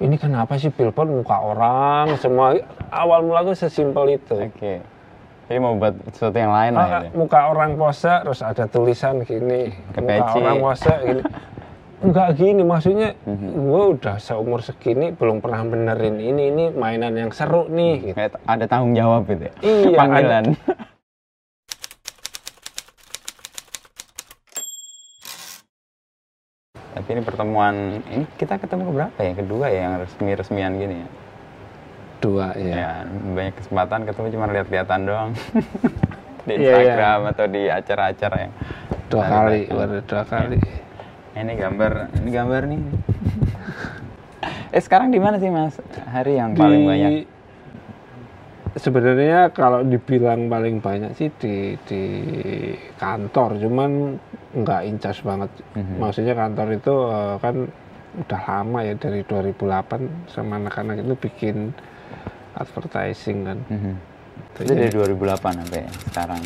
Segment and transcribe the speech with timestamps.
[0.00, 2.56] ini kenapa sih billboard muka orang semua
[2.90, 4.80] awal mula gue sesimpel itu Oke.
[5.44, 7.10] Jadi mau buat sesuatu yang lain lah Ah, ya.
[7.12, 11.22] muka orang pose terus ada tulisan gini Ke muka orang pose gini
[12.00, 13.48] enggak gini maksudnya Mhm.
[13.60, 18.16] gue udah seumur segini belum pernah benerin ini ini mainan yang seru nih gitu.
[18.16, 19.52] Kayak ada tanggung jawab gitu ya.
[19.60, 20.44] Iya, Panggilan.
[27.10, 27.74] Ini pertemuan
[28.06, 29.32] ini kita ketemu berapa ya?
[29.34, 31.08] Kedua ya yang resmi-resmian gini ya.
[32.20, 35.30] dua ya, Ya, banyak kesempatan ketemu cuma lihat-lihatan doang.
[36.40, 36.68] di Iya, iya.
[36.70, 38.52] Instagram atau di acara-acara yang
[39.06, 40.58] dua kali baru dua kali
[41.32, 42.80] ini gambar ini gambar nih.
[44.76, 45.76] eh sekarang di mana sih Mas?
[46.06, 47.10] Hari yang paling Di- banyak.
[48.74, 52.02] Sebenarnya kalau dibilang paling banyak sih di di
[52.94, 53.90] kantor cuman
[54.52, 55.94] nggak incas banget Mhm.
[55.98, 57.56] maksudnya kantor itu eh, kan
[58.10, 61.56] udah lama ya dari 2008 sama anak-anak itu bikin
[62.54, 63.94] advertising kan Mhm.
[64.50, 66.42] Itu dari 2008 sampai sekarang.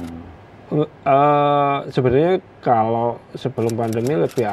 [0.74, 4.44] Eh, sebenarnya kalau sebelum pandemi lebih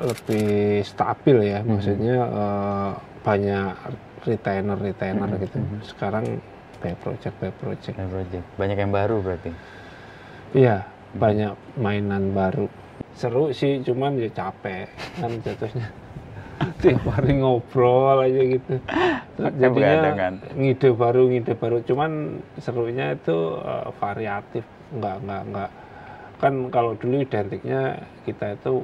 [0.00, 0.48] lebih
[0.82, 2.90] stabil ya, maksudnya eh,
[3.20, 3.74] banyak
[4.24, 5.58] retainer retainer gitu.
[5.84, 6.24] Sekarang
[6.78, 7.96] by project by project.
[7.98, 8.44] Ada project.
[8.56, 9.50] Banyak yang baru berarti.
[10.56, 12.66] Iya, banyak mainan baru.
[13.18, 14.86] Seru sih, cuman ya capek
[15.18, 15.88] kan jatuhnya.
[16.82, 18.74] Tiap hari ngobrol aja gitu.
[18.82, 19.52] kan?
[19.58, 21.76] Jadinya ngide baru, ngide baru.
[21.86, 25.70] Cuman serunya itu eh, variatif, nggak nggak nggak.
[26.38, 28.82] Kan kalau dulu identiknya kita itu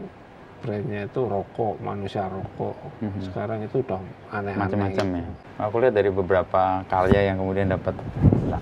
[0.64, 2.72] brandnya itu rokok, manusia rokok.
[3.20, 4.00] Sekarang itu udah
[4.32, 4.64] aneh-aneh.
[4.64, 5.24] Macam-macam ya.
[5.68, 7.92] Aku lihat dari beberapa karya yang kemudian dapat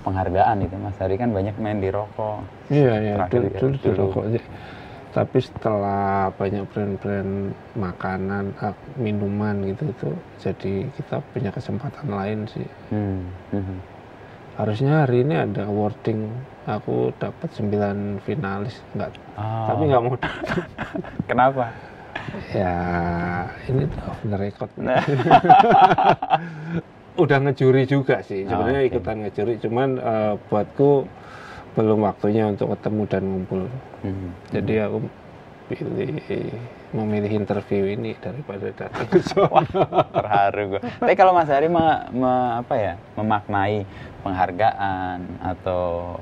[0.03, 2.43] penghargaan itu Mas Hari kan banyak main di rokok.
[2.67, 3.15] Iya, iya.
[3.31, 3.99] Dulu, ya, dulu, di dulu.
[4.03, 4.41] rokok aja.
[5.13, 7.33] Tapi setelah banyak brand-brand
[7.77, 10.09] makanan, eh, minuman gitu itu,
[10.41, 12.67] jadi kita punya kesempatan lain sih.
[12.91, 13.23] Hmm.
[13.55, 13.77] mhm.
[14.53, 16.29] Harusnya hari ini ada awarding,
[16.69, 20.13] aku dapat 9 finalis, nggak, Oh, tapi nggak mau.
[21.29, 21.73] Kenapa?
[22.51, 22.75] Ya,
[23.67, 24.71] ini off the record.
[24.77, 25.03] Nah.
[27.13, 28.89] Udah ngejuri juga sih, sebenarnya oke.
[28.89, 31.05] ikutan ngejuri, cuman eh, buatku
[31.73, 33.61] belum waktunya untuk ketemu dan ngumpul.
[34.01, 34.29] Mhm.
[34.49, 34.97] Jadi aku
[35.69, 36.21] pilih
[36.93, 39.21] memilih interview ini daripada datang ke
[40.17, 40.81] terharu gue.
[41.01, 43.85] Tapi kalau Mas Hari me- me- apa ya memaknai
[44.21, 46.17] penghargaan atau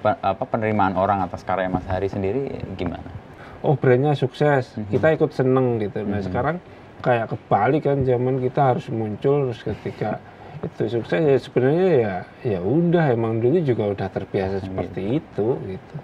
[0.00, 3.23] pe- apa penerimaan orang atas karya Mas Hari sendiri gimana?
[3.64, 6.04] Oh brandnya sukses, kita ikut seneng gitu.
[6.04, 6.60] Nah sekarang
[7.00, 10.20] kayak kebalik kan zaman kita harus muncul terus ketika
[10.64, 15.94] itu sukses ya sebenarnya ya ya udah emang dulu juga udah terbiasa seperti itu gitu.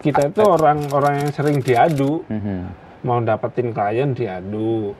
[0.00, 2.72] Kita itu orang-orang yang sering diadu, mhm.
[3.04, 4.96] mau dapetin klien diadu,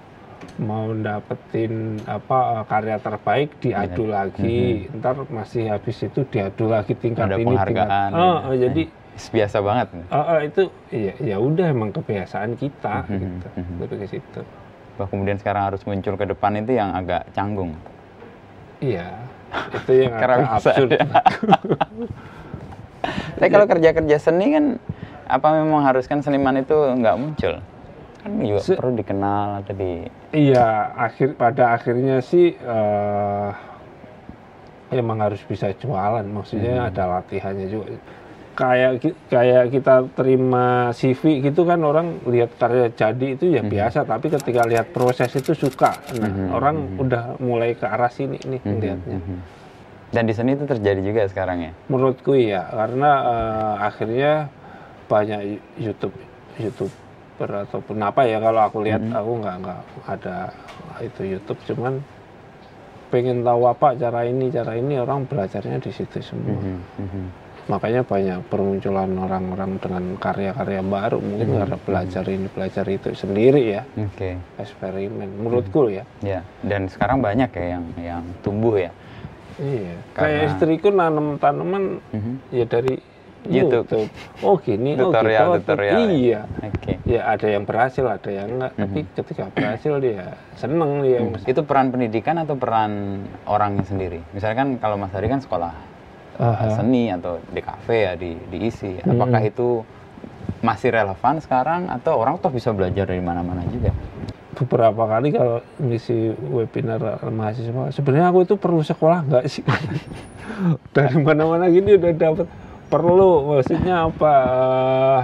[0.61, 7.33] mau dapetin apa eh, karya terbaik diadu lagi, ntar masih habis itu diadu lagi tingkat
[7.33, 7.89] Ada ini tingkat.
[8.13, 8.49] Oh, ya.
[8.49, 8.83] oh, jadi
[9.17, 9.89] biasa banget.
[9.97, 10.63] eh, eh, itu
[10.93, 13.75] ya ya udah emang kebiasaan kita Mhm, gitu, mhm.
[13.81, 14.41] lebih ke situ.
[14.97, 17.73] Bahwa kemudian sekarang harus muncul ke depan itu yang agak canggung.
[18.79, 19.09] Iya,
[19.73, 20.91] itu yang agak absurd.
[20.93, 21.07] ya.
[23.37, 24.65] Tapi kalau kerja-kerja seni kan
[25.27, 27.55] apa memang haruskan seniman itu nggak muncul?
[28.21, 29.93] Kan juga Se- perlu dikenal atau di
[30.33, 33.51] Iya, akhir pada akhirnya sih eh
[34.91, 36.25] emang harus bisa jualan.
[36.25, 37.95] Maksudnya ada latihannya juga.
[38.57, 38.93] Kayak
[39.29, 44.65] kayak kita terima CV gitu kan orang lihat karya jadi itu ya biasa, tapi ketika
[44.65, 45.93] lihat proses itu suka.
[46.17, 49.21] Nah, orang udah mulai ke arah sini nih lihatnya.
[49.21, 49.39] Mhm.
[50.09, 51.73] Dan di seni itu terjadi juga sekarang ya.
[51.87, 54.33] Menurutku ya, karena eh, akhirnya
[55.07, 55.41] banyak
[55.77, 56.17] YouTube
[56.57, 60.37] youtuber ataupun apa ya kalau aku lihat aku nggak nggak ada
[60.99, 62.01] itu YouTube cuman
[63.07, 67.25] pengen tahu apa cara ini cara ini orang belajarnya di situ semua Mhm, mhm.
[67.67, 73.83] Makanya banyak permunculan orang-orang dengan karya-karya baru mungkin karena belajar ini belajar itu sendiri ya
[73.97, 74.39] Oke.
[74.57, 76.47] eksperimen menurutku ya Ya.
[76.61, 78.91] Dan sekarang banyak ya yang yang tumbuh ya.
[79.57, 82.33] iya Karena- kayak istriku nanam tanaman Mhm.
[82.51, 82.95] ya dari
[83.47, 83.87] YouTube.
[83.87, 84.11] YouTube.
[84.43, 85.71] Oh gini, Tutorial, oh gitu.
[85.71, 86.11] tutorial ya.
[86.11, 86.41] Iya.
[86.67, 86.93] Oke.
[87.07, 88.73] Ya ada yang berhasil, ada yang enggak.
[88.75, 91.23] Tapi ketika berhasil dia seneng dia.
[91.47, 94.19] Itu peran pendidikan atau peran orangnya sendiri?
[94.33, 95.71] Misalkan kalau Mas Hari kan sekolah
[96.37, 96.77] Aha.
[96.77, 99.01] seni atau di kafe ya di diisi.
[99.03, 99.83] Apakah itu
[100.65, 103.93] masih relevan sekarang atau orang tuh bisa belajar dari mana-mana juga?
[104.57, 109.61] Beberapa kali kalau ngisi webinar mahasiswa, sebenarnya aku itu perlu sekolah nggak sih?
[110.97, 112.49] Dari mana-mana gini udah dapat
[112.89, 113.53] perlu.
[113.53, 114.35] Maksudnya apa?
[114.41, 115.23] eh,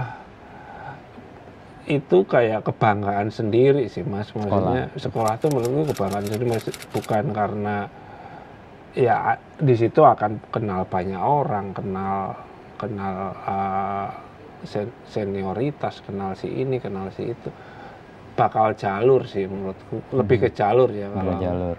[1.83, 6.55] itu kayak kebanggaan sendiri sih mas maksudnya sekolah, tuh menurutku kebanggaan sendiri
[6.95, 7.91] bukan karena
[8.93, 12.37] ya di situ akan kenal banyak orang kenal
[12.77, 14.09] kenal uh,
[14.63, 17.49] sen- senioritas kenal si ini kenal si itu
[18.33, 21.77] bakal jalur sih menurutku lebih ke jalur ya kalau jalur.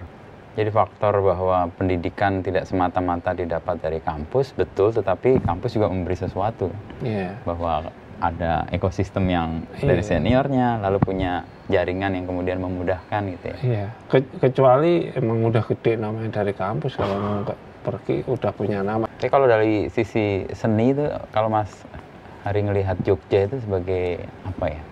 [0.55, 6.71] Jadi faktor bahwa pendidikan tidak semata-mata didapat dari kampus betul, tetapi kampus juga memberi sesuatu
[7.03, 7.35] Iya.
[7.43, 7.91] bahwa
[8.25, 10.17] ada ekosistem yang dari Iya.
[10.17, 11.33] seniornya, lalu punya
[11.69, 13.57] jaringan yang kemudian memudahkan gitu ya.
[13.61, 17.39] Iya, Ke- kecuali emang udah gede namanya dari kampus kalau mau
[17.85, 19.05] pergi udah punya nama.
[19.05, 21.73] Tapi kalau dari sisi seni itu, kalau Mas
[22.45, 24.83] Hari ngelihat Jogja itu sebagai apa ya?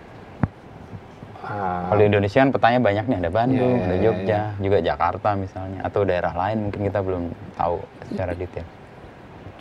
[1.43, 4.77] Ah, Kalau di Indonesia kan petanya banyak nih, ada Bandung, Iya, ada iya, Jogja, juga
[4.81, 7.77] Jakarta misalnya, atau daerah lain mungkin kita belum tahu
[8.09, 8.65] secara detail.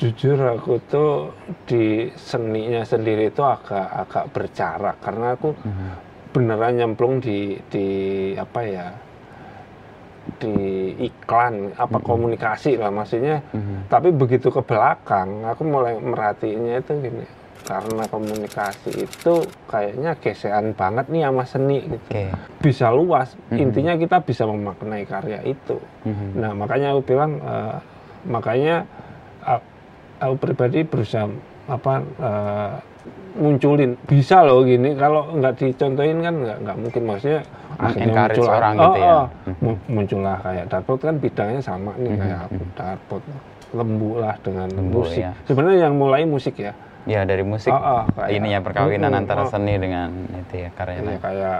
[0.02, 1.30] Jujur aku tuh
[1.62, 5.88] di seninya sendiri itu agak agak berjarak karena aku Mhm.
[6.34, 7.86] beneran nyemplung di di
[8.34, 8.88] apa ya
[10.42, 10.54] di
[11.02, 13.86] iklan apa komunikasi lah maksudnya Mhm.
[13.86, 17.26] tapi begitu ke belakang aku mulai merhatiinnya itu gini
[17.62, 19.34] karena komunikasi itu
[19.66, 22.10] kayaknya gesekan banget nih sama seni gitu
[22.58, 23.58] bisa luas Mhm.
[23.60, 26.42] intinya kita bisa memaknai karya itu Mhm.
[26.42, 27.76] nah makanya aku bilang eh,
[28.26, 28.82] makanya
[29.42, 29.62] a-
[30.22, 31.26] aku pribadi berusaha
[31.66, 32.72] apa eh,
[33.34, 33.98] munculin.
[34.02, 37.02] Bisa loh gini kalau nggak dicontohin kan nggak nggak mungkin.
[37.04, 37.40] Maksudnya
[37.98, 39.10] Encourage muncul orang oh, gitu ya.
[39.10, 39.24] oh,
[39.58, 43.22] mu- muncullah kayak Darpot kan bidangnya sama nih Mhm, kayak aku Darpot
[43.72, 45.18] lembu lah dengan Lembu, musik.
[45.18, 45.32] ya.
[45.42, 46.76] sebenarnya yang mulai musik ya?
[47.02, 49.50] Ya dari musik, Oh, oh, kayak- ini ya perkawinan Mm, antara oh.
[49.50, 51.18] seni dengan itu ya karya Ya, lain.
[51.18, 51.58] kayak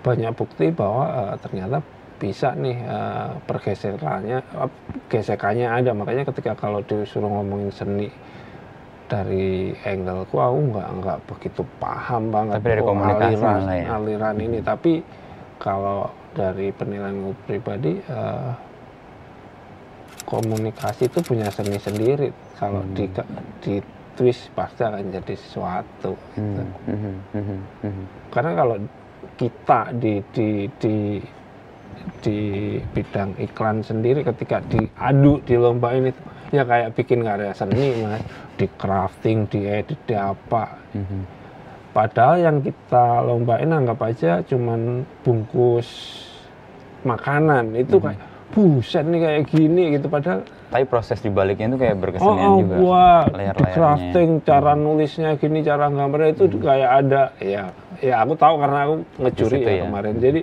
[0.00, 1.76] banyak bukti bahwa eh, ternyata
[2.16, 4.70] bisa nih eh, pergesekannya eh,
[5.08, 8.08] gesekannya ada makanya ketika kalau disuruh ngomongin seni
[9.06, 13.84] dari angle ku aku nggak nggak begitu paham banget Tapi dari oh, komunikasi aliran, ya?
[13.94, 14.92] aliran ini tapi
[15.62, 18.50] kalau dari penilaian gue pribadi eh,
[20.26, 22.28] komunikasi itu punya seni sendiri
[22.58, 22.94] kalau Hmm.
[22.98, 23.04] di
[23.62, 23.74] di
[24.16, 26.62] twist pasti akan jadi sesuatu gitu.
[26.64, 28.04] Mhm, mhm, mhm, mhm.
[28.32, 28.76] karena kalau
[29.36, 30.48] kita di di
[30.80, 30.96] di
[32.20, 32.40] di
[32.94, 36.10] bidang iklan sendiri ketika diadu di lomba ini
[36.54, 38.22] ya kayak bikin karya seni mas.
[38.56, 40.80] Di crafting di edit di apa.
[40.96, 41.22] Mhm.
[41.96, 45.88] padahal yang kita lombain anggap aja cuman bungkus
[47.08, 47.72] makanan.
[47.72, 48.20] Itu kayak
[48.52, 50.12] buset nih kayak gini gitu.
[50.12, 52.74] Padahal Tapi proses di baliknya itu kayak oh, berkesenian oh juga.
[52.76, 57.70] gua di crafting cara nulisnya gini cara gambarnya itu kayak ada ya
[58.02, 58.94] ya aku tahu karena aku
[59.32, 59.82] situ ya, ya.
[59.88, 60.14] kemarin.
[60.20, 60.40] Jadi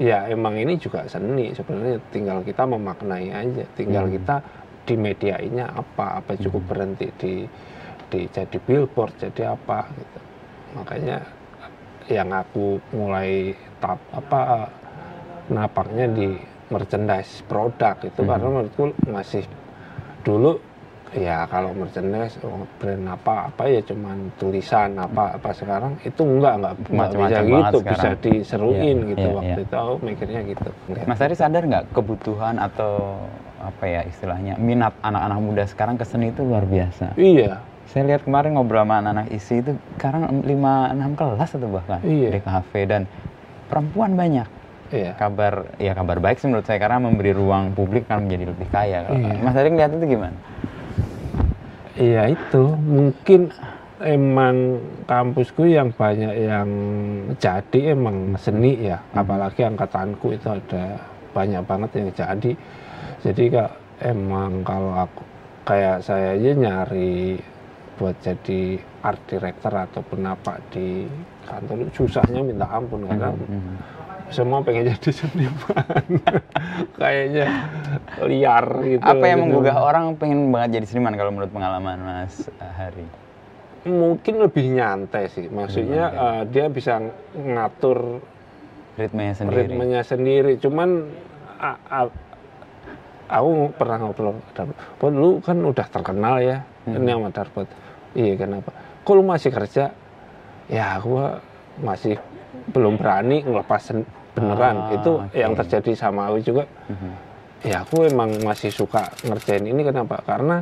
[0.00, 1.98] ya emang ini juga seni sebenarnya.
[2.10, 3.64] Tinggal kita memaknai aja.
[3.78, 4.14] Tinggal Hmm.
[4.18, 4.36] kita
[4.84, 7.34] di mediainya apa apa cukup berhenti di
[8.12, 10.20] di jadi billboard jadi apa gitu.
[10.76, 11.18] Makanya
[12.12, 14.68] yang aku mulai tap apa
[15.48, 16.36] napaknya di
[16.68, 18.20] merchandise produk itu.
[18.24, 18.28] Hmm.
[18.28, 19.44] karena menurutku masih
[20.24, 20.60] dulu
[21.14, 26.54] ya kalau merchandise oh, brand apa apa ya cuman tulisan apa apa sekarang itu enggak
[26.58, 28.18] enggak, enggak bisa gitu bisa sekarang.
[28.20, 29.64] diseruin Iya, gitu iya, waktu iya.
[29.64, 30.68] itu aku mikirnya gitu
[31.06, 33.22] Mas Ari sadar nggak kebutuhan atau
[33.56, 37.14] apa ya istilahnya minat anak-anak muda sekarang ke seni itu luar biasa.
[37.14, 40.50] iya Saya lihat kemarin ngobrol sama anak-anak isi itu sekarang 5-6
[41.14, 42.28] kelas atau bahkan Iya.
[42.28, 43.02] di kafe dan
[43.66, 44.48] perempuan banyak.
[44.90, 48.66] iya Kabar ya kabar baik sih menurut saya karena memberi ruang publik kan menjadi lebih
[48.68, 49.06] kaya.
[49.06, 49.38] Iya.
[49.38, 50.34] Mas Ari ngeliat itu gimana?
[51.94, 52.64] Iya itu.
[52.74, 53.54] Mungkin
[54.02, 56.68] emang kampusku yang banyak yang
[57.38, 58.98] jadi emang seni ya.
[59.14, 60.98] Apalagi angkatanku itu ada
[61.30, 62.52] banyak banget yang jadi.
[63.22, 63.70] Jadi kak
[64.02, 65.22] emang kalau aku
[65.64, 67.38] kayak saya aja nyari
[67.94, 68.74] buat jadi
[69.06, 71.06] art director ataupun apa di
[71.46, 73.74] kantor susahnya minta ampun karena Mhm.
[74.26, 75.84] Semua pengen jadi seniman
[76.98, 77.46] kayaknya
[78.20, 83.04] liar gitu Apa yang menggugah orang pengen banget jadi seniman kalau menurut pengalaman Mas Hari?
[83.84, 86.24] mungkin lebih nyantai sih maksudnya nyantai.
[86.30, 87.04] eh, dia bisa
[87.34, 88.24] ngatur
[88.94, 89.58] Ritmenya sendiri.
[89.60, 91.04] ritmenya sendiri cuman
[91.54, 92.14] a- a-
[93.26, 96.96] aku pernah ngobrol Darbot "Bot, lu kan udah terkenal ya Hmm.
[96.96, 97.68] ini sama Darbot
[98.12, 99.92] iya kenapa kok lu masih kerja
[100.66, 101.40] ya gua
[101.80, 102.18] masih
[102.70, 103.90] belum berani ngelepas
[104.34, 104.76] beneran.
[104.78, 105.34] Ah, itu oke.
[105.34, 106.64] yang terjadi sama aku juga.
[106.90, 107.10] Mhm.
[107.64, 109.88] ya aku emang masih suka ngerjain ini.
[109.88, 110.20] Kenapa?
[110.20, 110.60] Karena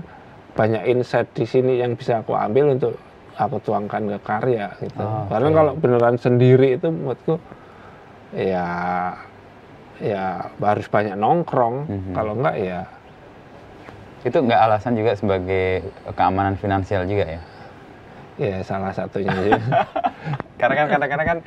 [0.55, 2.95] banyak insight di sini yang bisa aku ambil untuk
[3.35, 5.03] aku tuangkan ke karya gitu.
[5.03, 7.43] Oh, karena kalau beneran sendiri itu menurutku
[8.31, 8.69] ya
[9.99, 11.91] ya harus banyak nongkrong.
[11.91, 12.13] Mhm.
[12.15, 12.81] kalau enggak ya.
[14.23, 15.83] Itu nggak alasan juga sebagai
[16.15, 17.43] keamanan finansial juga ya?
[18.41, 19.61] ya salah satunya aja
[20.63, 21.39] Karena kan kadang-kadang kan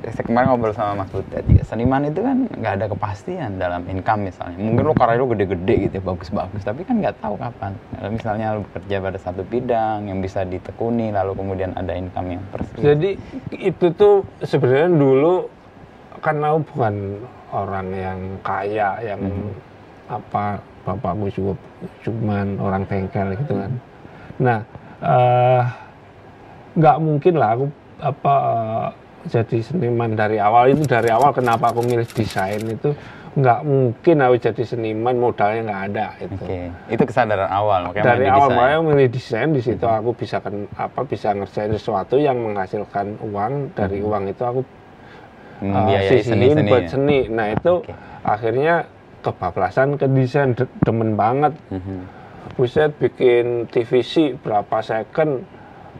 [0.00, 4.28] saya kemarin ngobrol sama Mas Butet juga seniman itu kan nggak ada kepastian dalam income
[4.28, 4.60] misalnya.
[4.60, 7.72] Mungkin lo karya lo gede-gede gitu ya, bagus-bagus, tapi kan nggak tahu kapan.
[7.96, 12.44] Kalau misalnya lo bekerja pada satu bidang yang bisa ditekuni, lalu kemudian ada income yang
[12.52, 12.84] persis.
[12.84, 13.10] Jadi
[13.56, 15.48] itu tuh sebenarnya dulu
[16.20, 16.94] karena bukan
[17.56, 19.20] orang yang kaya yang
[20.12, 21.52] apa bapakku juga
[22.04, 23.72] cuman orang bengkel gitu kan.
[24.36, 24.58] Nah
[25.00, 25.62] eh,
[26.76, 27.66] nggak mungkin lah aku
[28.00, 28.34] apa
[29.22, 32.96] jadi seniman dari awal itu dari awal kenapa aku milih desain itu
[33.30, 36.34] nggak mungkin aku jadi seniman modalnya nggak ada itu.
[36.40, 40.66] Oke, itu kesadaran awal makanya dari awal makanya milih desain di situ aku bisa kan
[40.74, 46.66] apa bisa ngerjain sesuatu yang menghasilkan uang dari uang itu aku uh, membiayai sisihin seni-seni.
[46.66, 46.90] buat ya.
[46.90, 47.94] seni nah itu Oke.
[48.20, 48.74] akhirnya
[49.20, 51.98] kebablasan ke desain de- demen banget Mhm.
[52.56, 55.46] buset bikin TVC berapa second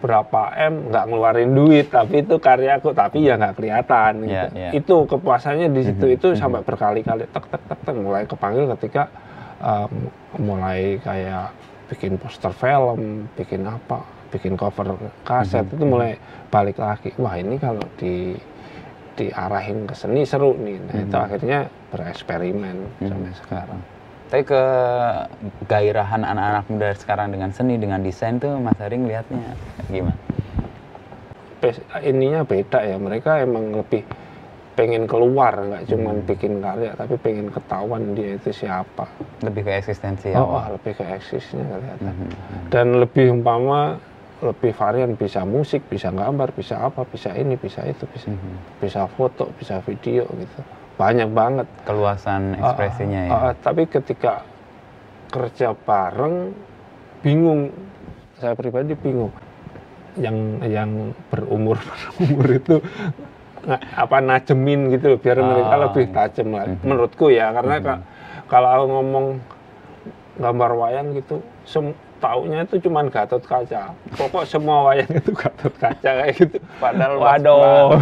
[0.00, 4.32] berapa M nggak ngeluarin duit tapi itu karyaku tapi ya nggak kelihatan gitu.
[4.32, 4.70] Ya, ya.
[4.72, 6.38] itu kepuasannya di situ Mhm, itu mhm.
[6.40, 9.12] sampai berkali-kali tek tek tek tek mulai kepanggil ketika
[9.60, 10.08] um,
[10.40, 11.52] mulai kayak
[11.92, 16.12] bikin poster film bikin apa bikin cover kaset Mhm, itu mulai
[16.48, 18.34] balik lagi wah ini kalau di
[19.14, 21.24] diarahin ke seni seru nih nah itu Mhm.
[21.28, 21.58] akhirnya
[21.92, 23.38] bereksperimen sampai Mhm.
[23.44, 23.80] sekarang
[24.30, 24.62] Tapi ke
[25.66, 29.58] gairahan anak-anak muda sekarang dengan seni, dengan desain tuh Mas Hari ngelihatnya
[29.90, 30.14] gimana?
[32.00, 34.06] Ininya beda ya mereka emang lebih
[34.78, 36.28] pengen keluar nggak cuman Hmm.
[36.30, 39.04] bikin karya tapi pengen ketahuan dia itu siapa
[39.44, 40.40] Lebih ke eksistensi ya?
[40.40, 42.30] oh, oh, lebih ke eksisnya kelihatan Mhm.
[42.72, 44.00] dan lebih umpama
[44.40, 48.56] lebih varian bisa musik bisa gambar bisa apa bisa ini bisa itu bisa Mhm.
[48.80, 50.64] bisa foto bisa video gitu
[51.00, 53.30] banyak banget Keluasan ekspresinya ya?
[53.30, 54.44] Ah, ah, tapi ketika
[55.28, 56.52] kerja bareng
[57.20, 57.72] bingung
[58.36, 59.32] saya pribadi bingung
[60.16, 60.90] yang yang
[61.28, 61.80] berumur
[62.20, 62.76] berumur itu
[63.94, 65.80] apa najemin gitu loh, biar mereka Ah.
[65.84, 66.80] lebih tajam lah Mhm.
[66.82, 68.02] menurutku ya karena ka-
[68.46, 69.26] kalau aku ngomong
[70.36, 73.96] gambar wayang gitu sem taunya itu cuman Gatot Kaca.
[74.14, 76.60] Pokok semua wayang itu Gatot Kaca kayak gitu.
[76.76, 77.96] Padahal waduh.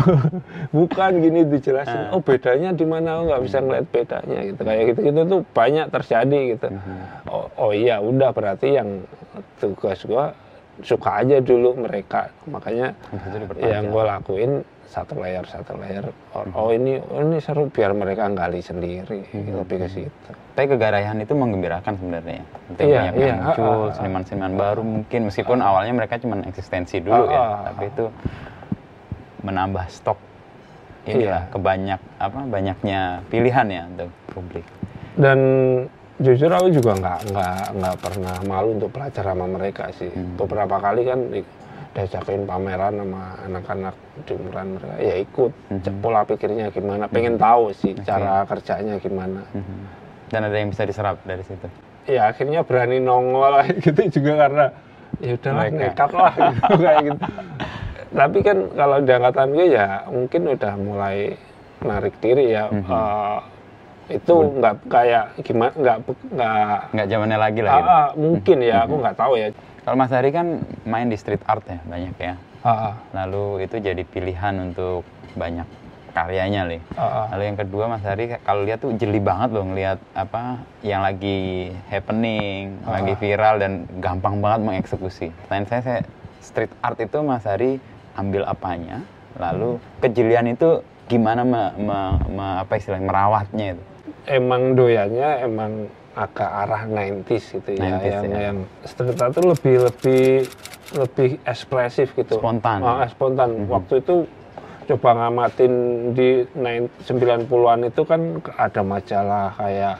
[0.75, 2.11] Bukan gini dijelasin.
[2.11, 2.19] Ah.
[2.19, 3.23] oh bedanya di mana?
[3.25, 4.61] Nggak bisa ngeliat bedanya gitu.
[4.67, 5.01] Kayak gitu.
[5.07, 6.69] Gitu tuh banyak terjadi gitu.
[6.75, 6.99] Mhm.
[7.31, 9.07] oh, oh iya udah berarti yang
[9.63, 10.35] tugas gua
[10.83, 12.35] suka aja dulu mereka.
[12.51, 12.93] Makanya
[13.63, 18.27] yang gua lakuin satu layer satu layer oh, oh ini oh, ini seru biar mereka
[18.29, 22.43] gali sendiri lebih ke situ Tapi kegarayan itu menggembirakan sebenarnya.
[22.43, 23.95] Nanti Iya, banyak iya, yang muncul, ah, ah, ah.
[23.95, 28.05] seniman-seniman baru mungkin meskipun awalnya mereka cuma eksistensi dulu ya, tapi itu
[29.41, 30.19] menambah stok
[31.07, 31.53] inilah Iya.
[31.55, 34.67] kebanyak apa banyaknya pilihan ya untuk publik.
[35.15, 35.39] dan
[36.19, 40.35] jujur aku juga nggak nggak nggak pernah malu untuk belajar sama mereka sih Hmm.
[40.35, 41.19] beberapa kali kan
[41.89, 45.81] di- diajakin pameran sama anak-anak di umuran mereka ya ikut Mhm.
[45.81, 49.77] cek pola pikirnya gimana pengen tahu sih cara kerjanya gimana Mhm.
[50.29, 51.65] Dan ada yang bisa diserap dari situ.
[52.05, 54.67] ya akhirnya berani nongol gitu juga karena
[55.19, 57.27] ya udahlah nekat lah gitu, kayak gitu
[58.09, 61.37] tapi kan kalau di angkatan gue ya mungkin udah mulai
[61.79, 62.89] narik diri ya Mhm.
[62.89, 63.39] eh,
[64.11, 65.97] itu nggak kayak gimana nggak
[66.33, 67.85] nggak Nggak zamannya lagi lah gitu.
[67.85, 69.49] Ah, ah, mungkin ya, aku nggak tahu ya.
[69.89, 72.37] Kalau Mas Hari kan main di street art ya banyak ya.
[72.61, 75.01] Ah, ah, Lalu itu jadi pilihan untuk
[75.33, 75.65] banyak
[76.13, 76.81] karyanya nih.
[76.93, 77.33] ah.
[77.33, 81.73] Lalu yang kedua Mas Hari kalau lihat tuh jeli banget loh ngelihat apa yang lagi
[81.89, 83.01] happening, Ah.
[83.01, 85.33] lagi viral dan gampang banget mengeksekusi.
[85.49, 86.01] Selain saya, saya
[86.45, 87.81] street art itu Mas Hari
[88.13, 89.01] ambil apanya,
[89.41, 93.83] lalu kejelian itu gimana me, me- me- apa istilahnya merawatnya itu.
[94.29, 98.41] Emang doyannya emang agak arah 90s gitu ya, 90s yang ya.
[98.51, 100.25] yang street art itu lebih lebih
[100.89, 102.43] lebih ekspresif gitu.
[102.43, 102.81] Spontan.
[102.83, 103.49] Ah, spontan.
[103.55, 103.71] Mhm.
[103.71, 104.15] Waktu itu
[104.89, 105.73] coba ngamatin
[106.17, 106.43] di
[107.05, 108.21] 90-an itu kan
[108.57, 109.97] ada majalah kayak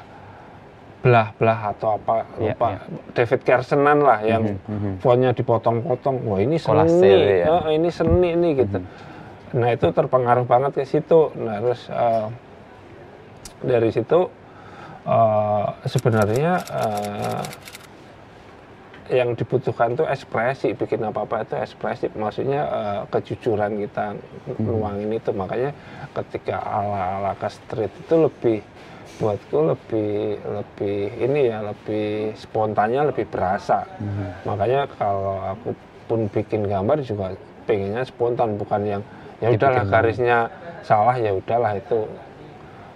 [0.99, 2.79] belah-belah atau apa Iya, lupa iya.
[3.15, 4.93] David Kersenan lah yang Mhm, mhm.
[4.99, 7.47] fontnya dipotong-potong wah ini seni Kolase ya.
[7.55, 8.79] Ah, ini seni nih gitu
[9.49, 12.27] nah itu terpengaruh banget ke situ nah terus eh,
[13.63, 14.29] dari situ
[15.09, 17.43] eh, sebenarnya eh,
[19.09, 24.15] yang dibutuhkan tuh ekspresi bikin apa apa itu ekspresif maksudnya eh, kejujuran kita
[24.61, 25.31] nuangin itu.
[25.33, 25.73] Makanya
[26.13, 28.59] ketika ala ala ke street itu lebih
[29.19, 33.89] buatku lebih lebih ini ya lebih spontannya lebih berasa.
[34.47, 35.75] Makanya kalau aku
[36.09, 37.35] pun bikin gambar juga
[37.69, 39.03] pengennya spontan bukan yang
[39.45, 40.49] ya udahlah garisnya
[40.83, 42.09] salah ya udahlah itu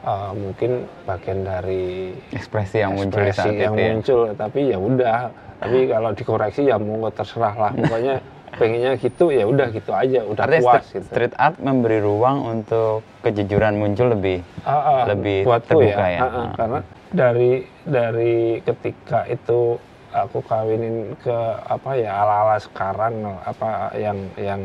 [0.02, 0.70] eh, mungkin
[1.02, 3.88] bagian dari Ekspresi yang muncul ekspresi yang itu ya.
[3.88, 5.20] muncul tapi ya udah.
[5.56, 7.70] Tapi kalau dikoreksi ya mau terserah lah.
[7.72, 8.18] Pokoknya
[8.52, 11.06] pengennya gitu ya udah gitu aja udah Artinya puas street, gitu.
[11.08, 16.20] street art memberi ruang untuk kejujuran muncul lebih Ah, ah, lebih buatku terbuka ya.
[16.20, 16.50] ah, ah, Ah.
[16.52, 16.78] karena
[17.08, 19.80] dari dari ketika itu
[20.12, 21.32] aku kawinin ke
[21.64, 24.60] apa ya ala-ala sekarang apa yang yang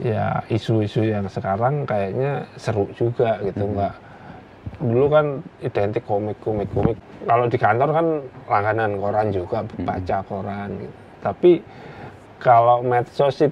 [0.00, 3.74] ya isu-isu yang sekarang kayaknya seru juga gitu Hmm.
[3.74, 3.94] nggak
[4.80, 5.26] dulu kan
[5.60, 8.06] identik komik komik komik kalau di kantor kan
[8.46, 9.84] langganan koran juga Hmm.
[9.84, 10.94] baca koran gitu.
[11.20, 11.52] tapi
[12.38, 13.44] kalau medsos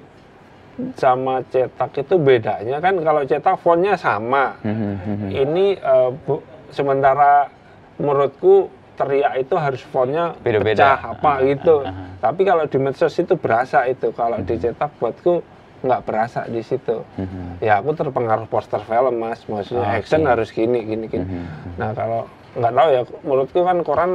[0.95, 5.27] sama cetak itu bedanya kan kalau cetak fontnya sama Mhm, mhm.
[5.29, 7.51] ini eh, bu- sementara
[7.95, 10.95] menurutku teriak itu harus fontnya Beda-beda.
[10.95, 12.09] pecah apa Ah, gitu ah, ah.
[12.21, 15.43] tapi kalau di medsos itu berasa itu kalau dicetak buatku
[15.79, 17.03] nggak berasa di situ.
[17.15, 17.63] Mhm.
[17.63, 19.39] ya aku terpengaruh poster film mas.
[19.47, 19.97] Maksudnya Oke.
[20.03, 21.25] action harus gini gini gini.
[21.25, 21.79] Mhm.
[21.79, 24.11] nah kalau nggak tahu ya menurutku kan koran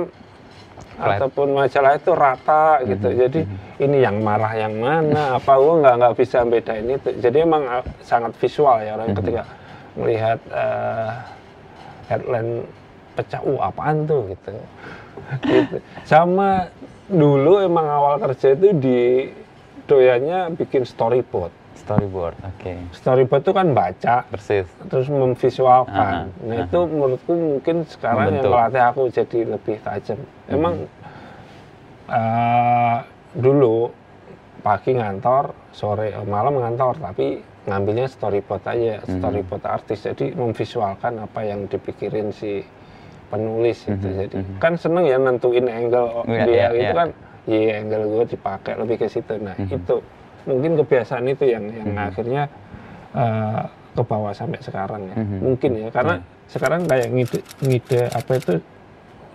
[0.94, 1.18] Flat.
[1.18, 3.08] ataupun majalah itu rata gitu.
[3.10, 3.40] Jadi
[3.82, 7.10] ini yang marah yang mana apa gua nggak nggak bisa bedain itu.
[7.18, 9.42] Jadi emang uh, sangat visual ya orang ketika
[9.98, 11.10] melihat uh,
[12.06, 12.62] headline
[13.14, 14.22] pecah uh apaan tuh?
[14.30, 14.52] gitu.
[15.46, 15.78] Gitu.
[16.04, 16.68] Sama
[17.08, 19.00] dulu emang awal kerja itu di
[19.86, 22.74] doyannya bikin storyboard Storyboard, oke.
[22.94, 24.64] storyboard itu kan baca Persis.
[24.88, 26.30] terus memvisualkan.
[26.30, 26.64] Ah, nah ah.
[26.64, 28.52] itu menurutku mungkin sekarang yang Membentuk.
[28.54, 30.18] melatih aku jadi lebih tajam.
[30.46, 30.74] Emang
[32.08, 32.96] eh,
[33.34, 33.90] dulu
[34.62, 39.18] pagi ngantor, sore eh, malam ngantor, tapi ngambilnya storyboard aja, Hmm.
[39.20, 40.04] storyboard artis.
[40.04, 42.62] Jadi memvisualkan apa yang dipikirin si
[43.28, 44.04] penulis itu.
[44.04, 44.56] Mhm, Jadi mhm.
[44.56, 46.92] kan seneng ya nentuin angle Iya, dia iya, itu iya.
[46.94, 47.08] kan,
[47.46, 49.34] iya angle gue dipakai lebih ke situ.
[49.38, 49.70] Nah Mhm.
[49.70, 49.94] itu
[50.44, 52.08] mungkin kebiasaan itu yang yang Mhm.
[52.08, 52.42] akhirnya
[53.14, 53.62] eh,
[53.94, 55.38] ke bawah sampai sekarang ya Mhm.
[55.38, 56.14] mungkin ya karena
[56.50, 58.52] sekarang kayak ngide ngide apa itu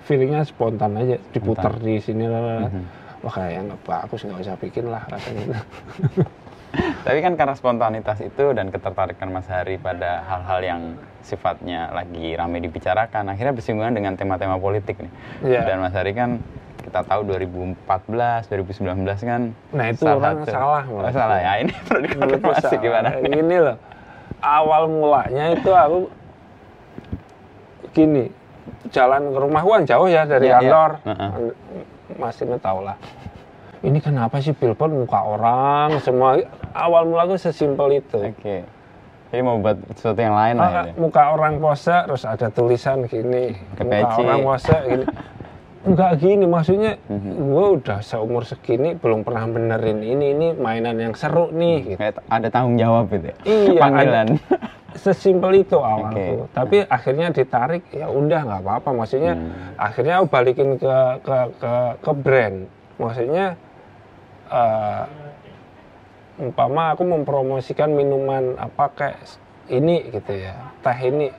[0.03, 2.83] feelingnya spontan aja diputar di sini lah Mhm.
[3.23, 5.63] wah kayak nggak bagus nggak usah bikin lah katanya
[6.99, 10.81] Tapi kan karena spontanitas itu dan ketertarikan Mas Hari pada hal-hal yang
[11.25, 15.09] sifatnya lagi ramai dibicarakan, akhirnya bersinggungan dengan tema-tema politik nih.
[15.49, 15.65] Iya.
[15.65, 16.37] Dan Mas Hari kan
[16.89, 21.13] kita tahu 2014, 2019 kan nah itu orang salah Oh, menurutku.
[21.13, 21.51] salah ya.
[21.61, 22.81] Ini perlu dikonfirmasi salah.
[22.81, 23.09] gimana?
[23.21, 23.77] Gini loh,
[24.39, 25.99] awal mulanya itu aku
[27.91, 28.25] gini,
[28.89, 30.61] jalan ke rumah kan jauh ya dari Iya, iya.
[30.65, 31.29] kantor, Heeh.
[32.17, 32.97] masih tahu lah.
[33.79, 36.35] Ini kenapa sih billboard muka orang semua?
[36.69, 38.19] Awal mula aku sesimpel itu.
[38.19, 38.65] Oke.
[39.29, 40.93] Jadi mau buat sesuatu yang lain lah Ah, ya.
[40.97, 44.19] muka orang pose terus ada tulisan gini, muka Kepeci.
[44.19, 45.05] orang pose gini.
[45.79, 47.31] Enggak gini, maksudnya Mhm.
[47.39, 51.77] gue udah seumur segini belum pernah benerin ini, ini mainan yang seru nih.
[51.85, 51.97] Gitu.
[51.97, 53.35] Kayak ada tanggung jawab gitu ya.
[53.43, 54.27] Iya, Panggilan.
[54.89, 56.19] sesimpel itu awalku.
[56.43, 56.51] Oke.
[56.51, 58.89] Tapi akhirnya ditarik ya udah nggak apa-apa.
[58.91, 59.79] Maksudnya Hmm.
[59.79, 62.57] akhirnya aku balikin ke ke ke ke brand.
[62.97, 63.55] Maksudnya
[64.49, 65.03] eh
[66.39, 69.19] umpama aku mempromosikan minuman apa kayak
[69.69, 70.55] ini gitu ya.
[70.81, 71.31] Teh ini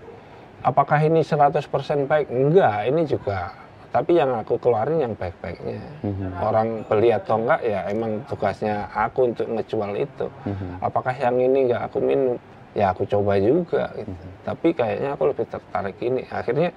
[0.62, 1.68] apakah ini 100%
[2.06, 2.30] baik?
[2.30, 3.52] Enggak, ini juga
[3.90, 5.82] tapi yang aku keluarin yang baik-baiknya.
[6.06, 6.30] Mhm.
[6.38, 10.78] Orang beli atau enggak ya emang tugasnya aku untuk ngejual itu Mhm.
[10.80, 12.38] apakah yang ini nggak aku minum
[12.70, 14.14] ya aku coba juga gitu.
[14.40, 16.70] tapi kayaknya aku lebih tertarik ini akhirnya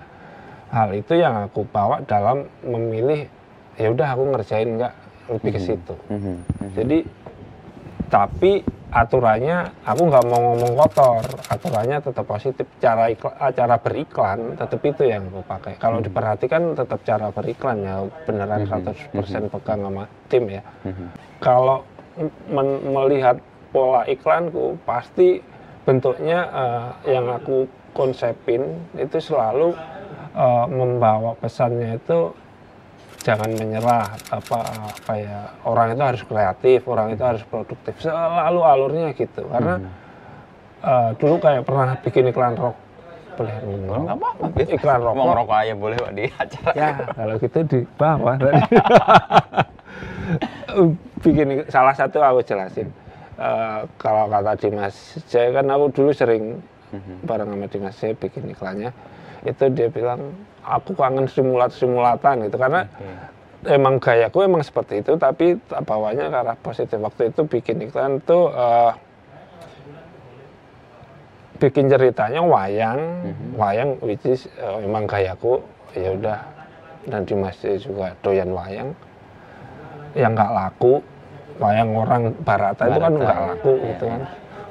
[0.74, 3.30] hal itu yang aku bawa dalam memilih
[3.78, 4.94] ya udah aku ngerjain nggak
[5.30, 6.18] lebih ke situ Mhm.
[6.18, 6.74] Mhm.
[6.74, 6.98] jadi
[8.10, 11.26] tapi aturannya aku nggak mau ngomong kotor.
[11.50, 12.66] Aturannya tetap positif.
[12.78, 15.74] Cara iklan, cara beriklan tetap itu yang aku pakai.
[15.82, 18.06] Kalau diperhatikan tetap cara beriklan ya.
[18.24, 20.64] Beneran 100% pegang sama tim ya.
[20.86, 21.08] Mhm.
[21.44, 21.84] kalau
[22.48, 23.36] men- melihat
[23.76, 25.44] pola iklanku pasti
[25.84, 28.64] bentuknya eh, yang aku konsepin
[28.96, 29.76] itu selalu
[30.32, 32.32] eh, membawa pesannya itu
[33.24, 34.58] jangan menyerah apa
[34.92, 39.80] apa ya orang itu harus kreatif orang itu harus produktif selalu alurnya gitu karena
[40.84, 42.76] eh, dulu kayak pernah bikin iklan rok
[43.34, 43.90] boleh ngomong?
[43.90, 44.62] Oh, nggak apa-apa.
[44.70, 46.72] iklan Mau rokok aja boleh Pak di acara.
[46.78, 48.62] ya kalau gitu di bawah tadi
[51.24, 52.90] bikin salah satu aku jelasin
[53.34, 54.94] Eh, kalau kata Dimas
[55.26, 56.62] saya kan aku dulu sering
[56.94, 57.26] Mhm.
[57.26, 58.94] bareng sama Dimas saya bikin iklannya
[59.42, 62.56] itu dia bilang aku kangen simulat simulatan gitu.
[62.58, 63.76] Karena Oke.
[63.76, 66.98] emang gayaku emang seperti itu tapi bawanya ke arah positif.
[66.98, 68.92] Waktu itu bikin iklan tuh eh,
[71.62, 73.00] bikin ceritanya wayang
[73.56, 75.60] wayang which is eh, emang gayaku.
[75.94, 76.40] Ya udah
[77.06, 78.90] dan Dimas juga doyan wayang
[80.18, 81.04] yang nggak laku.
[81.62, 83.46] Wayang orang Barata itu kan Barata, nggak ya.
[83.54, 84.22] laku Iya, gitu kan.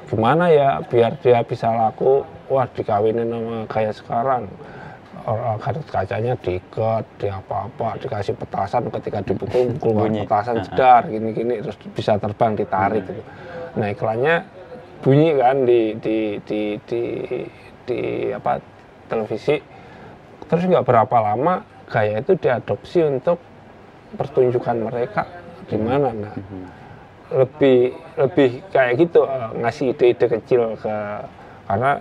[0.03, 2.27] Gimana ya biar dia bisa laku?
[2.51, 4.51] Wah dikawinin sama kayak sekarang
[5.23, 10.27] orang Gatot kacanya diikat, di apa-apa, dikasih petasan ketika dipukul keluar Bunyi.
[10.27, 13.23] petasan jedar gini-gini terus bisa terbang ditarik gitu.
[13.79, 14.35] Nah iklannya
[15.03, 17.01] bunyi kan di di di di,
[17.87, 17.99] di
[18.35, 18.59] apa
[19.07, 19.55] televisi.
[20.47, 23.39] Terus nggak berapa lama gaya itu diadopsi untuk
[24.19, 25.23] pertunjukan mereka
[25.67, 26.09] di mana.
[26.11, 26.33] Nah
[27.33, 30.95] lebih lebih kayak gitu eh, ngasih ide-ide kecil ke
[31.65, 31.97] karena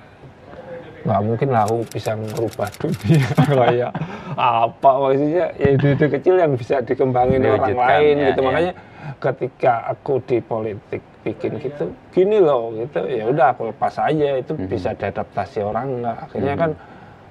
[1.02, 3.26] nggak mungkin lah aku bisa merubah dunia.
[3.58, 3.92] Kayak
[4.38, 5.46] apa maksudnya?
[5.58, 8.40] Ya ide-ide kecil yang bisa dikembangin orang lain ya, gitu.
[8.40, 8.46] ya.
[8.46, 8.72] makanya
[9.18, 13.06] ketika aku di politik bikin gitu gini loh gitu.
[13.06, 14.38] Ya udah aku lepas aja.
[14.38, 14.66] Itu Mhm.
[14.66, 16.16] bisa diadaptasi orang nggak?
[16.26, 16.70] Akhirnya kan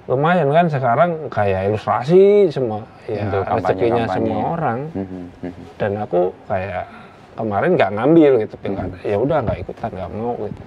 [0.07, 2.83] lumayan kan sekarang kayak ilustrasi semua.
[3.07, 4.79] Ya Untuk rezekinya semua orang.
[4.91, 5.63] Mhm, mhm.
[5.79, 6.83] dan aku kayak
[7.31, 8.91] kemarin nggak ngambil gitu Hmm.
[9.01, 10.61] ya udah nggak ikutan nggak mau gitu.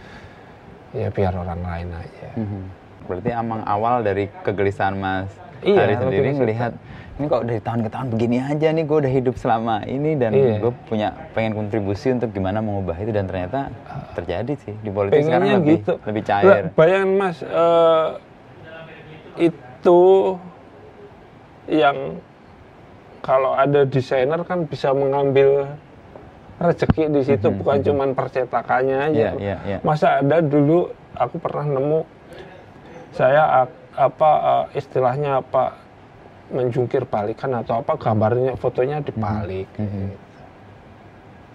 [0.95, 2.29] Ya biar orang lain aja.
[2.39, 2.63] Mhm.
[3.05, 6.73] Berarti emang awal dari kegelisahan Mas Iya, Hari sendiri melihat
[7.15, 10.35] ini kok dari tahun ke tahun begini aja nih gue udah hidup selama ini dan
[10.35, 10.61] Iya.
[10.61, 13.73] gue punya pengen kontribusi untuk gimana mengubah itu dan ternyata
[14.13, 16.65] terjadi sih di politik sekarang pengennya lebih gitu lebih cair.
[16.75, 18.09] bayangin mas eh,
[19.41, 20.01] itu
[21.67, 21.97] yang
[23.21, 25.81] kalau ada desainer kan bisa mengambil
[26.57, 27.85] rezeki di situ Mhm, bukan mhm.
[27.85, 29.79] cuman percetakannya aja Iya, iya, iya.
[29.81, 32.01] masa ada dulu aku pernah nemu
[33.15, 35.79] saya apa eh, istilahnya apa
[36.51, 39.87] menjungkir balikan atau apa gambarnya fotonya dibalik Mhm.
[39.89, 40.43] gitu.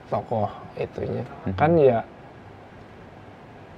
[0.10, 1.54] tokoh itunya Mhm.
[1.54, 2.00] kan ya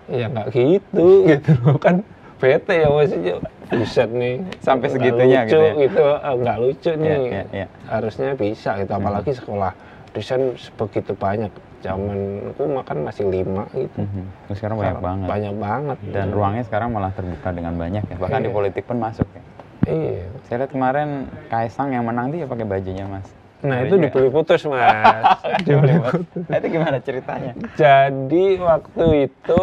[0.07, 1.99] ya nggak gitu gitu loh kan
[2.39, 3.35] bete ya maksudnya
[3.69, 5.73] buset nih Sampai segitunya lucu, gitu ya?
[5.77, 7.67] gitu eh, nggak lucu nih Iya, iya, iya.
[7.85, 9.71] harusnya bisa gitu apalagi sekolah
[10.11, 10.43] desain
[10.77, 14.23] begitu banyak zamanku makan masih lima gitu Mhm.
[14.45, 15.27] Terus sekarang banyak Sekarang banget.
[15.27, 18.15] banyak banget Dan ruangnya sekarang malah terbuka dengan banyak ya.
[18.15, 18.55] Bahkan di Iya.
[18.55, 19.41] politik pun masuk ya.
[19.83, 21.09] iya Saya lihat kemarin
[21.47, 23.25] Kaisang yang menang dia pakai bajunya Mas.
[23.59, 25.21] nah Hari itu dibeli putus mas
[25.65, 26.13] Dibeli, Mas.
[26.49, 27.53] Nah, itu gimana ceritanya?
[27.75, 29.59] jadi waktu itu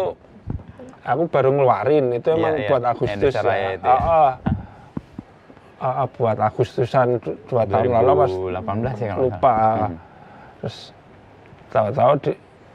[1.01, 2.67] aku baru ngeluarin itu Iya, emang iya.
[2.69, 3.71] buat Agustus Indonesia Raya ya.
[3.73, 3.95] itu ya.
[3.97, 4.33] Ah.
[5.77, 9.55] Ah, ah, buat Agustusan du- dua tahun lalu pas 2018 ya kalau lupa.
[9.81, 9.95] Mhm.
[10.59, 10.77] terus
[11.69, 12.33] tahu-tahu di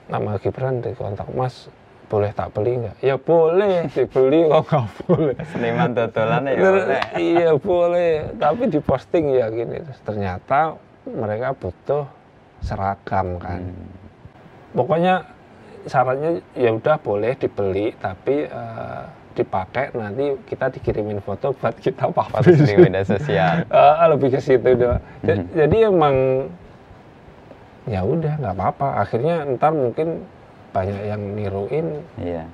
[0.09, 1.69] nama Gibran di kontak Mas
[2.09, 2.97] boleh tak beli nggak?
[3.01, 5.37] Ya boleh dibeli kok nggak boleh.
[5.51, 7.03] Seniman totolan ya boleh.
[7.17, 9.81] Iya boleh, tapi di posting ya gini.
[9.83, 10.77] Terus ternyata
[11.09, 12.05] mereka butuh
[12.61, 13.61] seragam kan.
[13.61, 13.93] Hmm.
[14.77, 15.25] Pokoknya
[15.89, 19.03] syaratnya ya udah boleh dibeli, tapi eh,
[19.35, 22.63] dipakai nanti kita dikirimin foto buat kita publish.
[22.63, 23.67] di media sosial.
[23.67, 25.03] Eh, lebih ke situ doang.
[25.27, 25.45] Mhm.
[25.57, 26.17] Jadi emang
[27.85, 28.89] ya udah nggak apa-apa.
[29.01, 30.25] Akhirnya ntar mungkin
[30.71, 32.45] banyak yang niruin Iya.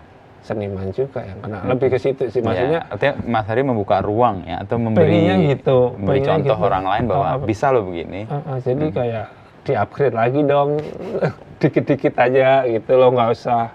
[0.41, 1.59] seniman juga yang kena.
[1.67, 2.81] Lebih ke situ sih maksudnya.
[2.81, 6.67] Ya, artinya Mas Hari membuka ruang ya atau memberi gitu, memberi contoh gitu.
[6.67, 8.25] orang lain bahwa apa- bisa loh begini.
[8.25, 9.27] Eh, eh, jadi kayak
[9.63, 10.71] di-upgrade lagi dong.
[11.61, 13.69] Dikit-dikit aja gitu loh, nggak usah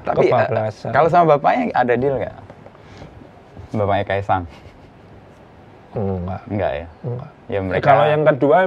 [0.00, 0.96] Tapi eh, kebablasan.
[0.96, 2.36] kalau sama bapaknya ada deal nggak?
[3.70, 4.44] Bapaknya Kaisang?
[5.90, 6.86] enggak, Enggak ya?
[7.02, 7.30] enggak.
[7.48, 8.58] Ya Eh, mereka kalau yang kedua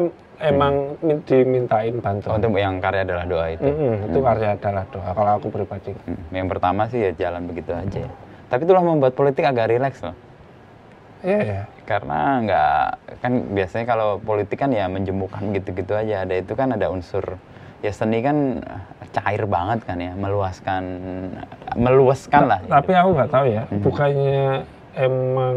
[0.43, 2.33] emang min- dimintain Oh, bantuan.
[2.35, 3.63] untuk yang karya adalah doa itu.
[3.63, 5.09] Mm-mm, itu karya adalah doa.
[5.11, 5.91] Kalau aku pribadi.
[6.01, 7.99] Hmm, Yang pertama sih ya jalan begitu aja.
[8.01, 8.11] ya.
[8.47, 10.15] Tapi itulah membuat politik agak rileks loh.
[11.21, 11.61] Iya ya.
[11.83, 12.83] Karena nggak
[13.19, 16.25] kan biasanya kalau politik kan ya menjemukan gitu-gitu aja.
[16.25, 17.37] Ada itu kan ada unsur
[17.79, 18.61] ya seni kan
[19.11, 20.83] cair banget kan ya, meluaskan
[21.73, 22.59] meluaskan lah.
[22.63, 23.63] Tapi aku nggak tahu ya.
[23.67, 23.81] Mhm.
[23.81, 24.43] Bukannya
[24.93, 25.55] emang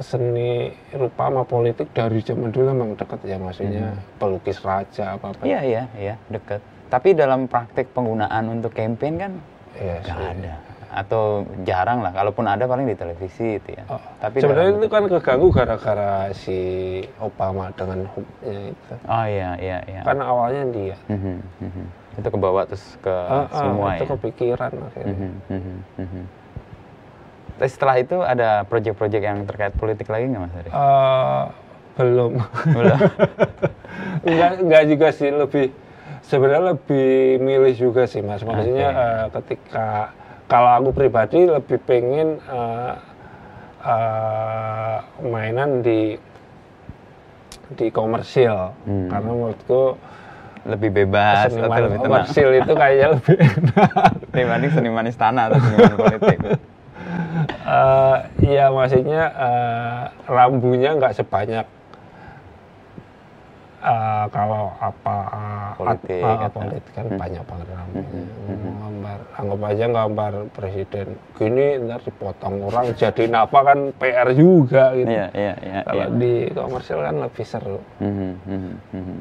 [0.00, 5.42] seni rupa sama politik dari zaman dulu emang deket ya maksudnya pelukis raja apa apa.
[5.44, 6.60] Iya iya iya deket.
[6.86, 9.32] Tapi dalam praktek penggunaan untuk campaign kan
[9.76, 10.32] Iya nggak sih.
[10.40, 10.54] ada
[10.96, 12.12] atau jarang lah.
[12.16, 13.84] Kalaupun ada paling di televisi itu ya.
[13.92, 16.58] Oh, Tapi sebenarnya itu kan keganggu gara-gara si
[17.20, 18.94] Obama dengan hubnya itu.
[19.04, 20.00] Oh iya iya iya.
[20.06, 20.96] Kan awalnya dia.
[21.12, 21.84] Mhm, mhm.
[22.16, 24.10] Itu ke bawah terus ke ah, semua itu ya.
[24.16, 25.12] kepikiran akhirnya.
[25.12, 26.22] Mhm, mhm, mhm.
[27.56, 30.70] Tapi setelah itu ada proyek-proyek yang terkait politik lagi nggak Mas Ari?
[30.70, 31.44] Eh,
[31.96, 32.32] belum.
[32.76, 32.98] Belum.
[34.28, 35.66] enggak, enggak juga sih lebih
[36.26, 38.98] sebenarnya lebih milih juga sih mas maksudnya Oke.
[38.98, 39.88] eh, ketika
[40.50, 42.92] kalau aku pribadi lebih pengen eh,
[43.86, 46.18] eh, mainan di
[47.78, 49.10] di komersil Hmm.
[49.10, 49.98] karena menurutku
[50.66, 55.58] lebih bebas atau seniman lebih tenang komersil itu kayaknya lebih enak dibanding seniman istana atau
[55.62, 56.38] seniman politik.
[57.66, 61.66] Eh, Iya maksudnya eh, rambunya nggak sebanyak
[63.82, 65.16] eh, kalau apa
[65.76, 68.08] Politik, at- eh, atau- politik kan banyak banget namanya.
[68.48, 68.72] Mhm.
[68.80, 75.10] Gambar, anggap aja gambar presiden gini ntar dipotong orang jadi apa kan PR juga gitu.
[75.10, 75.80] Iya, iya, iya.
[75.84, 76.16] Kalau iya.
[76.16, 77.78] di komersil kan lebih seru.
[78.00, 79.16] Mhm, mhm, mhm.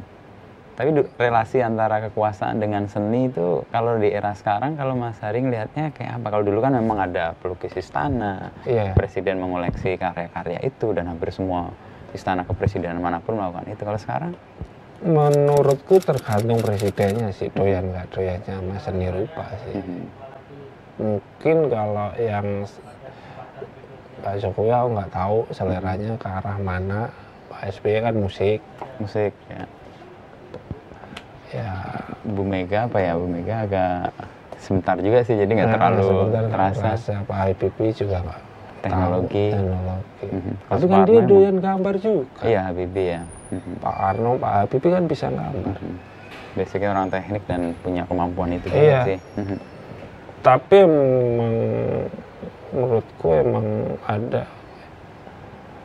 [0.75, 5.95] Tapi relasi antara kekuasaan dengan seni itu kalau di era sekarang kalau Mas Hari ngelihatnya
[5.95, 6.27] kayak apa?
[6.35, 8.91] Kalau dulu kan memang ada pelukis istana, Iya.
[8.91, 11.71] presiden mengoleksi karya-karya itu dan hampir semua
[12.11, 13.81] istana kepresidenan mana pun melakukan itu.
[13.81, 14.31] Kalau sekarang,
[15.05, 19.75] Menurutku tergantung presidennya sih doyan nggak doyannya sama seni rupa sih.
[19.75, 20.03] mhm,
[20.95, 22.63] Mungkin kalau yang
[24.23, 27.11] Pak Jokowi aku nggak tahu seleranya ke arah mana.
[27.51, 28.59] Pak SBY kan musik,
[28.97, 29.63] musik ya.
[31.55, 31.71] Ya
[32.21, 33.15] Bu Mega apa ya?
[33.15, 34.11] Bu Mega agak
[34.59, 36.07] sebentar juga sih, jadi nggak Nah, terlalu
[36.51, 36.81] terasa.
[36.81, 37.13] terasa.
[37.23, 38.41] Pak Habibie juga nggak
[38.81, 39.47] Teknologi.
[39.49, 40.25] tahu teknologi.
[40.29, 40.53] Mhm.
[40.61, 42.41] Tapi Pak kan dia doyan gambar juga.
[42.41, 43.21] Iya, Habibie ya.
[43.49, 43.71] Mhm.
[43.79, 45.73] Pak Arno, Pak Habibie kan bisa gambar.
[45.73, 45.93] Mhm.
[46.55, 48.99] Basicnya orang teknik dan punya kemampuan itu juga Iya.
[49.03, 49.19] sih.
[49.37, 49.57] Mhm.
[50.39, 51.55] Tapi emang
[52.69, 53.67] menurutku emang
[54.03, 54.43] ada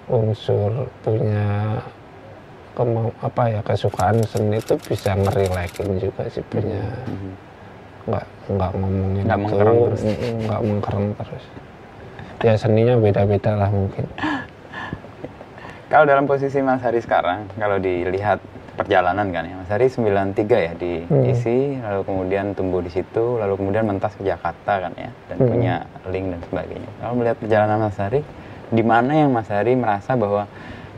[0.07, 1.79] unsur punya
[2.81, 7.33] kemau apa ya kesukaan seni itu bisa ngerelakin juga sih punya Mhm.
[8.09, 10.01] nggak nggak ngomongin Nggak mengkereng terus.
[10.41, 11.45] nggak mengkereng terus
[12.41, 14.09] ya seninya beda-beda lah mungkin
[15.87, 18.39] Kalau dalam posisi Mas Hari sekarang, kalau dilihat
[18.79, 21.27] perjalanan kan ya, Mas Hari 93 ya di Hmm.
[21.27, 25.51] ISI, lalu kemudian tumbuh di situ, lalu kemudian mentas ke Jakarta kan ya, dan Hmm.
[25.51, 25.75] punya
[26.07, 26.91] link dan sebagainya.
[26.97, 28.23] Kalau melihat perjalanan Mas Hari,
[28.71, 30.47] di mana yang Mas Hari merasa bahwa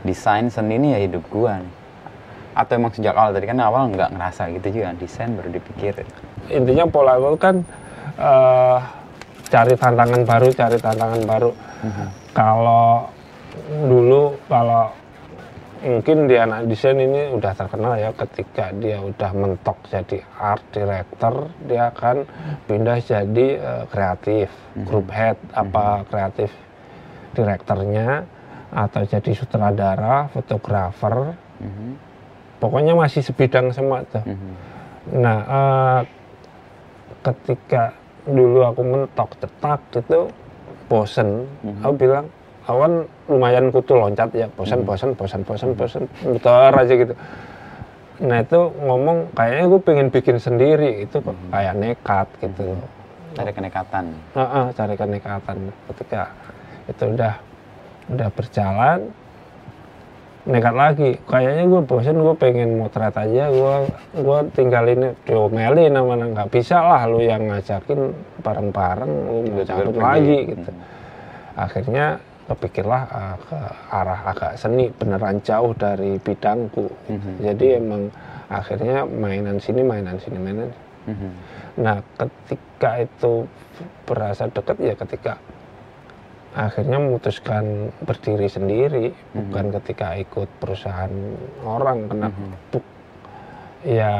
[0.03, 1.73] desain seni ini ya hidup gua nih?
[2.53, 6.05] Atau emang sejak awal tadi kan awal nggak ngerasa gitu juga, desain baru dipikir.
[6.51, 7.63] intinya pola gue kan
[8.19, 8.77] eh,
[9.47, 11.51] cari tantangan baru cari tantangan baru.
[12.33, 13.07] Kalau
[13.87, 14.89] dulu kalau
[15.83, 21.51] mungkin di anak desain ini udah terkenal ya ketika dia udah mentok jadi art director
[21.67, 22.27] dia akan
[22.65, 24.49] pindah jadi eh, kreatif.
[24.73, 26.49] Group head apa kreatif
[27.37, 28.25] direkturnya
[28.73, 31.87] atau jadi sutradara fotografer Mhm.
[32.57, 34.51] pokoknya masih sebidang semua tuh Mhm.
[35.03, 36.01] Nah, eh,
[37.23, 37.91] ketika
[38.23, 40.31] dulu aku mentok cetak gitu,
[40.87, 41.43] bosen.
[41.59, 41.83] Mhm.
[41.83, 42.25] Aku bilang,
[42.63, 44.87] awan lumayan kutu loncat ya, bosan, Mhm.
[44.87, 47.13] bosan, bosan, bosan, bosan, muter aja gitu.
[48.23, 51.51] Nah itu ngomong, kayaknya gue pengen bikin sendiri, itu kok Mhm.
[51.51, 52.63] kayak nekat gitu.
[53.35, 54.05] Ada kenekatan.
[54.39, 55.57] Heeh, cari kenekatan.
[55.91, 56.31] Ketika
[56.87, 57.33] itu udah
[58.11, 58.99] udah berjalan,
[60.43, 61.09] nekat lagi.
[61.23, 63.47] Kayaknya gue bosen, gue pengen motret aja.
[63.47, 63.75] Gue
[64.15, 68.11] gue tinggalin diomelin sama nggak bisa lah lu yang ngajakin
[68.43, 70.71] bareng-bareng, lu mau lagi gitu.
[70.71, 70.81] Mhm.
[71.53, 72.05] Akhirnya
[72.43, 76.91] kepikirlah uh, ke arah agak seni beneran jauh dari bidangku.
[77.07, 77.31] Mhm.
[77.39, 78.11] Jadi emang
[78.51, 80.69] akhirnya mainan sini, mainan sini, mainan
[81.03, 81.29] Mhm.
[81.83, 83.43] Nah, ketika itu
[84.07, 85.35] berasa dekat ya ketika
[86.53, 87.65] akhirnya memutuskan
[88.01, 91.09] berdiri sendiri, bukan ketika ikut perusahaan
[91.65, 92.49] orang kena Mhm.
[92.69, 92.91] bu-
[93.83, 94.13] ya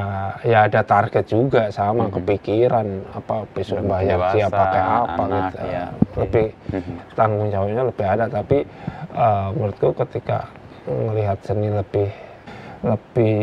[0.43, 2.13] ya ada target juga sama Mhm.
[2.19, 5.57] kepikiran apa besok bayar dewasa, dia pakai apa anak, gitu.
[5.63, 5.85] ya.
[6.19, 6.93] Lebih Mhm.
[7.13, 8.57] tanggung jawabnya lebih ada tapi
[9.13, 10.49] eh, menurutku ketika
[10.83, 12.09] melihat seni lebih
[12.83, 13.39] lebih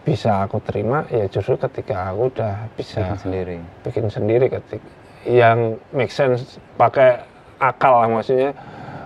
[0.00, 3.56] bisa aku terima ya justru ketika aku udah bisa Bikin sendiri.
[3.84, 4.86] bikin sendiri ketika
[5.26, 7.20] yang make sense pakai
[7.58, 8.50] akal lah maksudnya.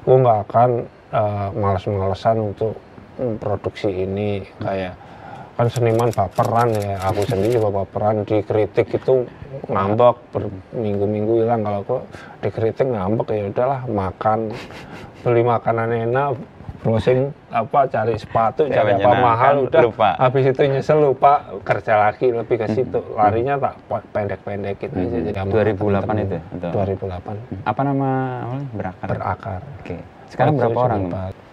[0.04, 0.70] Gue nggak akan
[1.12, 2.74] eh, males-malesan untuk
[3.18, 4.94] memproduksi ini kayak
[5.58, 9.26] kan seniman baperan ya aku sendiri juga baperan dikritik itu
[9.66, 12.02] ngambek berminggu-minggu hilang kalau kok
[12.46, 14.54] dikritik ngambek ya udahlah makan
[15.26, 16.38] beli makanan enak
[16.88, 17.20] browsing
[17.50, 20.10] apa cari sepatu Ya, cari apa mahal udah lupa.
[20.16, 23.76] habis itu nyesel lupa kerja lagi lebih ke situ larinya tak
[24.08, 25.24] pendek-pendekin aja Mhm.
[25.28, 26.70] jadi 2008 itu, atau?
[26.72, 28.08] 2008 Apa nama
[28.42, 28.68] awalnya?
[28.72, 29.06] Berakar.
[29.06, 29.96] berakar Oke.
[30.28, 31.02] Sekarang Waktu berapa orang?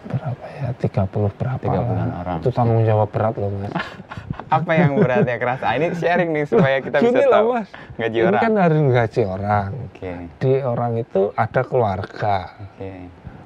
[0.05, 2.19] berapa ya 30 berapa 30-an lah.
[2.21, 2.37] orang.
[2.37, 3.71] itu tanggung jawab berat loh mas
[4.47, 5.63] Apa yang beratnya kerasa?
[5.65, 7.47] Ah, ini sharing nih supaya kita bisa Gini loh, tahu.
[7.55, 7.69] Mas.
[7.97, 8.41] Gaji ini orang.
[8.41, 10.11] kan harus gaji orang Oke.
[10.37, 12.37] di orang itu ada keluarga
[12.69, 12.91] Oke.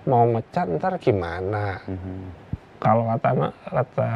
[0.07, 1.81] Mau mecat ntar gimana?
[1.87, 2.47] Mhm.
[2.79, 4.11] kalau kata anak kata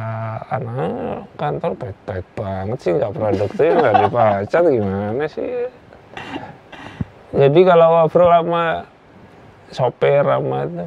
[0.48, 5.68] anak kantor baik-baik banget sih nggak produktif nggak dibaca gimana sih?
[7.34, 8.64] Jadi kalau ngobrol sama
[9.68, 10.86] sopir sama itu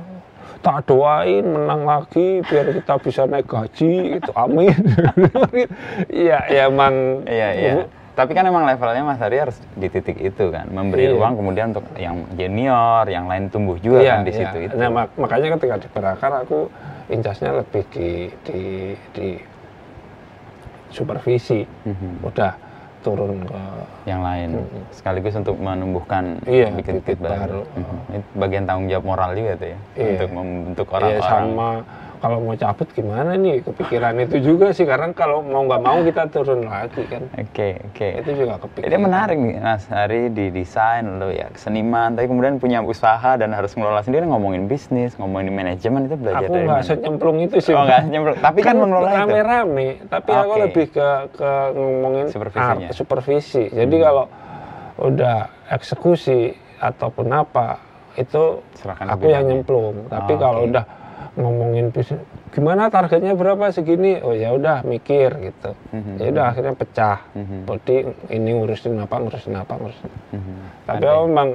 [0.66, 4.32] tak doain menang lagi biar kita bisa naik gaji gitu.
[4.34, 4.74] Amin.
[6.10, 7.74] Iya ya emang Iya, iya.
[8.18, 11.14] Tapi kan emang levelnya Mas Hari harus di titik itu kan, memberi Iya.
[11.14, 14.40] ruang kemudian untuk yang junior, yang lain tumbuh juga Iya, kan di iya.
[14.42, 14.74] situ itu.
[14.74, 16.60] Nah, mak- makanya ketika di Berakar aku
[17.08, 18.10] incasnya lebih di
[18.42, 18.62] di
[19.14, 19.28] di
[20.90, 22.26] supervisi Mhm.
[22.26, 22.58] udah
[23.00, 23.62] turun ke
[24.08, 24.50] Yang lain
[24.90, 27.38] sekaligus untuk menumbuhkan Iya, bibit baru.
[27.38, 27.62] baru.
[27.78, 27.98] Mhm.
[28.18, 30.10] Itu bagian tanggung jawab moral juga tuh ya Iya.
[30.18, 31.22] untuk membentuk Iya orang-orang.
[31.22, 31.70] sama
[32.18, 36.26] kalau mau cabut gimana nih kepikiran itu juga sih karena kalau mau nggak mau kita
[36.28, 38.08] turun lagi kan Oke oke.
[38.20, 38.86] itu juga kepikiran.
[38.86, 43.52] Jadi menarik nih Mas Hari di desain lo ya seniman, tapi kemudian punya usaha dan
[43.52, 47.72] harus ngelola sendiri ngomongin bisnis, ngomongin manajemen itu belajar Aku dari senyemplung itu sih.
[47.72, 49.18] Oh nggak nyemplung, tapi kan, mengelola itu.
[49.20, 49.88] rame-rame.
[50.04, 50.62] Tapi aku Oke.
[50.66, 52.88] lebih ke ke ngomongin Supervisinya.
[52.88, 53.64] art, supervisi.
[53.70, 54.26] Jadi kalau
[54.98, 55.38] udah
[55.70, 57.78] eksekusi ataupun apa
[58.14, 60.10] itu Serahkan aku yang nyemplung.
[60.10, 60.70] Tapi Oh, kalau oke.
[60.70, 60.84] udah
[61.38, 62.18] ngomongin bisnis,
[62.50, 64.18] gimana targetnya berapa segini?
[64.20, 65.72] Oh ya udah mikir gitu.
[65.94, 66.18] Mhm.
[66.18, 67.18] Ya udah akhirnya pecah.
[67.38, 67.58] Mhm.
[67.64, 67.96] Jadi
[68.34, 70.12] ini ngurusin apa, ngurusin apa, ngurusin.
[70.34, 70.54] Mhm.
[70.84, 71.50] Tapi aku memang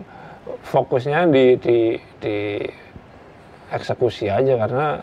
[0.62, 1.78] fokusnya di di
[2.18, 2.36] di
[3.70, 5.02] eksekusi aja karena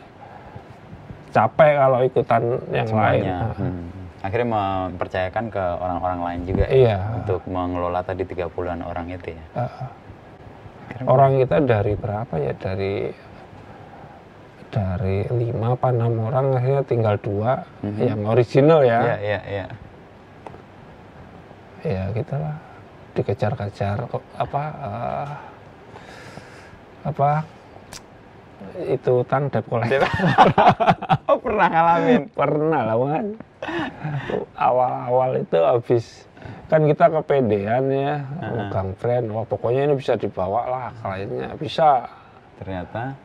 [1.29, 3.23] capek kalau ikutan yang lain.
[3.23, 3.37] semuanya.
[3.43, 3.85] Nah, Hmm.
[4.19, 6.97] Akhirnya mempercayakan ke orang-orang lain juga ya, Iya.
[7.15, 9.43] untuk mengelola tadi 30-an orang itu ya.
[9.55, 9.71] eh,
[11.07, 13.07] orang kita dari berapa ya dari
[14.69, 17.97] dari lima apa enam orang akhirnya tinggal dua Mhm.
[17.99, 18.99] yang original ya.
[19.01, 19.65] Iya, iya, iya.
[21.79, 22.55] Ya gitulah
[23.15, 25.29] dikejar-kejar kok apa eh,
[27.01, 27.29] apa
[28.85, 30.03] itu utang debt collector.
[31.31, 32.21] oh, pernah ngalamin.
[32.29, 33.25] pernah lah kan
[34.53, 36.05] awal-awal itu habis
[36.67, 42.05] kan kita kepedean ya megang brand wah pokoknya ini bisa dibawa lah kliennya bisa
[42.59, 43.15] Ternyata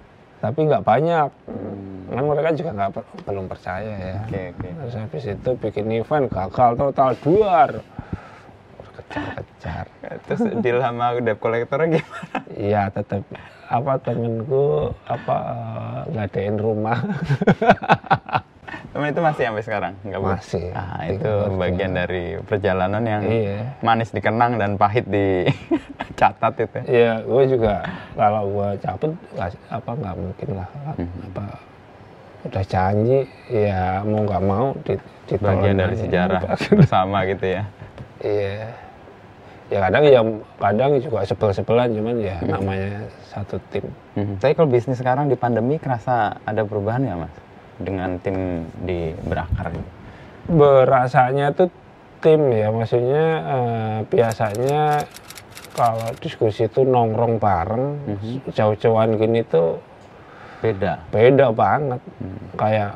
[0.45, 1.29] tapi nggak banyak.
[2.13, 2.91] Kan mereka juga nggak
[3.25, 4.19] belum percaya ya.
[4.29, 4.69] Oke, oke.
[4.77, 7.71] terus habis itu bikin event gagal total duar
[8.95, 9.87] kejar-kejar.
[10.29, 12.39] Terus deal sama debt collectornya gimana?
[12.53, 13.25] iya tetap
[13.65, 17.01] apa temenku apa eh, ngadain rumah
[18.95, 19.93] Temen itu masih sampai sekarang?
[20.01, 20.67] Nggak bu- Masih.
[20.71, 23.59] Ah, Tiga itu bagian dari perjalanan yang Iya.
[23.81, 26.79] manis dikenang dan pahit dicatat itu.
[26.87, 27.83] Iya, gue juga
[28.15, 29.11] kalau gue cabut
[29.69, 31.11] apa nggak mungkin lah Hmm.
[31.27, 31.45] apa
[32.45, 34.95] udah janji ya mau nggak mau di,
[35.27, 36.41] ditelan Bagian dari sejarah
[36.79, 37.63] bersama gitu ya.
[38.21, 38.59] Iya.
[39.65, 40.21] Ya kadang ya
[40.61, 42.51] kadang juga sebel-sebelan cuman ya Hmm.
[42.53, 42.91] namanya
[43.27, 43.91] satu tim.
[44.15, 44.39] Mhm.
[44.39, 47.35] Tapi kalau bisnis sekarang di pandemi kerasa ada perubahan nggak mas?
[47.77, 48.37] Dengan tim
[48.79, 49.91] di berakar gitu?
[50.47, 51.69] Berasanya tuh
[52.19, 55.05] tim ya maksudnya eh, biasanya
[55.73, 58.49] kalau diskusi itu nongkrong bareng Mhm.
[58.49, 59.83] jauh-jauhan gini tuh
[60.59, 61.03] Beda.
[61.09, 62.41] beda banget Hmm.
[62.55, 62.93] kayak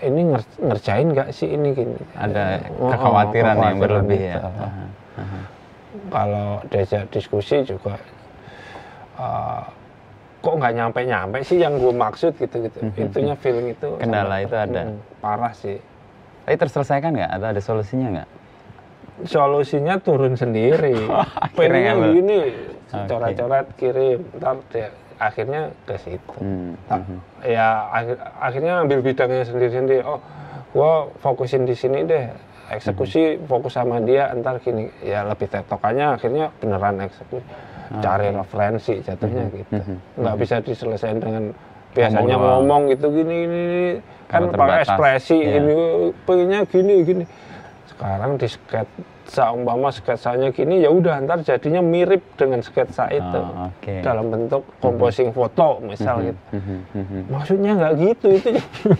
[0.00, 4.34] ini nger- ngerjain nggak sih ini gini Ada Oh, oh, kekhawatiran yang berlebih gitu.
[4.34, 4.48] ya.
[5.14, 5.40] Aha.
[6.10, 7.94] kalau diajak diskusi juga
[9.14, 9.62] eh,
[10.44, 13.98] kok nggak nyampe nyampe sih yang gue maksud gitu gitu itunya feeling itu Mhm.
[13.98, 14.82] Kendala itu ada.
[14.84, 15.80] Hmm, parah sih
[16.44, 17.30] Tapi terselesaikan nggak?
[17.30, 18.28] Atau ada solusinya nggak?
[19.24, 21.06] solusinya turun sendiri
[21.46, 21.54] Akhirnya
[21.94, 22.38] pengennya gini
[22.90, 27.18] coret-coret kirim ntar dia akhirnya ke situ Hmm, Tak- mhm.
[27.44, 30.18] ya akhir, akhirnya ambil bidangnya sendiri-sendiri oh
[30.70, 32.26] gua fokusin di sini deh
[32.66, 33.46] eksekusi Mhm.
[33.46, 37.46] fokus sama dia ntar gini ya lebih tektokannya akhirnya beneran eksekusi
[38.02, 39.72] cari referensi jatuhnya gitu.
[39.74, 41.44] Mhm, nggak bisa diselesaikan dengan
[41.94, 42.66] biasanya doang.
[42.66, 43.66] ngomong gitu gini gini.
[44.24, 45.62] kan pakai ekspresi iya.
[45.62, 45.76] ini
[46.26, 47.24] pengennya gini gini.
[47.86, 53.40] Sekarang di sketsa umpama sketsanya gini ya udah ntar jadinya mirip dengan sketsa itu.
[53.40, 53.94] Oh, oke.
[54.02, 56.40] dalam bentuk composing foto misal gitu.
[56.56, 57.20] Mhm, mhm.
[57.30, 58.48] maksudnya nggak gitu itu.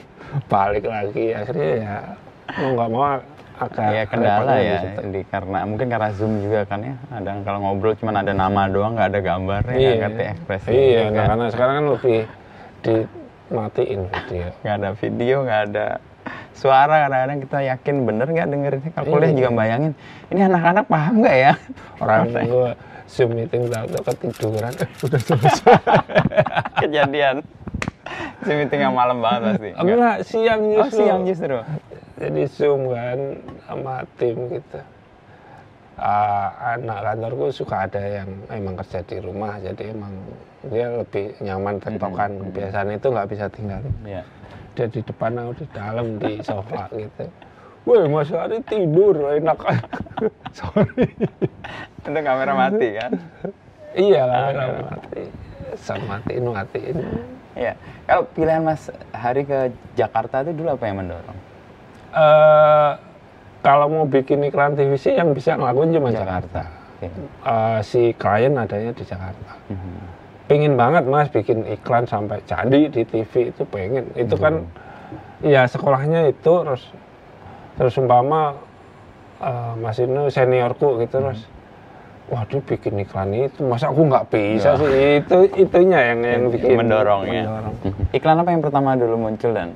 [0.52, 1.96] Balik lagi akhirnya ya
[2.54, 3.02] mau nggak mau
[3.54, 6.94] agak Ya kendala ya, di, karena mungkin karena zoom juga kan ya.
[7.08, 10.68] Ada kalau ngobrol cuma ada nama doang, nggak ada gambarnya, nggak ngerti ekspresi.
[10.70, 12.18] iya nah, karena sekarang kan lebih
[12.82, 15.86] dimatiin video nggak ada video, nggak ada
[16.52, 16.94] suara.
[17.04, 18.90] Kadang-kadang kita yakin bener nggak dengerinnya.
[18.92, 19.36] Kalau kuliah Iya.
[19.36, 19.92] juga bayangin,
[20.28, 21.52] ini anak-anak paham nggak ya?
[22.00, 22.70] orang gue
[23.06, 24.72] zoom meeting tahu ketiduran
[25.04, 25.74] udah selesai
[26.82, 27.36] Kejadian.
[28.42, 29.70] Si meeting yang malam banget pasti.
[29.72, 31.56] Nggak- enggak siang Oh justru siang justru.
[32.14, 33.18] Jadi zoom kan
[33.66, 34.81] sama tim gitu.
[35.94, 40.11] Ah, anak kantorku suka ada yang emang kerja di rumah jadi emang
[40.66, 42.31] dia lebih nyaman tektokan.
[42.50, 44.22] Kebiasaan itu nggak bisa tinggal Iya.
[44.74, 47.31] dia di depan aku di dalam di sofa gitu.
[47.87, 49.61] Woi Mas Ari tidur enak.
[50.59, 51.07] Sorry.
[52.03, 53.12] Itu kamera mati kan?
[53.95, 55.22] iya kamera mati.
[55.78, 56.97] Sama matiin matiin.
[57.55, 57.78] Iya.
[58.11, 61.38] Kalau pilihan Mas Hari ke Jakarta itu dulu apa yang mendorong?
[62.14, 62.90] Eh,
[63.58, 66.62] kalau mau bikin iklan TV sih yang bisa ngelakuin cuma Jakarta,
[66.94, 67.08] Oke.
[67.42, 69.98] Eh, si klien adanya di Jakarta Mhm.
[70.44, 74.70] pengen banget mas bikin iklan sampai jadi di TV itu pengen itu kan Hmm.
[75.42, 76.92] ya sekolahnya itu terus
[77.74, 78.54] terus umpama
[79.40, 81.48] eh, Mas Inu seniorku gitu terus
[82.26, 84.78] wah dia bikin iklan itu masa aku nggak bisa Ya.
[84.78, 87.42] sih itu itunya yang yang bikin mendorong ya.
[87.42, 87.74] mendorong.
[88.12, 89.72] Iklan apa yang pertama dulu muncul dan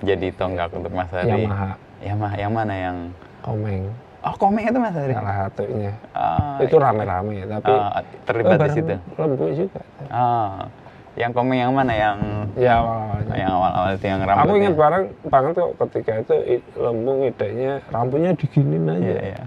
[0.00, 1.28] jadi tonggak untuk Mas Hari?
[1.28, 2.96] Yamaha Yamaha yang mana yang
[3.38, 5.14] Komeng Oh, komeng itu Mas Hari.
[5.14, 8.94] salah satunya Ah, itu rame-rame tapi ah, terlibat di situ.
[9.14, 10.66] lembu juga Ah,
[11.14, 12.18] yang komeng yang mana yang
[12.54, 14.42] ya awal-awalnya yang awal-awal itu yang rambutnya?
[14.44, 19.42] aku ingat bareng banget kok ketika itu i- lembu idenya rambutnya diginin aja Iya, iya.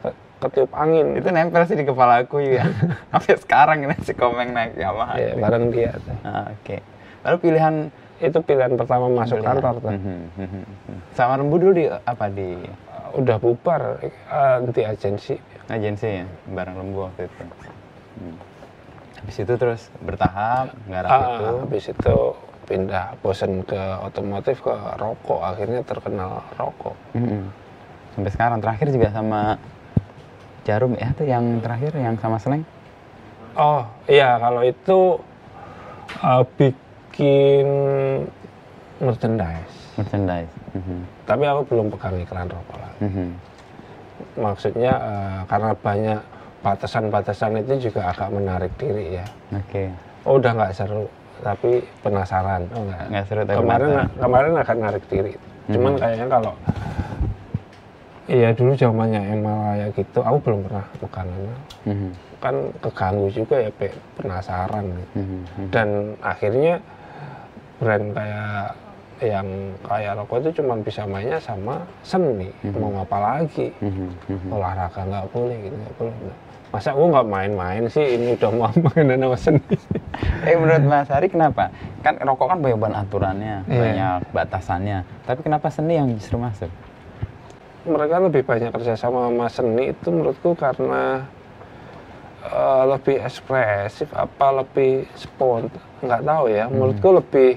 [0.00, 2.66] Ke- ketiup angin Itu nempel sih di kepala aku ya.
[3.10, 5.14] Sampai sekarang ini si komeng naik Yamaha.
[5.16, 5.90] ya, bareng dia.
[6.22, 6.78] Ah, Oke.
[7.20, 7.74] Lalu pilihan
[8.18, 9.56] itu pilihan pertama masuk pilihan.
[9.56, 10.46] kantor tuh Mhm, mhm,
[10.84, 10.98] mhm.
[11.12, 12.50] Sama Rembu dulu di apa di
[13.10, 14.12] udah bubar eh,
[14.58, 15.34] anti agensi
[15.66, 17.42] agensi ya bareng lembu waktu itu.
[18.18, 18.36] Hmm.
[19.18, 21.44] Habis itu terus bertahap nggarap Ah, itu.
[21.60, 22.16] habis itu
[22.64, 27.48] pindah bosen ke otomotif ke rokok akhirnya terkenal rokok Mhm.
[28.12, 29.56] Sampai sekarang terakhir juga sama
[30.62, 32.60] Jarum ya tuh yang terakhir yang sama Seleng.
[33.54, 35.16] oh iya kalau itu
[36.18, 36.42] eh,
[37.18, 37.66] bikin
[39.02, 40.54] merchandise Merchandise.
[40.70, 41.02] Mhm.
[41.26, 43.26] tapi aku belum pegang iklan rokok lah Mhm.
[44.38, 46.20] maksudnya eh, karena banyak
[46.58, 49.90] batasan-batasan itu juga agak menarik diri ya Oke.
[50.22, 54.18] oh udah nggak seru tapi penasaran oh enggak Nggak seru tapi kemarin penasaran.
[54.20, 55.32] kemarin agak narik diri
[55.68, 55.98] cuman Mhm.
[55.98, 56.54] kayaknya kalau
[58.28, 61.58] iya dulu zamannya yang Malaya gitu aku belum pernah pegang ML.
[61.84, 62.10] Mhm.
[62.38, 65.14] kan keganggu juga ya Pe, penasaran gitu.
[65.16, 65.26] Mhm.
[65.26, 65.66] Mhm.
[65.74, 65.88] dan
[66.22, 66.78] akhirnya
[67.78, 68.74] brand kayak
[69.18, 69.46] yang
[69.82, 74.06] kayak rokok itu cuma bisa mainnya sama seni mau apa lagi Mhm.
[74.28, 74.48] Mhm.
[74.48, 76.14] olahraga nggak boleh gitu nggak boleh
[76.68, 79.62] masa aku nggak main-main sih ini udah mau main sama seni
[80.44, 81.70] Eh menurut Mas Hari kenapa?
[82.00, 83.78] Kan rokok kan banyak banget aturannya, Iya.
[83.78, 84.98] banyak batasannya.
[85.24, 86.70] Tapi kenapa seni yang justru masuk?
[87.84, 91.24] mereka lebih banyak kerja sama sama seni itu menurutku karena
[92.44, 97.50] eh, lebih ekspresif apa lebih spontan nggak tahu ya menurutku lebih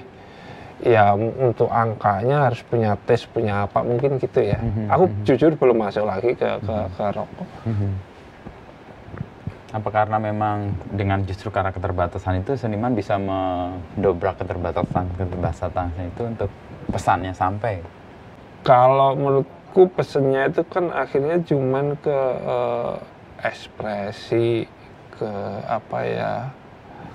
[0.82, 4.58] ya untuk angkanya harus punya tes punya apa mungkin gitu ya.
[4.58, 7.48] Mhm, aku jujur belum masuk lagi ke ke, ke rokok.
[9.72, 16.50] Apa karena memang dengan justru karena keterbatasan itu seniman bisa mendobrak keterbatasan keterbatasan itu untuk
[16.92, 17.80] pesannya sampai.
[18.62, 22.94] kalau menurutku pesennya itu kan akhirnya cuman ke eh,
[23.42, 24.70] ekspresi
[25.18, 25.32] ke
[25.66, 26.32] apa ya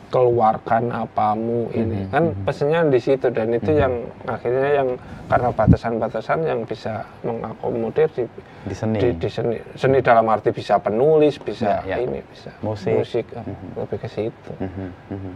[0.07, 2.43] keluarkan apamu ini Mhm, kan mhm.
[2.43, 3.91] pesennya di situ dan itu yang
[4.23, 4.89] akhirnya yang
[5.27, 8.23] karena batasan-batasan yang bisa mengakomodir di,
[8.63, 8.97] Di seni.
[8.97, 11.97] di, di seni seni dalam arti bisa penulis bisa Ya, ya.
[11.99, 13.27] ini bisa Musik.
[13.31, 13.67] eh, Mhm.
[13.75, 15.33] lebih ke situ Mhm, mhm.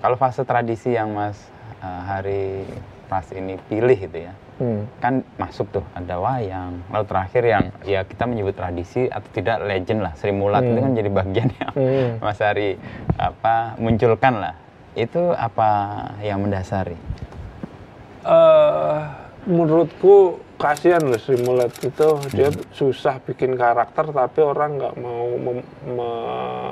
[0.00, 1.38] Kalau fase tradisi yang Mas
[1.78, 2.66] uh, Hari
[3.06, 4.32] Pras ini pilih itu ya,
[4.62, 4.86] Hmm.
[4.96, 6.86] kan masuk tuh ada wayang.
[6.86, 10.84] Lalu terakhir yang ya kita menyebut tradisi atau tidak legend lah, Sri Mulat itu Hmm.
[10.84, 12.10] kan jadi bagian yang Hmm.
[12.24, 12.78] Mas Hari
[13.12, 14.54] apa munculkan lah.
[14.94, 15.68] Itu apa
[16.20, 16.94] yang mendasari?
[18.22, 18.98] eh
[19.42, 25.26] menurutku kasihan loh Sri Mulat itu dia susah bikin karakter tapi orang nggak mau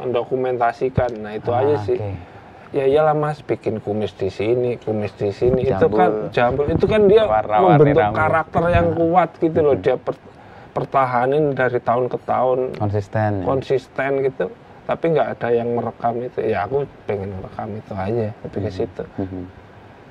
[0.01, 1.99] mendokumentasikan nah itu Ah, aja sih.
[2.71, 5.99] Ya iyalah mas bikin kumis di sini kumis di sini itu Jambul.
[5.99, 8.17] kan jambul itu kan dia Warna-warni membentuk rambut.
[8.17, 10.29] karakter yang kuat gitu loh dia per-
[10.71, 13.31] pertahanin dari tahun ke tahun Konsisten.
[13.37, 13.45] ya?
[13.45, 14.45] konsisten gitu
[14.87, 19.05] tapi nggak ada yang merekam itu ya aku pengen merekam itu aja lebih ke situ
[19.17, 19.45] Mhm.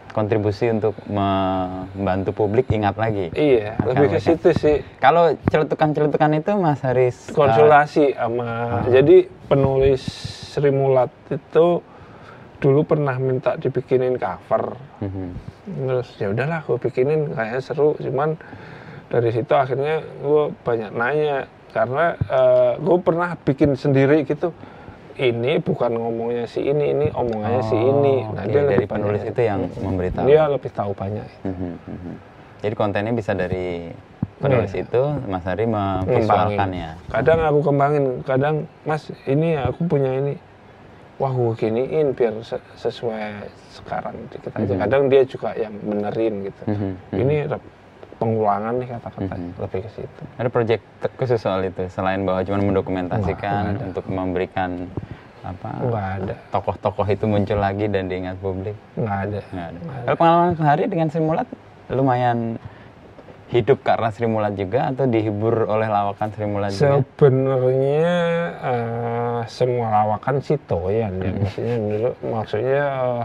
[0.09, 3.29] Kontribusi untuk membantu publik ingat lagi.
[3.31, 4.25] iya Akan lebih ke mereka.
[4.27, 8.49] situ sih Kalau celetukan-celetukan itu Mas Haris uh, konsultasi sama
[8.89, 10.01] jadi penulis
[10.49, 11.85] Sri Mulat itu
[12.59, 15.27] dulu pernah minta dibikinin cover mhm.
[15.81, 18.35] terus ya udahlah gue bikinin kayaknya seru cuman
[19.07, 21.37] dari situ akhirnya gue banyak nanya
[21.69, 22.17] karena
[22.75, 24.51] gue pernah bikin sendiri gitu
[25.15, 28.87] ini bukan ngomongnya si ini ini omongannya si ini Oh, nah oke, dia dari lebih
[28.87, 30.25] penulis banyak- itu yang memberitahu.
[30.25, 32.13] dia lebih tahu banyak Mhm, mhm.
[32.59, 33.87] Jadi kontennya bisa dari
[34.37, 34.83] penulis Iya.
[34.83, 36.89] itu Mas Hari memvisualkannya.
[37.07, 40.33] kadang aku kembangin kadang mas ini aku punya ini
[41.19, 44.81] wah gue giniin biar se- sesuai sekarang dikit aja Mhm.
[44.81, 47.17] kadang dia juga yang benerin gitu Mhm, mhm.
[47.17, 47.35] ini
[48.15, 49.59] pengulangan nih kata-katanya Mhm.
[49.59, 50.79] lebih ke situ Ada proyek
[51.15, 53.83] khusus soal itu selain bahwa cuma mendokumentasikan ada.
[53.83, 54.87] untuk memberikan
[55.39, 58.75] apa nggak ada tokoh-tokoh itu muncul lagi dan diingat publik.
[58.93, 59.77] nggak ada Nggak ada.
[59.77, 60.05] Nggak ada.
[60.05, 61.47] Kalau pengalaman sehari dengan Sri Mulat
[61.89, 62.37] lumayan
[63.49, 67.01] hidup karena Sri Mulat juga atau dihibur oleh lawakan Sri Mulat juga?
[67.01, 68.13] sebenarnya
[68.61, 71.23] eh, semua lawakan sih toyan Hmm.
[71.23, 73.23] ya maksudnya dulu maksudnya eh,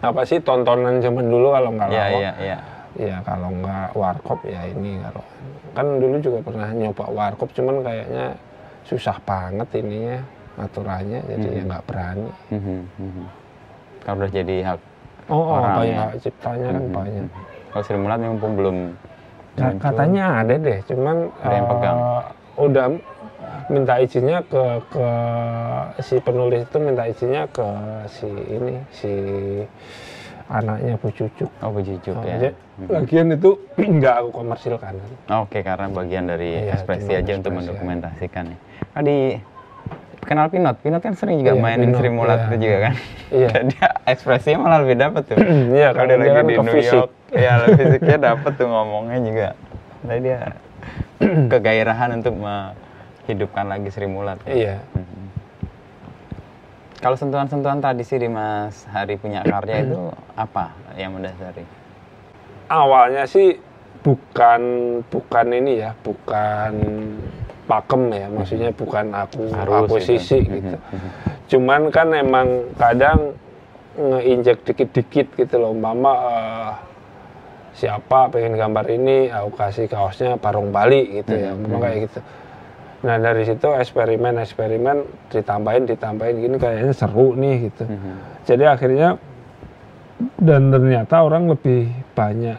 [0.00, 2.58] apa sih tontonan zaman dulu kalau nggak Iya lawak iya iya.
[2.96, 5.22] ya kalau nggak warkop ya ini kalau
[5.70, 8.26] kan dulu juga pernah nyoba warkop cuman kayaknya
[8.82, 10.18] susah banget ininya
[10.56, 13.24] aturannya jadi ya nggak berani Mhm, mhm.
[14.00, 14.78] Kalau udah jadi hak
[15.28, 16.18] oh, oh Orang banyak ya.
[16.18, 17.44] ciptanya kan Mhm, banyak mhm.
[17.68, 18.76] Kalau Sri Mulat mumpung belum
[19.54, 19.78] muncul.
[19.78, 21.96] katanya ada deh cuman Ada yang pegang.
[21.98, 22.22] eh,
[22.58, 22.86] udah
[23.68, 25.06] minta izinnya ke ke
[26.00, 27.66] si penulis itu minta izinnya ke
[28.08, 29.12] si ini si
[30.48, 32.34] anaknya Bu Cucuk Oh, bejujuk Oh, ya.
[32.38, 32.50] aja.
[32.88, 33.50] Lagian itu
[33.98, 34.94] nggak aku komersilkan.
[35.36, 38.44] Oke, karena bagian dari Iya, ekspresi aja untuk mendokumentasikan.
[38.46, 38.56] ya.
[38.94, 39.36] Ah, di
[40.22, 42.46] kenal Pinot, Pinot kan sering juga Iya, mainin Pinot, Sri Mulat iya.
[42.46, 42.94] itu juga kan.
[43.28, 43.48] Iya.
[43.52, 45.36] Dan dia ekspresinya malah lebih dapet tuh.
[45.76, 46.96] Iya, Kalau dia lagi kan di New fisik.
[46.96, 47.10] York,
[47.44, 49.48] ya fisiknya dapet tuh ngomongnya juga.
[50.06, 50.40] Jadi dia
[51.52, 54.40] kegairahan untuk menghidupkan lagi Sri Mulat.
[54.48, 54.80] Iya.
[54.96, 55.26] Mhm.
[56.98, 60.10] Kalau sentuhan-sentuhan tradisi di Mas Hari punya karya itu
[60.48, 61.62] apa yang mendasari?
[62.68, 63.60] Awalnya sih
[64.00, 64.60] bukan
[65.12, 66.72] bukan ini ya, bukan
[67.68, 70.06] pakem ya, maksudnya bukan aku Harus aku itu.
[70.16, 70.76] sisi gitu.
[70.80, 71.10] mhm.
[71.48, 72.48] Cuman kan emang
[72.80, 73.36] kadang
[73.98, 76.70] ngeinjek dikit-dikit gitu loh, umpama eh,
[77.78, 81.82] siapa pengen gambar ini, aku kasih kaosnya Parung Bali gitu ya, umpama mhm.
[81.86, 82.18] kayak gitu.
[82.98, 84.96] Nah dari situ eksperimen-eksperimen
[85.30, 87.86] ditambahin, ditambahin gini kayaknya seru nih gitu.
[87.86, 88.12] Mhm.
[88.42, 89.08] Jadi akhirnya
[90.42, 92.58] dan ternyata orang lebih banyak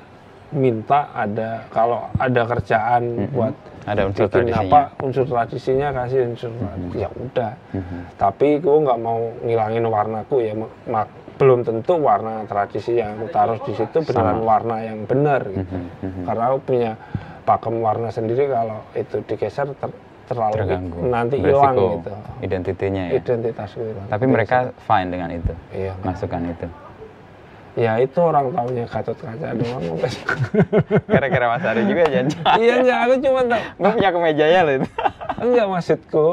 [0.50, 3.36] minta ada kalau ada kerjaan Mhm.
[3.36, 3.54] buat
[3.84, 4.64] Ada unsur bikin tradisinya.
[4.64, 6.52] apa unsur tradisinya kasih unsur
[6.96, 7.54] ya udah.
[7.76, 8.00] Mhm.
[8.16, 10.54] Tapi gue nggak mau ngilangin warnaku ya
[10.88, 14.36] mak- belum tentu warna tradisi yang aku taruh di situ Sama.
[14.38, 15.64] warna yang benar gitu.
[15.66, 16.24] Mhm, mhm.
[16.28, 16.92] Karena aku punya
[17.42, 22.12] pakem warna sendiri kalau itu digeser ter- terlalu terganggu nanti hilang Beresiko gitu.
[22.40, 24.06] identitinya ya Identitas hilang.
[24.06, 25.94] tapi mereka fine dengan itu iya.
[26.04, 26.68] masukan itu
[27.74, 29.82] Ya itu orang taunya Gatot Kaca doang.
[31.08, 32.30] gara-gara Mas Ari juga jadi
[32.60, 33.62] iya enggak, aku cuma tahu.
[33.74, 34.88] gue punya kemejanya loh itu
[35.40, 36.28] Enggak maksudku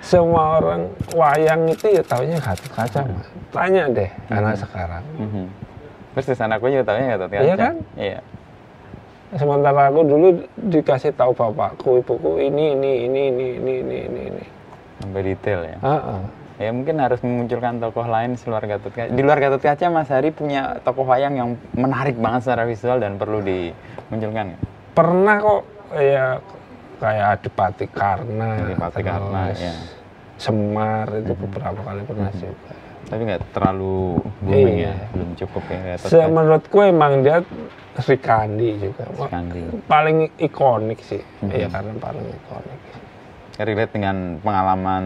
[0.00, 0.82] semua orang
[1.12, 3.00] wayang itu ya taunya Gatot Kaca.
[3.04, 3.28] Mas.
[3.50, 5.04] Tanya deh anak sekarang.
[5.16, 5.44] Mhm.
[6.10, 7.74] terus di sana aku juga tahunya nggak tahu Iya kan?
[7.94, 8.20] iya
[9.30, 14.22] Sementara aku dulu dikasih tahu bapakku, ibuku ini ini ini ini ini ini ini.
[14.28, 14.44] ini.
[14.98, 16.20] sampai detail ya Heeh.
[16.58, 20.10] ya mungkin harus memunculkan tokoh lain di luar Gatot Kaca di luar Gatot Kaca Mas
[20.10, 24.62] Hari punya tokoh wayang yang menarik banget secara visual dan perlu dimunculkan nggak?
[24.92, 25.62] Pernah kok
[25.94, 26.26] ya
[27.00, 29.72] kayak Adipati Karna, Adipati Karna, ya.
[30.36, 32.72] Semar itu beberapa kali pernah juga.
[33.02, 34.94] tapi nggak terlalu booming Iya.
[34.94, 37.42] ya belum cukup ya Se- menurutku emang dia
[37.98, 39.02] Sri Kandi juga.
[39.84, 41.18] Paling ikonik sih.
[41.42, 41.50] Mhm.
[41.50, 42.78] Iya karena paling ikonik.
[43.58, 45.04] relate dengan pengalaman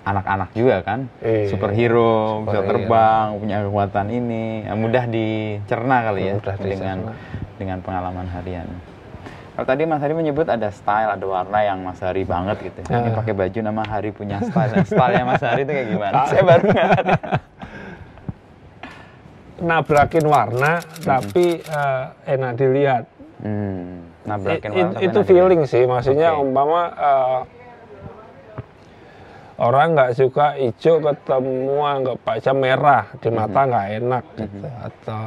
[0.00, 1.50] anak-anak juga kan Iya.
[1.50, 2.68] superhero bisa Superhero.
[2.70, 7.12] terbang punya kekuatan ini ya, mudah dicerna kali ya Mudah dengan dicerna.
[7.58, 8.68] dengan pengalaman harian
[9.56, 13.08] kalau tadi Mas Hari menyebut ada style ada warna yang Mas Hari banget gitu ini
[13.08, 13.16] Ya.
[13.16, 16.64] pakai baju nama Hari punya style nah, stylenya Mas Hari itu kayak gimana saya baru
[16.66, 16.92] nggak.
[19.56, 23.04] Nabrakin warna tapi eh, enak dilihat.
[23.36, 25.84] hmm, nabrakin warna tapi itu feeling sih.
[25.84, 26.42] Maksudnya Oke.
[26.42, 27.40] umpama eh,
[29.56, 33.34] orang nggak suka hijau ketemu anggap aja merah di Mhm.
[33.34, 34.68] mata nggak enak gitu.
[34.84, 35.26] Atau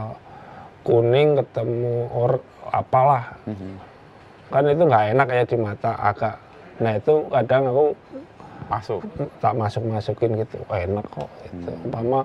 [0.80, 2.32] kuning ketemu or
[2.69, 3.88] apalah Mhm.
[4.50, 6.36] Kan itu nggak enak ya di mata agak.
[6.80, 7.86] Nah itu kadang aku
[8.70, 9.02] masuk
[9.41, 11.26] tak masuk masukin gitu oh, enak kok.
[11.50, 11.86] Hmm.
[11.89, 12.22] umpama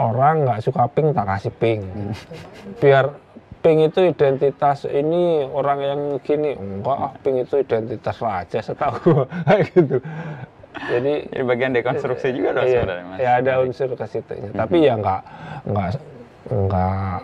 [0.00, 2.12] orang nggak suka pink tak kasih pink Hmm.
[2.16, 2.80] gitu.
[2.80, 3.04] biar
[3.60, 9.28] pink itu identitas ini orang yang gini enggak ah, pink itu identitas raja setahu
[9.76, 10.00] gitu
[10.88, 14.76] jadi jadi bagian dekonstruksi juga dong iya, sebenarnya Mas ya ada unsur ke situ tapi
[14.80, 15.20] ya nggak
[15.68, 15.88] nggak
[16.48, 17.18] nggak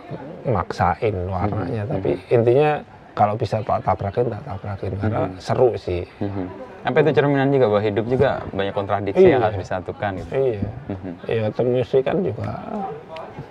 [0.45, 1.91] maksain warnanya Hmm.
[1.97, 2.71] tapi intinya
[3.17, 5.41] kalau bisa tak tabrakin tak tabrakin karena Hmm.
[5.41, 6.69] seru sih Mhm.
[6.85, 9.45] Apa itu cerminan juga bahwa hidup juga banyak kontradiksi yang Iya.
[9.49, 10.31] harus disatukan gitu.
[10.31, 10.69] Iya.
[10.87, 11.11] Mhm.
[11.27, 12.47] Ya temisi kan juga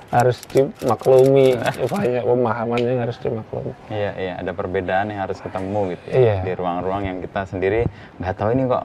[0.08, 1.52] harus dimaklumi
[1.92, 3.74] banyak pemahaman yang harus dimaklumi.
[3.90, 6.16] Iya, iya, ada perbedaan yang harus ketemu gitu ya.
[6.16, 6.36] Iya.
[6.46, 7.80] Di ruang-ruang yang kita sendiri
[8.16, 8.84] nggak tahu ini kok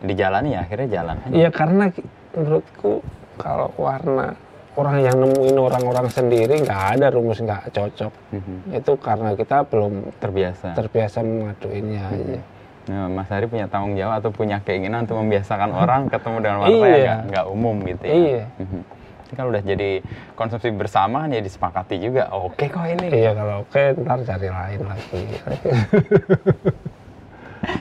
[0.00, 1.16] dijalani ya, akhirnya jalan.
[1.28, 1.84] Iya karena
[2.32, 2.92] menurutku
[3.36, 4.32] kalau warna
[4.72, 8.12] orang yang nemuin orang-orang sendiri nggak ada rumus nggak cocok.
[8.30, 8.56] Mhm.
[8.74, 10.72] Itu karena kita belum Terbiasa.
[10.72, 12.40] terbiasa memaduinnya aja.
[12.86, 16.74] Nah, Mas Hari punya tanggung jawab atau punya keinginan untuk membiasakan orang ketemu dengan warna
[16.76, 16.96] Iya.
[16.96, 18.14] nggak- nggak umum gitu ya.
[18.14, 18.44] Iya.
[18.58, 18.80] Mhm.
[19.20, 19.90] Ini kalau udah jadi
[20.34, 22.26] konsumsi bersama ya disepakati juga.
[22.32, 23.06] Oke kok ini.
[23.10, 25.20] Iya kalau oke ntar cari lain lagi.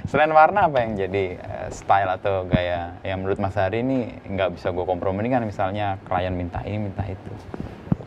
[0.09, 4.59] Selain warna apa yang jadi eh, style atau gaya yang menurut Mas Hari ini nggak
[4.59, 7.31] bisa gue kompromi kan misalnya klien minta ini minta itu.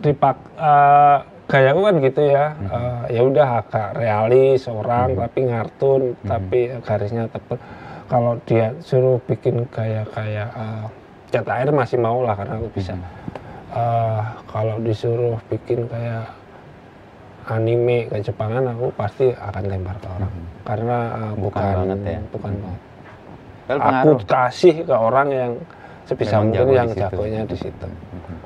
[0.02, 1.18] Dipak eh,
[1.48, 2.46] gayaku kan gitu ya.
[2.60, 7.56] Eh, ya udah agak realis orang tapi ngartun tapi garisnya tebal
[8.10, 10.84] kalau dia suruh bikin kayak kayak eh,
[11.32, 12.92] cat air masih mau lah karena aku bisa.
[13.72, 16.28] Eh, kalau disuruh bikin kayak
[17.44, 20.32] anime ke Jepangan aku pasti akan lempar ke orang
[20.62, 22.18] karena eh, bukan banget ya.
[22.30, 22.80] bukan banget.
[23.62, 25.52] Well, aku kasih ke orang yang
[26.04, 27.02] sebisa Memang mungkin yang di situ.
[27.08, 28.36] jagonya di situ Mhm.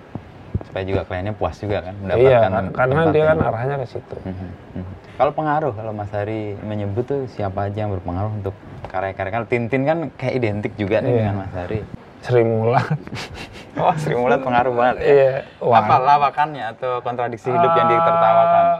[0.62, 4.16] Supaya juga kliennya puas juga kan iya mendapatkan kan- karena dia kan arahnya ke situ
[4.22, 4.92] Mhm, mhm.
[5.16, 8.52] Kalau pengaruh, kalau Mas Hari menyebut tuh siapa aja yang berpengaruh untuk
[8.86, 9.32] karya-karya.
[9.32, 11.20] Kalau Tintin kan kayak identik juga nih Iya.
[11.22, 11.80] dengan Mas Hari.
[12.26, 12.82] Sri Mulat
[13.78, 15.04] Oh, Sri Mulat pengaruh banget ya.
[15.06, 18.64] iya wah Apa lawakannya atau kontradiksi hidup yang ditertawakan?
[18.64, 18.78] Eh,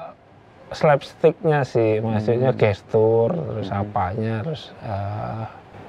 [0.68, 2.58] slapsticknya sih maksudnya Hmm.
[2.58, 5.44] gestur terus apanya terus eh,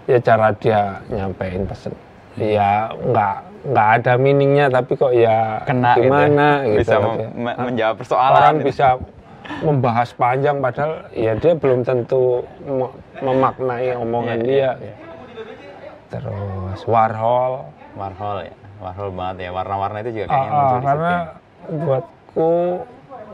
[0.05, 1.97] ya cara dia nyampein pesen
[2.35, 3.35] ya nggak
[3.65, 6.05] nggak ada meaningnya tapi kok ya Kena gitu ya.
[6.05, 8.67] gimana gitu, Bisa Tapi, mem- me- menjawab persoalan orang gitu.
[8.69, 8.87] bisa
[9.57, 14.95] membahas panjang padahal ya dia belum tentu me- memaknai omongan Iya, dia iya, iya.
[16.07, 18.53] Terus Warhol Warhol ya.
[18.77, 19.49] Warhol banget ya.
[19.51, 21.17] Warna-warna itu juga kayaknya ah, muncul di karena situ.
[21.17, 21.75] ya.
[21.77, 22.51] buatku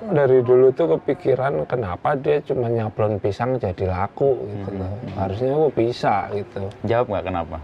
[0.04, 4.94] dari dulu tuh kepikiran kenapa dia cuma nyablon pisang jadi laku gitu Hmm, loh.
[5.14, 6.64] Harusnya aku bisa gitu.
[6.84, 7.58] Jawab nggak kenapa?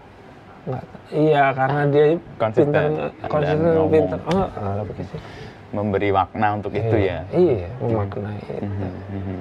[0.60, 2.06] Nggak, iya karena dia
[2.36, 4.20] Konsisten pinter, konsisten pinter.
[4.28, 5.16] Oh, begitu.
[5.70, 7.24] Memberi makna untuk itu ya.
[7.30, 8.54] Iya, memaknai itu.
[8.60, 9.40] Mhm, mhm.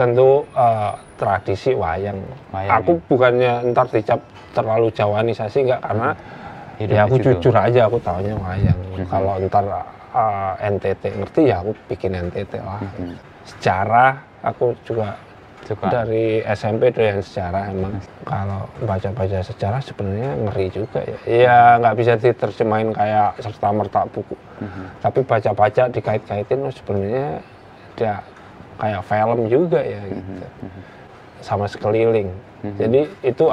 [0.00, 2.16] Tentu eh, tradisi wayang.
[2.56, 4.24] Wayang, Aku bukannya ntar dicap
[4.56, 6.10] terlalu jawanisasi enggak karena
[6.80, 8.80] Hidup ya aku jujur aja aku taunya wayang.
[8.96, 9.04] Mhm.
[9.12, 9.64] Kalau ntar
[10.16, 12.80] eh, NTT ngerti ya aku bikin NTT lah.
[12.80, 13.20] Mhm.
[13.44, 15.20] Sejarah aku juga
[15.68, 15.92] Suka.
[15.92, 18.00] dari SMP doyan sejarah emang.
[18.24, 21.18] Kalau baca-baca sejarah sebenarnya ngeri juga ya.
[21.28, 24.32] Iya nggak bisa diterjemahin kayak serta merta buku.
[24.64, 25.04] Mhm.
[25.04, 27.44] Tapi baca-baca dikait-kaitin oh, sebenarnya
[28.00, 28.24] dia
[28.80, 30.46] kayak film juga ya gitu.
[31.40, 32.28] Sama sekeliling.
[32.60, 32.76] Mhm.
[32.76, 33.44] Jadi itu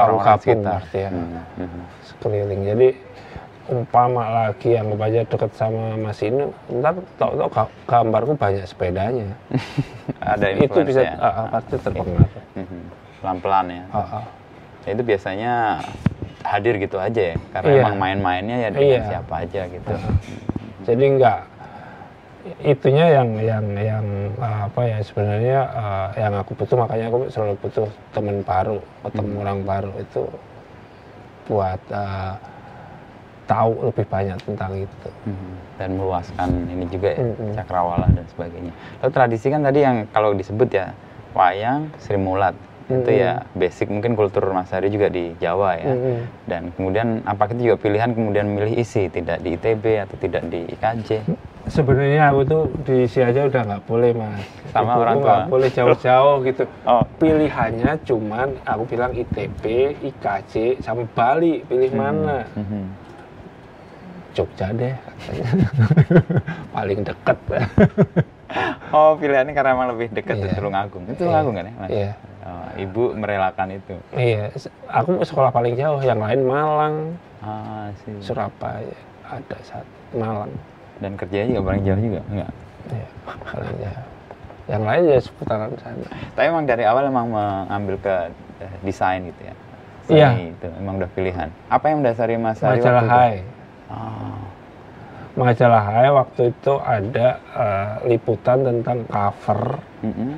[0.94, 1.10] ya.
[1.12, 1.82] Mhm, mhm.
[2.04, 2.62] Sekeliling.
[2.64, 2.88] Jadi
[3.68, 9.28] umpama lagi yang baca deket sama Mas Inu, ntar tau-tau ga- gambarku banyak sepedanya.
[10.24, 11.16] Ada itu bisa ya.
[11.20, 12.44] ah, pasti terpengaruh.
[12.56, 12.82] Mhm.
[13.20, 13.84] Pelan-pelan ya.
[13.92, 14.26] Ah, ah.
[14.88, 15.54] Ya, itu biasanya
[16.48, 17.82] hadir gitu aja ya karena Iya.
[17.84, 19.10] emang main-mainnya ya dengan Iya.
[19.12, 19.92] siapa aja gitu
[20.88, 21.40] Jadi enggak
[22.60, 24.06] itunya yang yang yang
[24.38, 29.32] uh, apa ya sebenarnya uh, yang aku butuh makanya aku selalu butuh teman baru ketemu
[29.32, 29.42] Hmm.
[29.42, 30.24] orang baru itu
[31.48, 32.36] buat uh,
[33.48, 35.10] tahu lebih banyak tentang itu.
[35.24, 35.52] Mhm.
[35.78, 37.54] dan meluaskan ini juga ya Mhm.
[37.54, 40.90] cakrawala dan sebagainya lalu tradisi kan tadi yang kalau disebut ya
[41.32, 42.58] wayang Sri Mulat
[42.90, 43.22] itu Mhm.
[43.22, 46.18] ya basic mungkin kultur Mas Hari juga di Jawa ya Mhm.
[46.50, 50.66] dan kemudian apakah itu juga pilihan kemudian milih isi tidak di ITB atau tidak di
[50.66, 51.10] IKJ
[51.68, 54.40] Sebenarnya aku tuh di isi aja udah nggak boleh mas.
[54.72, 55.26] Sama Ibuku orang tua?
[55.28, 56.64] nggak boleh jauh-jauh gitu.
[56.84, 59.64] oh Pilihannya cuman aku bilang ITB,
[60.02, 61.62] IKJ, sama Bali.
[61.64, 62.48] Pilih mana?
[62.54, 62.84] Mhm.
[64.32, 65.50] Jogja deh katanya.
[66.76, 67.38] Paling deket.
[68.96, 70.46] oh pilihannya karena emang lebih dekat Iya.
[70.46, 71.20] ke Tulungagung itu Iya.
[71.20, 71.90] Tulungagung kan ya Mas?
[71.90, 72.12] Iya.
[72.48, 74.56] Oh, ibu merelakan itu Iya,
[74.88, 76.96] aku sekolah paling jauh, yang lain Malang,
[77.44, 77.92] ah
[78.24, 78.96] Surabaya,
[79.28, 80.56] ada satu Malang.
[80.98, 82.52] Dan kerjanya juga paling jauh juga enggak
[82.88, 83.08] Iya,
[83.44, 84.06] paling jauh.
[84.68, 86.08] Yang lain ya seputaran sana.
[86.36, 88.16] Tapi emang dari awal emang mengambil ke
[88.60, 89.54] eh, desain gitu ya.
[90.08, 90.30] Iya.
[90.56, 91.48] Itu emang udah pilihan.
[91.68, 93.16] Apa yang mendasari Mas Hari Majalah waktu itu?
[93.16, 93.36] Hai.
[93.88, 94.40] Ah,
[95.36, 99.62] Majalah Hai waktu itu ada eh, liputan tentang cover
[100.02, 100.32] mm-mm.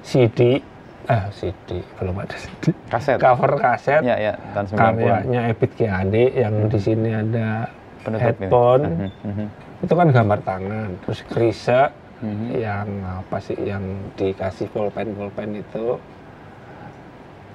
[0.00, 0.60] CD,
[1.04, 2.72] eh CD belum ada CD.
[2.88, 3.16] Kaset.
[3.16, 4.76] Cover kaset Ya ya tahun 90-an.
[4.76, 5.80] karyanya Ebit G.
[5.84, 7.68] Ade yang di sini ada
[8.00, 8.82] Penutup headphone.
[8.88, 9.46] Mhm, mhm,
[9.80, 11.88] Itu kan gambar tangan, terus Krisa
[12.20, 12.46] mhm.
[12.52, 13.80] yang apa sih yang
[14.14, 15.96] dikasih pulpen pulpen itu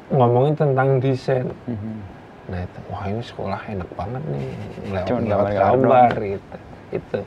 [0.09, 1.97] ngomongin tentang desain Mhm.
[2.45, 4.49] nah itu wah ini sekolah enak banget nih
[4.93, 6.57] lewat, Cuman lewat gambar gitu
[6.93, 7.19] itu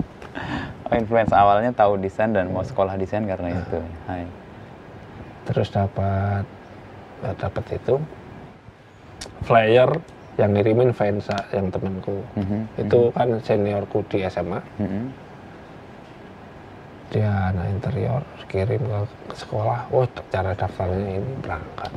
[0.87, 3.79] Oh, influence awalnya tahu desain dan mau sekolah desain karena itu.
[4.07, 4.23] Hai.
[5.51, 6.47] terus dapat
[7.27, 7.99] eh, dapat itu
[9.43, 9.91] flyer
[10.39, 15.03] yang ngirimin Vensa yang temanku Mhm, itu kan seniorku di SMA mhm.
[17.11, 21.93] dia anak interior kirim ke, ke sekolah oh cara daftarnya ini berangkat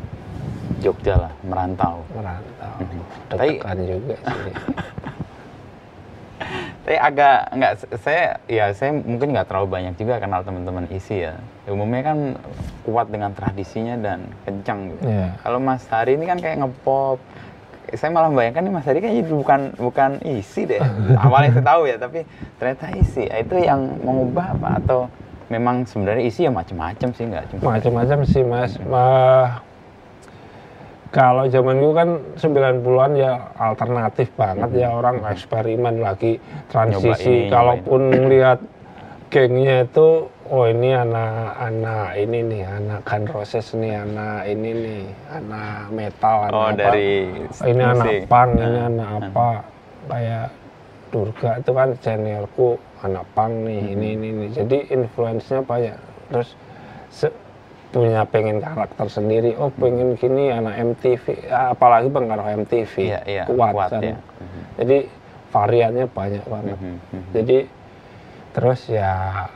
[0.82, 2.02] Jogja lah, merantau.
[2.10, 3.02] merantau Mhm.
[3.30, 4.56] deg-degan juga sih
[6.82, 11.38] Tapi agak nggak saya ya saya mungkin nggak terlalu banyak juga kenal teman-teman isi ya.
[11.70, 12.18] Umumnya kan
[12.82, 15.06] kuat dengan tradisinya dan kencang gitu.
[15.06, 15.30] Iya.
[15.46, 17.22] Kalau Mas Hari ini kan kayak ngepop.
[17.92, 20.80] Saya malah membayangkan nih Mas Hari kayaknya bukan bukan isi deh.
[21.16, 22.20] Awalnya saya tahu ya, tapi
[22.56, 23.28] ternyata isi.
[23.28, 25.12] Itu yang mengubah apa atau
[25.52, 29.60] memang sebenarnya isi ya macam-macam sih nggak cuma macam-macam sih mas Ma-
[31.12, 36.39] kalau zaman dulu kan 90-an ya alternatif banget ya orang eksperimen lagi
[36.72, 37.44] transisi Hmm.
[37.44, 38.60] Ini, kalaupun lihat
[39.32, 45.02] gengnya itu oh ini anak-anak ini nih anak Gun Roses nih anak ini nih
[45.32, 46.76] anak metal anak oh apa.
[46.76, 49.50] dari Oh, ini anak pang, ini Nah, anak apa.
[50.12, 50.48] Kayak
[51.12, 52.68] Durga itu kan seniorku
[53.08, 54.46] anak pang nih ini ini ini.
[54.52, 55.96] Jadi influence-nya banyak.
[56.28, 56.50] Terus
[57.96, 59.56] punya pengen karakter sendiri.
[59.56, 64.18] Oh pengen gini anak MTV Ah, apalagi pengaruh MTV Iya, iya, kuat, kuat, kan ya.
[64.80, 64.98] jadi
[65.52, 66.78] variannya banyak banget.
[66.80, 67.32] Mhm, mhm.
[67.36, 67.58] jadi
[68.52, 69.47] terus ya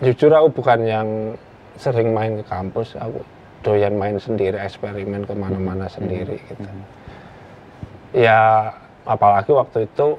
[0.00, 1.08] jujur aku bukan yang
[1.76, 3.20] sering main ke kampus aku
[3.62, 6.68] doyan main sendiri eksperimen ke mana-mana sendiri gitu.
[8.12, 8.72] Ya
[9.06, 10.18] apalagi waktu itu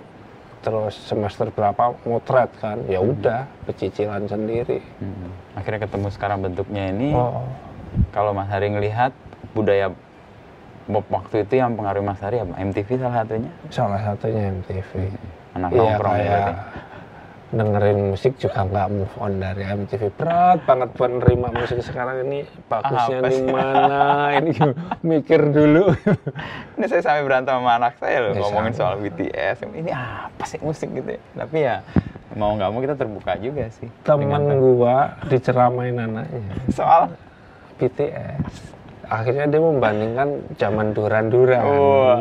[0.64, 4.80] terus semester berapa motret kan ya udah pecicilan sendiri.
[5.04, 5.30] Mhm.
[5.60, 7.12] akhirnya ketemu sekarang bentuknya ini.
[7.14, 7.46] Oh.
[8.10, 9.14] Kalau Mas Hari ngelihat
[9.54, 9.94] budaya
[10.90, 12.58] Bob waktu itu yang pengaruh Mas Hari apa?
[12.58, 13.52] MTV salah satunya?
[13.70, 14.92] Salah satunya MTV
[15.54, 16.54] anak Iya nongkrong ya kayak berarti.
[17.54, 22.50] Dengerin musik juga nggak move on dari MTV berat banget penerima musik sekarang ini.
[22.66, 24.02] Bagusnya di mana?
[24.36, 24.54] Ini
[25.00, 25.94] mikir dulu.
[26.76, 28.80] Ini saya sampai berantem sama anak saya loh Ya, ngomongin sama.
[28.90, 31.22] soal BTS ini apa sih musik gitu ya?
[31.38, 31.86] Tapi ya
[32.34, 36.58] mau nggak mau kita terbuka juga sih dengan- gua diceramain anaknya.
[36.68, 37.14] Soal?
[37.78, 38.73] BTS
[39.14, 41.62] akhirnya dia membandingkan zaman duran-duran.
[41.62, 42.18] Wah,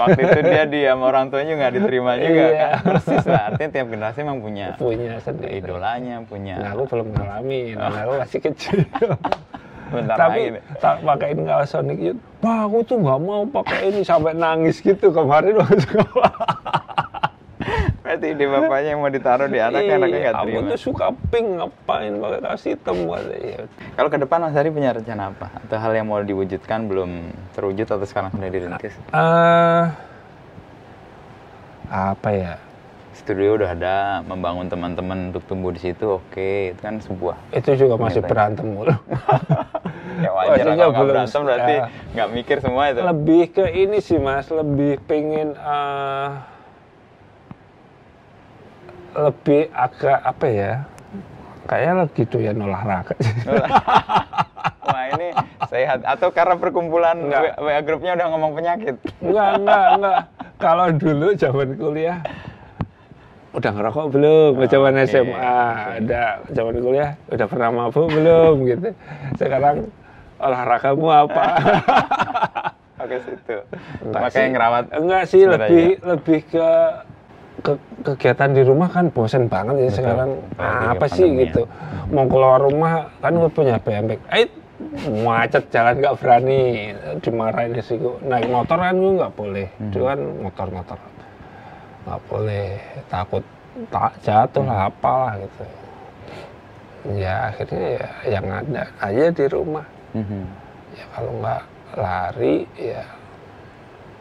[0.00, 2.56] waktu itu dia di sama orang tuanya nggak diterima juga Iya.
[2.56, 2.72] kan?
[2.88, 5.60] Persis lah artinya tiap generasi emang punya punya sendiri.
[5.60, 8.78] idolanya punya nah aku belum ngalamin karena aku masih kecil.
[9.92, 14.32] Bentar tapi tak pakein kaos Sonic Youth bah aku tuh nggak mau pakai ini sampai
[14.32, 16.32] nangis gitu kemarin waktu sekolah
[18.02, 20.68] berarti ide bapaknya yang mau ditaruh di anak Iya, anaknya nggak aku terima.
[20.68, 25.22] tuh suka pink ngapain pakai kaos hitam katanya kalau ke depan Mas Hari punya rencana
[25.28, 25.46] apa?
[25.56, 27.10] Atau hal yang mau diwujudkan belum
[27.52, 28.94] terwujud atau sekarang sudah dirintis?
[29.08, 29.84] Eh,
[31.88, 32.54] apa ya?
[33.12, 36.72] Studio udah ada membangun teman-teman untuk tumbuh di situ oke.
[36.72, 38.88] Itu kan sebuah itu juga masih berantem mulu
[40.24, 41.74] ya wajar Maksudnya kalau nggak belum- berantem berarti
[42.10, 43.00] nggak mikir semua itu.
[43.00, 44.48] Lebih ke ini sih mas.
[44.48, 46.28] Lebih pengen eh,
[49.12, 50.72] lebih agak apa ya?
[51.68, 53.14] Kayak lagi doyan olahraga.
[54.82, 55.30] Wah ini
[55.70, 56.02] sehat.
[56.02, 57.54] Atau karena perkumpulan Enggak.
[57.62, 58.96] WA grupnya udah ngomong penyakit.
[59.22, 60.20] enggak enggak enggak.
[60.58, 62.18] Kalau dulu zaman kuliah
[63.52, 64.52] udah ngerokok belum?
[64.66, 65.56] Zaman Oke, SMA
[66.02, 68.54] udah zaman kuliah udah pernah mabuk belum?
[68.68, 68.88] Gitu.
[69.38, 69.76] Sekarang
[70.42, 71.44] olahragamu apa?
[73.02, 73.56] Oke situ.
[74.14, 74.84] Makanya ngerawat.
[74.94, 76.68] enggak sih lebih lebih ke,
[77.60, 77.72] ke
[78.02, 79.96] kegiatan di rumah kan bosen banget ya Betul.
[79.98, 81.38] sekarang Apalagi apa sih ya.
[81.44, 81.62] gitu
[82.08, 84.48] mau keluar rumah kan gue punya BMX eh
[85.22, 86.60] macet jalan nggak berani
[87.18, 89.88] dimarahin risiko naik motor kan gue nggak boleh Hmm.
[89.88, 90.98] itu kan motor-motor
[92.02, 92.66] nggak boleh
[93.06, 93.44] takut
[93.88, 94.88] tak jatuh lah Hmm.
[94.90, 95.64] apalah gitu
[97.14, 100.42] ya akhirnya ya yang ada aja di rumah Mhm.
[100.92, 101.62] ya kalau nggak
[101.94, 103.02] lari ya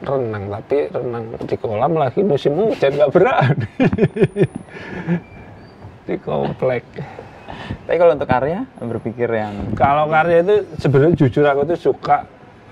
[0.02, 3.68] renang tapi renang di kolam lagi musim hujan nggak berani.
[6.02, 6.84] Di komplek.
[7.86, 12.26] Tapi kalau untuk karya berpikir yang kalau karya itu sebenarnya jujur aku tuh suka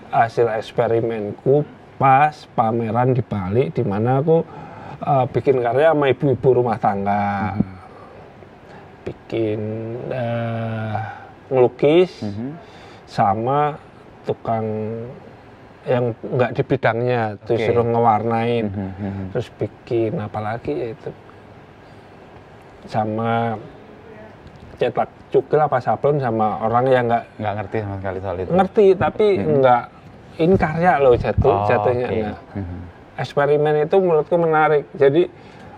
[0.10, 1.62] hasil eksperimenku
[1.96, 4.42] pas pameran di Bali di mana aku
[5.00, 7.54] eh, bikin karya sama ibu-ibu rumah tangga.
[9.06, 9.60] Bikin
[10.10, 10.96] eh,
[11.50, 12.50] ngelukis Mhm.
[13.06, 13.78] sama
[14.24, 14.66] tukang
[15.88, 17.64] yang nggak di bidangnya tuh Oke.
[17.64, 19.24] suruh ngewarnain Mhm, mhm.
[19.32, 21.10] terus bikin apa lagi ya itu
[22.86, 23.56] sama
[24.76, 28.50] cetak cukil apa sablon sama orang yang nggak nggak ngerti sama sekali soal itu.
[28.50, 29.84] ngerti tapi nggak
[30.40, 32.20] ini karya loh jatuh Oh, jatuhnya oke.
[32.24, 32.78] Nah, Mhm.
[33.18, 35.28] eksperimen itu menurutku menarik jadi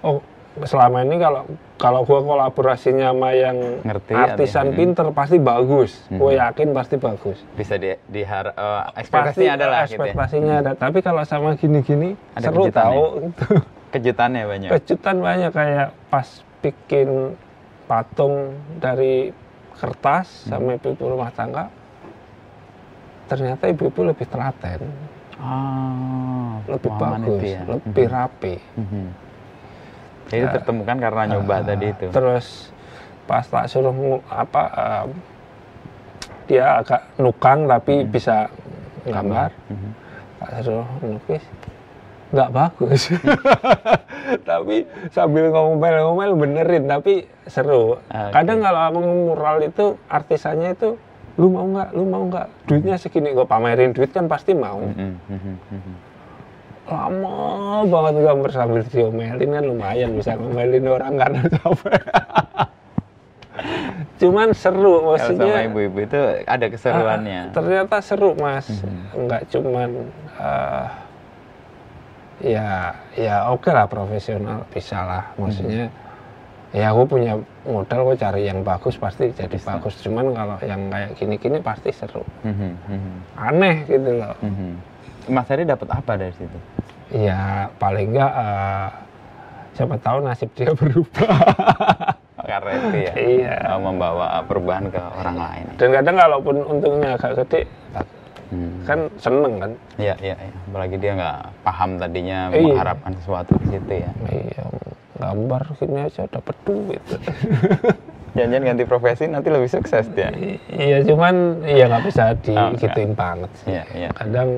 [0.02, 0.22] oh
[0.62, 4.78] selama ini kalau kalau gua kolaborasinya sama yang Ngerti, artisan artinya.
[4.78, 6.20] pinter pasti bagus Hmm.
[6.20, 9.96] gue yakin pasti bagus Bisa di, dihar, eh, pasti ekspektasinya ada lah gitu ya.
[10.04, 12.76] ekspektasinya ada tapi kalau sama gini-gini Ada seru kejutannya.
[12.76, 13.46] tahu gitu.
[13.92, 14.70] Kejutannya banyak.
[14.72, 16.28] kejutan banyak kayak pas
[16.60, 17.10] bikin
[17.86, 18.34] patung
[18.78, 19.32] dari
[19.74, 20.50] kertas Hmm.
[20.52, 21.72] sama ibu-ibu rumah tangga
[23.26, 24.84] ternyata ibu-ibu lebih telaten
[25.42, 27.62] Ah, lebih bagus itu ya.
[27.66, 28.14] lebih Mhm.
[28.14, 29.06] rapi Mhm.
[30.32, 30.52] Jadi Ya.
[30.54, 32.08] tertemukan karena nyoba Ah, tadi itu.
[32.08, 32.72] terus
[33.24, 33.92] pas tak suruh
[34.26, 35.04] apa eh,
[36.48, 38.48] dia agak nukang tapi bisa
[39.04, 39.92] gambar Mhm.
[40.40, 41.44] tak suruh nukis
[42.32, 43.12] nggak bagus
[44.48, 48.32] tapi sambil ngomel-ngomel benerin tapi seru Oke.
[48.32, 50.96] kadang kalau aku mural itu artisannya itu
[51.36, 55.12] lu mau nggak lu mau nggak duitnya segini gue pamerin duit kan pasti mau Mhm,
[55.30, 55.94] mhm, mhm.
[56.92, 57.36] Lama
[57.88, 62.02] banget gambar sambil diomelin kan lumayan bisa ngomelin orang karena capek
[64.18, 67.42] cuman seru Kalau sama maksudnya ibu-ibu itu ada keseruannya.
[67.42, 69.26] Ah, ternyata seru mas Mhm.
[69.26, 69.90] nggak cuman
[70.38, 70.86] eh,
[72.42, 72.70] ya
[73.14, 76.78] ya oke lah profesional bisa lah maksudnya Mhm.
[76.78, 77.34] ya aku punya
[77.64, 79.68] modal kok cari yang bagus pasti jadi Bisa.
[79.68, 84.94] bagus cuman kalau yang kayak gini-gini pasti seru Mhm, mhm, aneh gitu loh mhm.
[85.30, 86.58] Mas Heri dapat apa dari situ?
[87.14, 87.42] Ya
[87.76, 88.88] paling nggak eh,
[89.72, 91.36] siapa tahu nasib dia berubah
[92.42, 93.54] Karena itu ya, Iya.
[93.70, 95.66] eh, membawa perubahan ke orang lain.
[95.78, 97.64] dan kadang kalaupun untungnya agak gede
[98.52, 98.84] Hmm.
[98.84, 100.52] kan seneng kan Iya, iya, iya.
[100.68, 102.60] Apalagi dia nggak paham tadinya Iya.
[102.68, 104.12] mengharapkan sesuatu di situ ya.
[104.28, 104.64] iya
[105.16, 107.00] gambar gini aja dapat duit
[108.32, 110.32] Jangan-jangan ganti profesi nanti lebih sukses dia.
[110.72, 114.10] iya cuman iya nggak bisa Oh, digituin banget sih Iya, iya.
[114.16, 114.50] kadang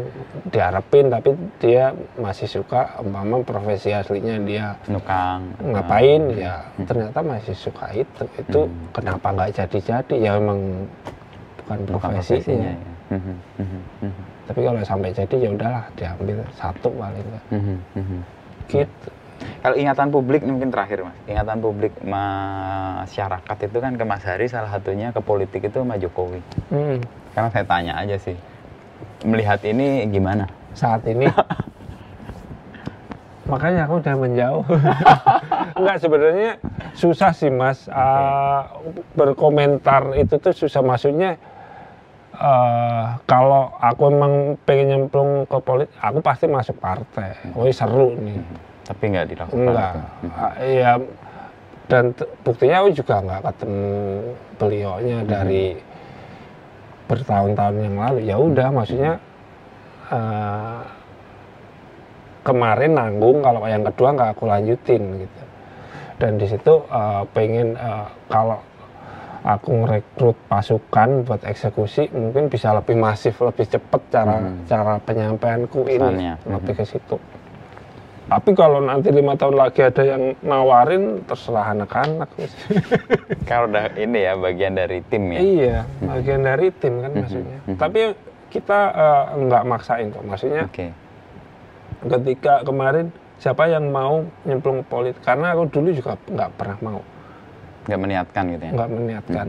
[0.45, 5.57] diharapin tapi dia masih suka umpama profesi aslinya dia Nukang.
[5.59, 8.93] ngapain ya ternyata masih suka itu itu Hmm.
[8.93, 10.85] kenapa nggak jadi-jadi ya emang
[11.57, 12.91] bukan Bukan profesinya, profesinya ya.
[13.13, 13.81] Mhm,
[14.43, 18.19] tapi kalau sampai jadi ya udahlah diambil satu paling nggak mhm.
[18.67, 19.09] gitu
[19.63, 24.45] Kalau ingatan publik ini mungkin terakhir mas, ingatan publik masyarakat itu kan ke Mas Hari
[24.51, 26.43] salah satunya ke politik itu sama Jokowi.
[26.67, 26.99] Hmm,
[27.31, 28.35] Karena saya tanya aja sih,
[29.23, 30.51] melihat ini gimana?
[30.73, 31.29] saat ini?
[33.51, 34.65] Makanya aku udah menjauh.
[35.77, 36.51] Enggak sebenarnya
[36.97, 37.85] susah sih mas.
[37.91, 38.81] Ah,
[39.13, 40.81] berkomentar itu tuh susah.
[40.81, 41.37] Maksudnya
[42.33, 44.33] eh, kalau aku emang
[44.65, 47.37] pengen nyemplung ke politik aku pasti masuk partai.
[47.53, 48.41] Oh seru nih
[48.83, 49.59] Tapi nggak dilakukan.
[49.61, 50.27] enggak itu.
[50.29, 50.91] Ah, iya
[51.83, 53.87] dan t- buktinya aku juga nggak ketemu
[54.53, 55.65] beliaunya dari
[57.05, 59.13] bertahun-tahun yang lalu ya udah maksudnya
[60.07, 60.81] eh,
[62.41, 65.41] kemarin nanggung kalau yang kedua nggak aku lanjutin gitu
[66.17, 68.59] dan di situ eh, pengen eh, kalau
[69.43, 74.63] aku ngerekrut pasukan buat eksekusi mungkin bisa lebih masif lebih cepat cara Hmm.
[74.63, 76.39] cara penyampaianku Pesannya.
[76.39, 77.19] ini lebih ke situ
[78.23, 82.29] tapi kalau nanti lima tahun lagi ada yang nawarin terserah anak-anak
[83.49, 85.39] Kalau udah ini ya bagian dari tim ya.
[85.39, 87.77] iya bagian dari tim kan Mhm, maksudnya mhm.
[87.77, 88.01] tapi
[88.49, 90.87] kita eh, nggak maksain kok maksudnya Oke.
[92.05, 97.01] ketika kemarin siapa yang mau nyemplung politik karena aku dulu juga nggak pernah mau
[97.83, 98.71] Nggak meniatkan gitu ya.
[98.71, 99.47] nggak meniatkan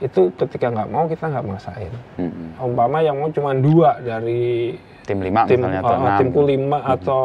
[0.00, 2.58] itu ketika nggak mau kita nggak maksain Mhm.
[2.58, 6.18] umpama yang mau cuma dua dari Tim lima tim misalnya atau oh, enam.
[6.18, 7.20] timku lima atau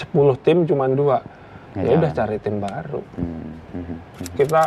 [0.00, 1.20] sepuluh tim cuma dua
[1.72, 3.26] ya udah cari tim baru Mhm,
[3.70, 3.96] mhm, mhm.
[4.34, 4.62] kita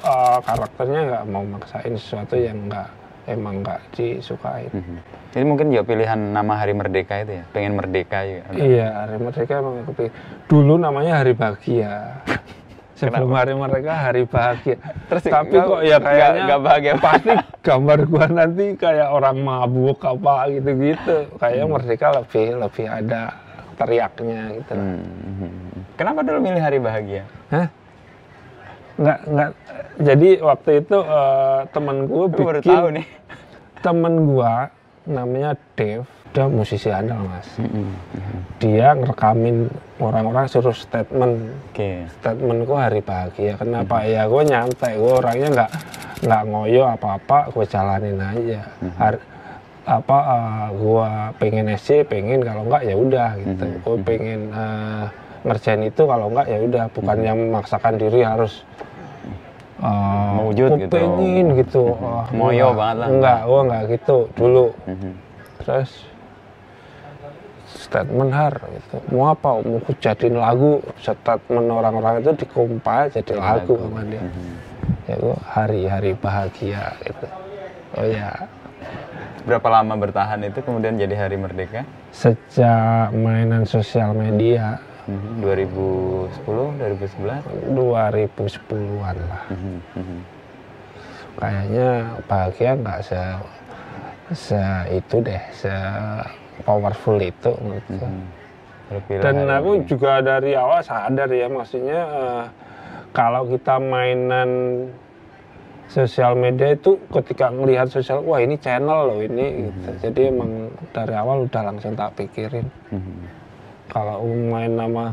[0.00, 2.88] eh, karakternya nggak mau maksain sesuatu yang nggak
[3.26, 4.96] emang nggak disukain Mhm.
[5.34, 8.54] Jadi mungkin juga pilihan nama Hari Merdeka itu ya, pengen merdeka juga.
[8.54, 10.14] Iya, Hari Merdeka emang aku pikir.
[10.46, 12.22] Dulu namanya Hari Bahagia.
[12.94, 14.78] Sebelum Hari Merdeka Hari Bahagia.
[15.10, 16.94] Terus Tapi kok ya kayaknya nggak bahagia.
[17.02, 21.16] pasti gambar gua nanti kayak orang mabuk apa gitu-gitu.
[21.34, 21.74] Kayaknya Hmm.
[21.74, 23.22] Merdeka lebih lebih ada
[23.74, 24.72] teriaknya gitu.
[24.74, 25.50] Hmm, mhm.
[25.94, 27.22] Kenapa dulu milih Hari Bahagia?
[27.50, 27.68] Hah?
[28.94, 29.50] Nggak, nggak.
[30.00, 33.06] Jadi waktu itu eh, temen gua Aku baru bikin tahu nih.
[33.86, 34.54] temen gua
[35.04, 36.06] namanya Dave.
[36.34, 37.46] Dia musisi andal mas.
[37.58, 37.94] Mhm.
[38.58, 39.70] Dia ngerekamin
[40.02, 41.38] orang-orang suruh statement
[41.70, 42.10] Oke.
[42.18, 45.70] statementku hari bahagia kenapa ya gue nyantai gue orangnya nggak
[46.26, 48.60] nggak ngoyo apa apa gue jalanin aja
[48.98, 49.22] Har-
[49.86, 50.18] apa
[50.72, 53.76] gue pengen SC pengen kalau nggak ya udah gitu Mhm.
[53.78, 55.04] gue pengen eh,
[55.44, 58.64] ngerjain itu kalau nggak ya udah bukan yang memaksakan diri harus
[59.76, 62.74] eh, Mewujud "Gua gitu." pengen gitu Oh, Ngoyo enggak.
[62.74, 63.06] banget lah.
[63.10, 65.10] enggak gue nggak gitu dulu Mhm.
[65.60, 65.90] terus
[67.66, 73.74] statement har gitu mau apa mau ku jadiin lagu statement orang-orang itu dikumpal jadi lagu
[73.76, 74.52] sama dia Mhm.
[75.04, 77.26] ya gua hari-hari bahagia gitu
[77.94, 78.30] oh ya
[79.44, 81.84] Berapa lama bertahan itu kemudian jadi Hari Merdeka?
[82.10, 85.42] sejak mainan sosial media Mhm.
[85.42, 87.42] 2010, 2011?
[87.68, 90.18] 2010-an lah Mhm, mhm.
[91.36, 91.88] kayaknya
[92.24, 93.20] bahagia nggak se
[94.32, 95.74] se itu deh se
[96.64, 97.52] powerful itu.
[97.52, 98.24] Mhm.
[98.86, 99.88] Terpilih Dan aku Merdeka.
[99.90, 102.44] juga dari awal sadar ya maksudnya eh,
[103.10, 104.50] kalau kita mainan
[105.86, 109.88] sosial media itu ketika melihat sosial wah ini channel loh ini gitu.
[110.02, 110.50] Jadi emang
[110.90, 113.14] dari awal udah langsung tak pikirin Mhm.
[113.86, 115.12] kalau main nama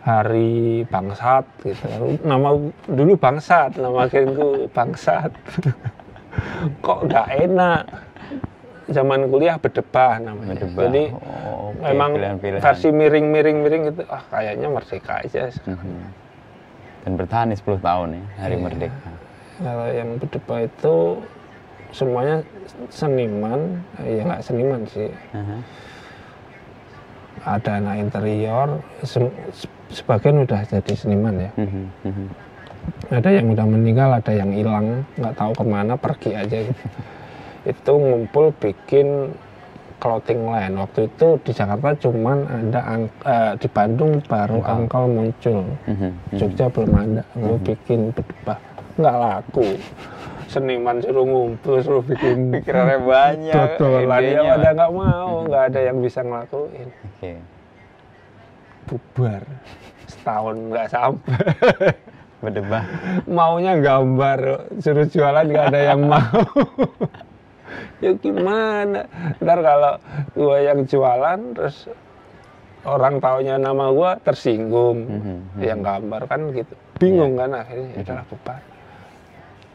[0.00, 1.86] hari bangsat gitu
[2.22, 5.30] nama dulu bangsat nama akhirku bangsat
[6.80, 7.82] kok nggak enak
[8.88, 10.80] zaman kuliah berdebah namanya Berdebah.
[10.82, 12.62] jadi Oh, oke, memang pilihan-pilihan.
[12.62, 16.00] versi miring-miring-miring gitu ah kayaknya merdeka aja Mhm.
[16.98, 18.64] Dan bertahan nih 10 tahun ya Hari Iya.
[18.64, 19.10] Merdeka.
[19.58, 20.94] Kalau yang berdebah itu
[21.88, 22.36] semuanya
[22.88, 23.60] seniman
[23.98, 25.10] ya nggak seniman sih.
[25.32, 25.58] Aha.
[27.40, 28.68] ada anak interior
[29.02, 29.36] se-
[29.88, 31.50] sebagian udah jadi seniman ya.
[31.56, 32.26] Mhm.
[33.10, 36.56] ada yang udah meninggal ada yang hilang nggak tahu ke mana pergi aja.
[36.62, 36.86] Gitu
[37.66, 39.32] itu ngumpul bikin
[39.98, 40.74] clothing line.
[40.74, 45.62] Waktu itu di Jakarta cuman ada ang- eh, di Bandung baru angkal muncul.
[45.84, 46.10] Mhm.
[46.34, 48.58] Jogja belum ada gue bikin berdebah
[48.98, 49.78] nggak laku.
[50.48, 53.78] Seniman suruh ngumpul suruh bikin Pikirannya banyak.
[53.78, 56.88] dodolan ya pada nggak mau nggak ada yang bisa ngelakuin.
[56.90, 57.32] Oke.
[58.88, 59.44] bubar.
[60.08, 61.36] Setahun nggak sampai.
[62.38, 62.84] Berdebah.
[63.28, 66.40] maunya gambar suruh jualan nggak ada yang mau.
[68.00, 69.04] Ya gimana?
[69.42, 69.94] Ntar kalau
[70.32, 71.90] gua yang jualan terus
[72.88, 74.98] orang taunya nama gua tersinggung.
[75.04, 76.72] Mhm, yang gambar kan gitu.
[76.96, 78.62] Bingung kan akhirnya ya udahlah bubar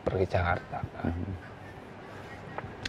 [0.03, 0.79] pergi Jakarta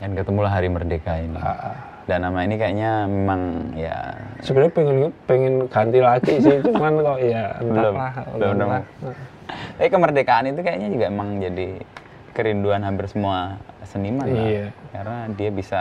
[0.03, 1.39] Dan ketemulah Hari Merdeka ini.
[1.39, 4.12] Ah, Dan nama ini kayaknya memang ya
[4.45, 8.83] sebenarnya pengen pengen ganti lagi sih cuman kok ya Belum, entahlah belum lah.
[9.79, 11.69] Tapi kemerdekaan itu kayaknya juga emang jadi
[12.35, 13.57] kerinduan hampir semua
[13.87, 14.45] seniman lah.
[14.45, 14.67] Iya.
[14.93, 15.81] Karena dia bisa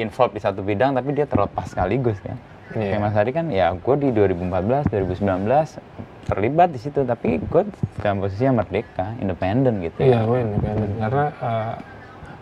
[0.00, 2.34] involve di satu bidang tapi dia terlepas sekaligus kan.
[2.74, 2.96] Iya.
[2.96, 7.62] Kayak Mas Hari kan ya gue di 2014, 2019 terlibat di situ tapi gue
[7.98, 10.04] dalam posisi yang merdeka, independen gitu.
[10.04, 10.90] Iya, gue independen.
[11.00, 11.74] Karena eh,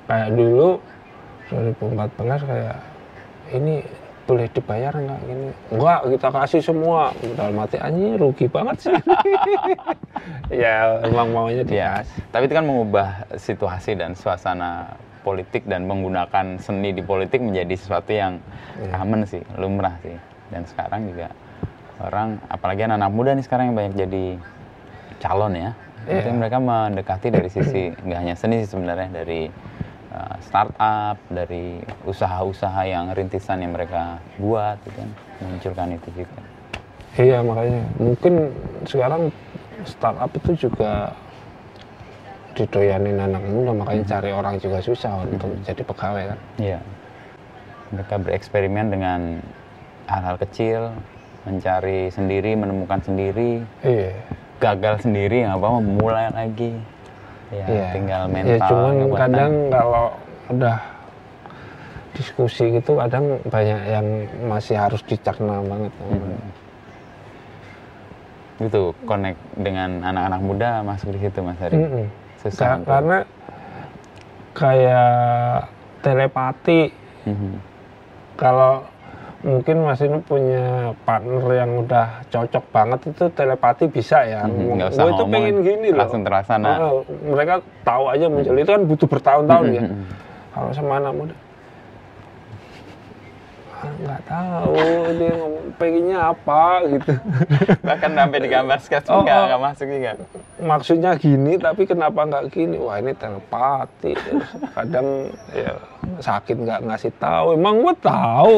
[0.06, 0.68] kayak dulu
[1.46, 2.76] 2014 kayak
[3.54, 3.74] ini
[4.26, 5.48] boleh dibayar nggak gini?
[5.70, 7.14] Enggak, kita kasih semua.
[7.38, 8.94] Dalam mati anjing rugi banget sih.
[10.66, 12.02] ya emang maunya Iya.
[12.02, 12.22] dikasih.
[12.34, 13.08] Tapi itu kan mengubah
[13.38, 18.42] situasi dan suasana politik dan menggunakan seni di politik menjadi sesuatu yang
[18.82, 18.98] Iya.
[18.98, 20.18] common sih, lumrah sih.
[20.50, 21.30] Dan sekarang juga
[22.02, 24.24] orang, apalagi anak-anak muda nih sekarang yang banyak jadi
[25.22, 25.70] calon ya.
[26.06, 26.22] Iya.
[26.22, 29.50] Itu mereka mendekati dari sisi nggak hanya seni sih sebenarnya dari
[30.12, 35.10] uh, startup, dari usaha-usaha yang rintisan yang mereka buat, gitu kan,
[35.42, 36.40] memunculkan itu juga.
[37.16, 38.52] Iya makanya mungkin
[38.84, 39.32] sekarang
[39.88, 41.16] startup itu juga
[42.56, 46.38] didoyanin anak muda makanya cari orang juga susah untuk jadi pegawai kan.
[46.60, 46.78] Iya.
[47.92, 49.20] Mereka bereksperimen dengan
[50.06, 50.92] hal-hal kecil,
[51.46, 54.10] mencari sendiri, menemukan sendiri, Iya.
[54.58, 56.74] gagal sendiri, nggak apa-apa, mulai lagi.
[57.48, 57.86] Ya, Iya.
[57.94, 58.50] tinggal mental.
[58.50, 59.16] Ya cuman kekuatan.
[59.22, 60.06] kadang kalau
[60.46, 60.76] udah
[62.12, 64.06] diskusi gitu kadang banyak yang
[64.44, 65.92] masih harus dicerna banget.
[66.02, 66.38] Hmm.
[68.56, 71.76] itu connect dengan anak-anak muda masuk di situ Mas Hari.
[71.76, 72.06] Mm-mm.
[72.40, 72.56] Susah.
[72.56, 73.18] Ka- untuk- karena
[74.56, 75.68] kayak
[76.00, 76.80] telepati
[77.28, 77.52] Mhm.
[78.32, 78.80] kalau
[79.44, 84.44] mungkin Mas ini punya partner yang udah cocok banget itu telepati bisa ya.
[84.44, 86.04] Usah "Gua itu ngomong, pengen gini loh.
[86.04, 86.68] langsung terlaksana.
[86.68, 86.92] Ah,
[87.24, 89.82] mereka tahu aja muncul itu kan butuh bertahun-tahun ya.
[89.84, 90.04] Mhm.
[90.56, 91.34] Kalau sama anak muda
[93.76, 94.76] nggak tahu
[95.14, 97.12] dia ngomong pengennya apa gitu.
[97.84, 99.44] Bahkan sampai digambar sketch Oh, nggak oh.
[99.48, 100.12] nggak masuk juga.
[100.56, 102.76] Maksudnya gini tapi kenapa nggak gini?
[102.80, 104.12] Wah ini telepati.
[104.72, 105.72] Kadang ya
[106.18, 107.54] sakit nggak ngasih tahu.
[107.54, 108.56] Emang gua tahu.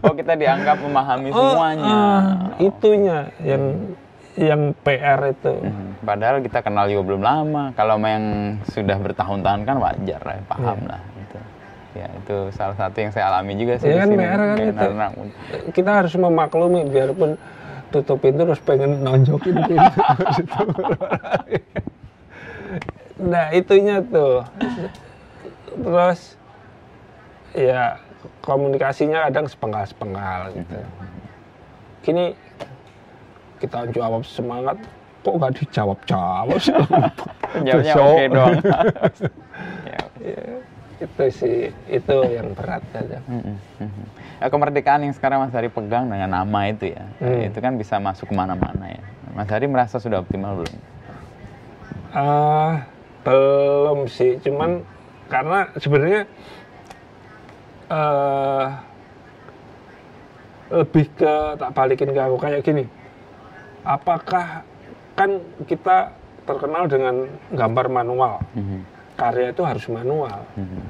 [0.00, 1.84] Oh kita dianggap memahami Oh, semuanya.
[1.84, 2.22] ah,
[2.58, 3.64] itunya yang
[4.34, 5.54] yang PR itu.
[5.62, 6.02] Mhm.
[6.02, 7.64] Padahal kita kenal juga belum lama.
[7.74, 8.26] Kalau yang
[8.66, 10.90] sudah bertahun-tahun kan wajar lah, paham Iya.
[10.90, 11.00] lah.
[11.94, 13.86] Ya itu salah satu yang saya alami juga sih.
[13.86, 14.86] Ya kan sini PR kan itu.
[14.90, 15.10] anak.
[15.70, 17.38] Kita harus memaklumi biarpun
[17.94, 20.00] tutup pintu terus pengen nonjokin pintu.
[23.30, 24.42] nah itunya tuh.
[25.74, 26.20] Terus
[27.54, 28.02] ya
[28.42, 30.78] komunikasinya kadang sepenggal-sepenggal gitu.
[32.02, 32.34] Gini
[33.62, 34.82] kita jawab semangat
[35.24, 36.60] kok nggak dijawab-jawab?
[37.64, 38.58] Jawabnya oke doang.
[39.94, 40.02] ya.
[41.02, 43.18] Itu sih itu yang berat aja.
[43.26, 43.56] Mhm.
[44.38, 47.48] Ya, kemerdekaan yang sekarang Mas Hari pegang dengan nama itu ya, Hmm.
[47.48, 49.02] itu kan bisa masuk ke mana-mana ya.
[49.32, 50.76] Mas Hari merasa sudah optimal belum?
[52.14, 52.86] Ah,
[53.26, 54.84] belum sih, cuman
[55.26, 56.22] karena sebenarnya
[57.90, 58.66] eh
[60.70, 62.84] lebih ke tak balikin ke aku kayak gini.
[63.84, 64.64] Apakah
[65.14, 65.30] kan
[65.68, 66.10] kita
[66.44, 68.84] terkenal dengan gambar manual, Mhm,
[69.14, 70.40] karya itu harus manual.
[70.54, 70.80] mhm,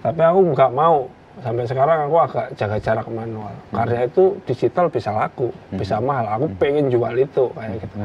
[0.00, 1.06] Tapi aku nggak mau.
[1.32, 3.56] Sampai sekarang aku agak jaga jarak manual.
[3.70, 6.28] Karya itu digital bisa laku bisa mahal.
[6.30, 7.94] Aku pengen jual itu kayak gitu.
[7.94, 7.98] Itu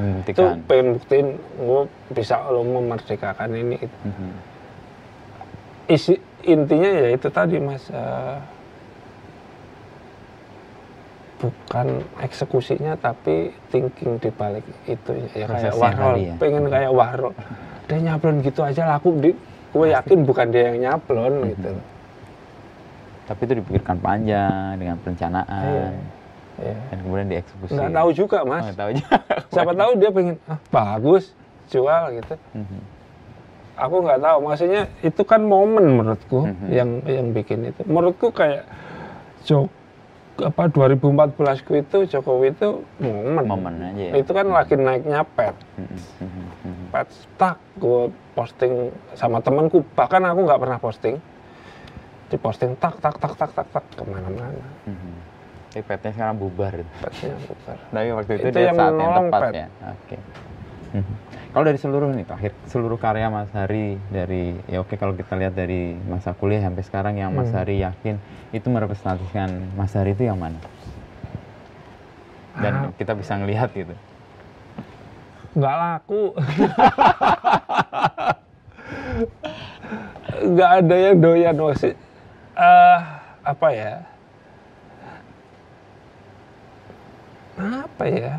[0.47, 0.55] Membuktikan.
[0.63, 3.75] pengen buktiin gue bisa lo memerdekakan ini.
[3.77, 3.97] Gitu.
[4.05, 4.31] Mhm.
[5.87, 8.35] isi intinya ya itu tadi mas eh,
[11.37, 15.11] bukan eksekusinya tapi thinking di balik itu.
[15.31, 16.15] Ya kayak Warhol.
[16.17, 16.33] ya.
[16.35, 17.33] pengen kayak Warhol.
[17.87, 19.31] Dia nyablon gitu aja laku di
[19.69, 21.49] gue yakin bukan dia yang nyablon Mhm.
[21.51, 21.71] gitu
[23.25, 25.87] Tapi itu dipikirkan panjang dengan perencanaan Iya.
[26.63, 26.75] Iya.
[26.85, 27.71] dan kemudian dieksekusi.
[27.71, 29.15] nggak tahu juga mas nggak tahu juga.
[29.53, 31.23] siapa tahu dia pengen ah, bagus
[31.67, 32.79] jual gitu Mhm.
[33.75, 36.65] aku nggak tahu maksudnya itu kan momen menurutku Mhm.
[36.67, 38.63] yang yang bikin itu menurutku kayak
[39.43, 39.69] Jok
[40.39, 44.11] apa 2014 ku itu Jokowi itu momen Momen aja ya.
[44.15, 46.85] itu kan lagi naiknya pet Mhm, mhm, mhm.
[46.89, 48.07] pet stuck gue
[48.37, 48.73] posting
[49.11, 51.17] sama temanku bahkan aku nggak pernah posting
[52.27, 55.13] di posting tak tak tak tak tak tak ke mana-mana Mhm.
[55.67, 56.73] Tapi petnya sekarang bubar.
[56.73, 59.53] petnya bubar Tapi waktu itu, Itu dia yang saat yang tepat Pet.
[59.53, 59.67] ya.
[59.87, 60.17] Oke.
[60.89, 61.13] Mhm.
[61.47, 65.53] Kalau dari seluruh nih terakhir seluruh karya Mas Hari dari ya oke kalau kita lihat
[65.53, 67.57] dari masa kuliah sampai sekarang yang Mas Hmm.
[67.57, 68.15] Hari yakin
[68.51, 70.57] itu merepresentasikan Mas Hari itu yang mana?
[72.55, 72.89] Dan Ah.
[72.91, 73.93] kita bisa ngelihat gitu.
[75.57, 76.23] Nggak laku.
[80.37, 81.93] Nggak ada yang doyan masih
[82.57, 82.99] eh
[83.41, 83.93] apa ya?
[87.57, 88.33] Apa ya?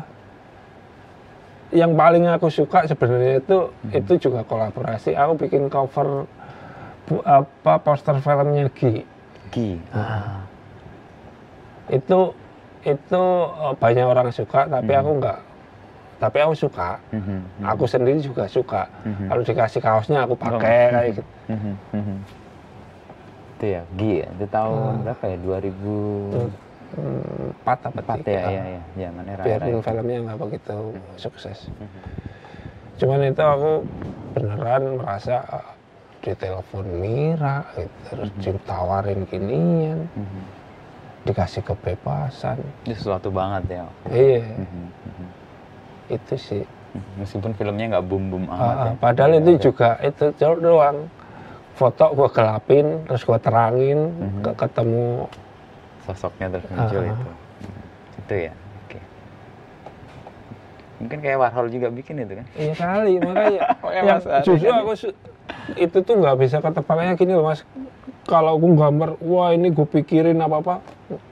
[1.69, 3.57] Yang paling aku suka sebenarnya itu
[3.91, 5.13] itu juga kolaborasi.
[5.13, 6.25] Aku bikin cover
[7.05, 9.03] bu- apa poster filmnya Gi.
[9.49, 9.81] Ki.
[9.91, 10.45] Ah.
[11.89, 12.37] itu
[12.85, 13.23] itu
[13.65, 15.39] eh, banyak orang suka tapi aku nggak
[16.19, 17.65] tapi aku suka Mhm, mhm.
[17.65, 19.25] aku sendiri juga suka Mhm.
[19.31, 20.91] kalau dikasih kaosnya aku pakai Oh.
[20.93, 22.17] kayak gitu Mhm, mhm.
[23.59, 24.27] Itu ya, Gi ya.
[24.31, 25.01] Itu tahun Ah.
[25.03, 25.37] berapa ya?
[25.43, 26.39] 2004
[26.95, 28.81] Hmm, empat apa tiga ya, ya, ya.
[28.95, 29.83] Zaman era biarpun era.
[29.83, 30.77] filmnya nggak begitu
[31.17, 31.57] sukses
[32.99, 33.71] cuman itu aku
[34.33, 35.71] beneran merasa uh,
[36.19, 40.41] ditelepon Mira gitu, terus ditawarin ginian Mhm.
[41.23, 43.85] dikasih kebebasan Itu sesuatu banget ya.
[44.09, 45.27] iya mhm.
[46.09, 46.63] Itu sih.
[47.15, 48.57] Meskipun filmnya nggak boom boom amat.
[48.59, 48.93] Ah, ah, ya.
[48.97, 49.61] padahal Iya, itu iya.
[49.61, 50.97] juga itu jauh doang
[51.71, 54.41] foto gua gelapin terus gua terangin Mhm.
[54.41, 55.29] ke- ketemu
[56.03, 57.07] sosoknya terus muncul Ah.
[57.07, 57.29] itu.
[58.19, 58.53] Itu ya.
[58.79, 58.99] Oke.
[60.99, 62.45] Mungkin kayak Warhol juga bikin itu kan.
[62.51, 63.61] Iya kali makanya
[63.95, 64.93] yang Ari justru aku
[65.75, 67.61] itu tuh nggak bisa ketebaknya gini loh mas
[68.25, 70.75] kalau aku gambar wah ini gue pikirin apa apa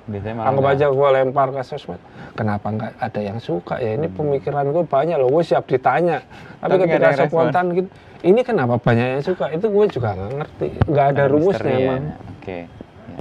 [0.09, 2.01] Biasanya malah anggap nggak- aja gue lempar ke sosmed.
[2.34, 3.78] Kenapa nggak ada yang suka?
[3.78, 5.30] Ya ini pemikiran gue banyak loh.
[5.30, 6.25] Gue siap ditanya.
[6.57, 7.89] Tapi, Tapi ketika spontan gitu
[8.25, 9.53] ini kenapa banyak yang suka?
[9.53, 10.67] Itu gue juga nggak ngerti.
[10.89, 11.86] Nggak ada rumusnya misteri ya.
[11.86, 12.03] emang.
[12.34, 12.57] Oke.
[12.57, 13.19] Ya.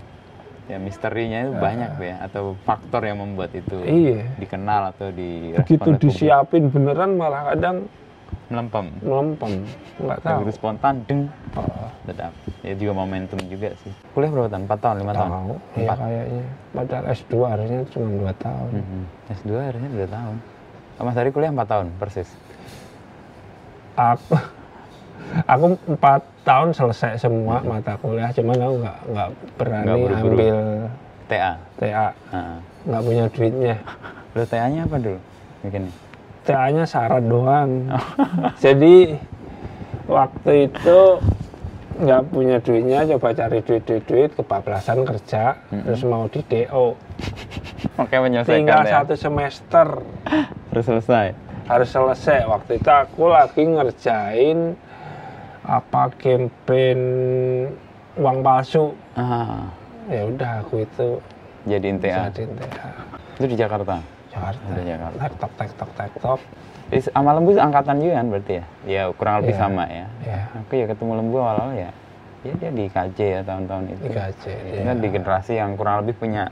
[0.67, 2.17] ya misterinya itu banyak tuh ya.
[2.25, 4.25] Atau faktor yang membuat itu iya.
[4.41, 7.85] dikenal atau di begitu disiapin beneran malah kadang
[8.47, 8.87] melempem.
[9.01, 9.53] melempem
[9.97, 11.23] nggak tahu Begitu spontan deng
[11.53, 12.31] Oh, tetap.
[12.61, 13.93] Ya juga momentum juga sih.
[14.13, 14.63] Kuliah berapa tahun?
[14.65, 15.31] 4 tahun, 5 tahun?
[15.31, 15.97] tahu ya Empat.
[15.99, 19.01] kayaknya padahal S2 harusnya cuma 2 tahun Mhm.
[19.33, 20.37] S2 harusnya 2 tahun.
[20.97, 22.29] Oh, Mas Hari kuliah 4 tahun persis.
[23.95, 24.37] aku
[25.47, 30.29] aku empat tahun selesai semua mata kuliah cuman aku nggak nggak berani Nggak buru-buru.
[30.31, 30.57] ambil
[31.27, 31.53] TA.
[31.75, 32.59] TA Heeh.
[32.85, 33.77] nggak punya duitnya
[34.35, 35.17] Lu TA-nya apa dulu?
[35.63, 35.89] Bikin.
[36.47, 37.91] TA-nya syarat doang
[38.65, 39.19] jadi
[40.07, 40.99] waktu itu
[41.97, 46.95] nggak punya duitnya coba cari duit duit duit kebablasan kerja terus mau di DO
[47.97, 48.93] Oke, menyelesaikan tinggal ya.
[49.01, 49.87] satu semester
[50.71, 51.27] Terus selesai.
[51.65, 54.77] harus selesai waktu itu aku lagi ngerjain
[55.63, 57.01] apa campaign
[58.15, 59.67] uang palsu Ah,
[60.07, 61.09] ya udah aku itu
[61.65, 62.31] jadi TA.
[62.31, 62.89] jadiin TA
[63.35, 63.97] Itu di Jakarta.
[64.37, 65.17] Jakarta Udah Jakarta.
[65.19, 66.41] tektok tektok tektok
[67.09, 68.65] sama Lembu angkatan juga kan berarti ya?
[68.87, 69.61] Ya kurang lebih Iya.
[69.61, 70.07] sama ya.
[70.23, 71.91] ya Aku ya ketemu Lembu awal-awal ya.
[72.45, 74.03] Ya dia di KJ ya tahun-tahun itu.
[74.07, 76.47] digaji Kita di generasi yang kurang lebih punya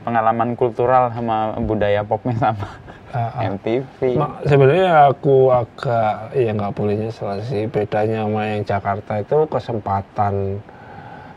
[0.00, 2.68] pengalaman kultural sama budaya popnya sama.
[3.10, 3.42] Ah, ah.
[3.50, 4.14] MTV.
[4.14, 10.62] Ma- sebenarnya aku agak ya nggak boleh nyesel sih bedanya sama yang Jakarta itu kesempatan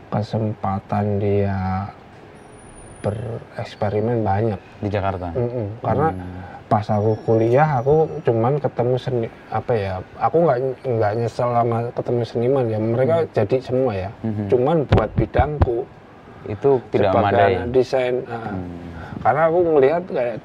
[0.06, 1.90] kesempatan dia
[3.04, 5.28] bereksperimen banyak di Jakarta.
[5.30, 5.66] Mm-mm.
[5.78, 6.40] karena Hmm.
[6.64, 7.94] pas aku kuliah aku
[8.24, 13.56] cuman ketemu seni apa ya aku nggak nggak nyesel sama ketemu seniman ya mereka jadi
[13.60, 14.44] semua ya Mhm.
[14.48, 15.84] cuman buat bidangku
[16.44, 17.68] Itu tidak memadai.
[17.68, 18.20] desain.
[18.24, 18.68] Hmm.
[19.20, 20.36] karena aku melihat kayak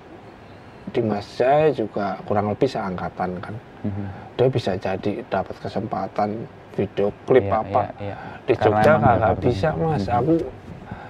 [0.90, 4.06] Dimas Jaya juga kurang lebih seangkatan kan Mhm.
[4.36, 6.30] dia bisa jadi dapat kesempatan
[6.72, 8.15] video klip Iya, apa iya, iya.
[8.41, 10.14] di Jogja nggak bisa mas Mhm.
[10.14, 10.34] aku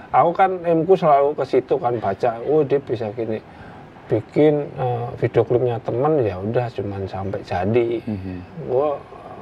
[0.09, 3.37] aku kan emku selalu ke situ kan baca oh dia bisa gini
[4.05, 8.35] bikin eh, video klipnya temen ya udah cuman sampai jadi Mhm.
[8.65, 8.97] gua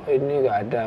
[0.07, 0.81] ini nggak ada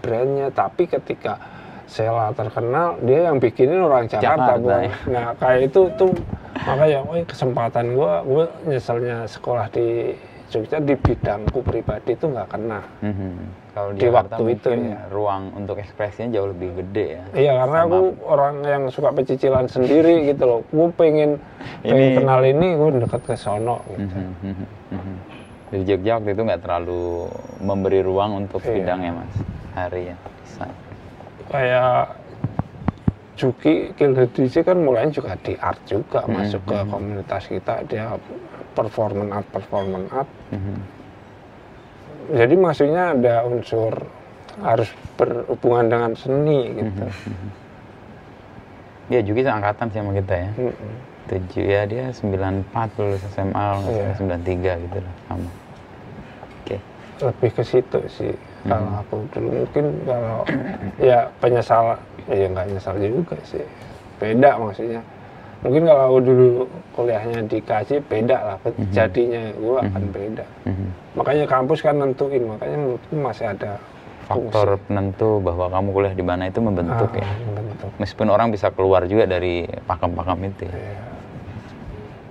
[0.00, 1.40] brandnya tapi ketika
[1.86, 4.90] Sela terkenal dia yang bikinin orang Jakarta, Jakarta, ya.
[5.06, 6.12] nah kayak itu tuh
[6.58, 10.12] makanya oh kesempatan gua gua nyeselnya sekolah di
[10.46, 13.32] Jogja di bidangku pribadi itu nggak kena Mhm.
[13.76, 14.96] Kalau Di di Jakarta waktu itu, ya.
[15.12, 17.24] ruang untuk ekspresinya jauh lebih gede ya.
[17.36, 20.60] Iya karena Sama- aku orang yang suka pecicilan sendiri gitu loh.
[20.72, 21.36] Gue pengen
[21.84, 24.16] pengen Ini- kenal ini, gue deket ke sono gitu.
[24.16, 24.66] Mhm, mhm,
[24.96, 25.14] mhm.
[25.66, 27.28] Di Jogja waktu itu nggak terlalu
[27.60, 28.72] memberi ruang untuk Iya.
[28.72, 29.34] bidangnya mas
[29.76, 30.16] hari ya.
[30.40, 30.64] Bisa.
[31.46, 32.00] Kayak
[33.36, 38.16] Juki DJ kan mulainya juga di art juga Hmm, masuk ke komunitas kita dia
[38.72, 40.30] performance art performance art.
[40.48, 40.95] Mhm.
[42.26, 43.92] Jadi maksudnya ada unsur
[44.58, 47.06] harus berhubungan dengan seni gitu.
[47.06, 47.50] Hmm,
[49.06, 50.50] Dia juga seangkatan sih sama kita ya.
[50.58, 50.92] Mm-mm.
[51.26, 52.66] Tujuh ya dia 94
[52.98, 54.14] lulus SMA kalau Iya.
[54.14, 55.50] salah 93 gitu lah sama.
[56.62, 56.76] Oke.
[57.16, 59.00] lebih ke situ sih kalau Hmm.
[59.00, 60.44] aku dulu mungkin kalau
[61.00, 61.96] ya penyesal
[62.28, 63.64] ya nggak nyesal juga sih
[64.20, 65.00] beda maksudnya
[65.66, 66.48] mungkin kalau dulu
[66.94, 68.56] kuliahnya dikasih beda lah
[68.88, 70.86] jadinya gua akan beda Mhm.
[71.14, 73.82] makanya kampus kan nentuin makanya menurutku masih ada
[74.26, 77.30] Faktor penentu bahwa kamu kuliah di mana itu membentuk Ah, ya.
[77.46, 80.74] membentuk Meskipun orang bisa keluar juga dari pakem-pakem itu ya.
[80.74, 80.98] Iya.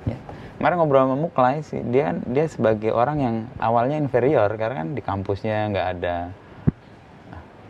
[0.06, 0.18] Ya.
[0.60, 4.90] Kemarin ngobrol sama Muklai sih, dia kan dia sebagai orang yang awalnya inferior karena kan
[4.91, 6.16] di kampusnya nggak ada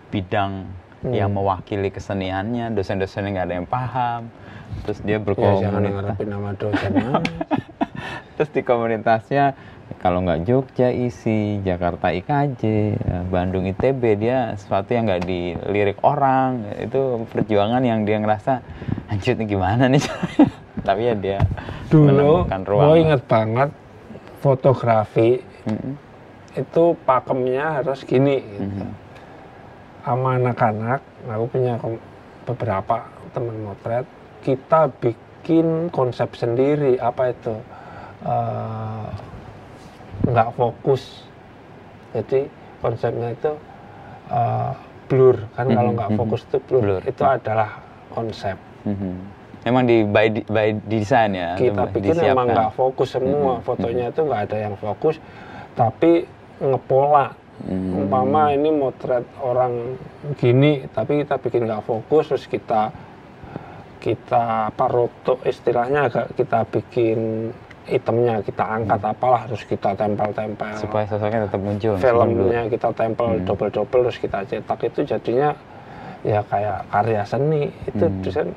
[0.09, 0.65] bidang
[1.05, 1.13] Hmm.
[1.13, 4.21] yang mewakili keseniannya, dosen-dosennya nggak ada yang paham.
[4.89, 7.23] Terus dia ya jangan berkomunitas, ngarepin nama dosen Mas.
[8.35, 9.45] terus di komunitasnya
[10.01, 12.61] kalau nggak Jogja isi, Jakarta IKJ,
[12.97, 16.65] ya, Bandung ITB dia sesuatu yang nggak dilirik orang.
[16.81, 18.65] Itu perjuangan yang dia ngerasa
[19.09, 20.01] anjir ini gimana nih?
[20.87, 21.39] Tapi ya dia
[21.89, 23.69] dulu gue inget banget
[24.41, 25.93] fotografi Mm-mm.
[26.53, 28.65] itu pakemnya harus gini gitu.
[28.65, 29.04] Mhm.
[30.05, 31.01] Sama anak-anak.
[31.25, 31.73] Aku punya
[32.45, 34.05] beberapa teman motret.
[34.45, 37.57] Kita bikin konsep sendiri apa itu?
[38.21, 39.05] Eh,
[40.29, 41.25] nggak fokus.
[42.13, 42.45] Jadi
[42.79, 43.51] konsepnya itu
[44.25, 44.71] eh,
[45.05, 45.37] blur.
[45.53, 46.17] Kan kalau Mhm, nggak mhm.
[46.17, 47.01] fokus itu blur, Blur.
[47.05, 47.69] itu adalah
[48.09, 48.57] konsep.
[48.85, 49.13] Mhm.
[49.65, 51.57] Emang di by, by design ya?
[51.57, 52.37] kita pikir disiapkan?
[52.37, 53.57] emang nggak fokus semua.
[53.57, 55.17] Mhm, fotonya itu nggak ada yang fokus.
[55.73, 56.25] Tapi
[56.61, 58.03] ngepola Hmm.
[58.03, 59.95] umpama ini motret orang
[60.35, 62.91] gini tapi kita bikin nggak fokus terus kita
[63.97, 67.49] kita apa roto istilahnya agak kita bikin
[67.85, 70.81] itemnya kita angkat apalah terus kita tempel-tempel Hmm.
[70.81, 71.93] supaya sosoknya tetap muncul.
[71.95, 73.45] filmnya kita tempel Hmm.
[73.45, 75.49] double-double terus kita cetak itu jadinya
[76.21, 78.21] ya kayak karya seni itu Hmm.
[78.21, 78.49] desain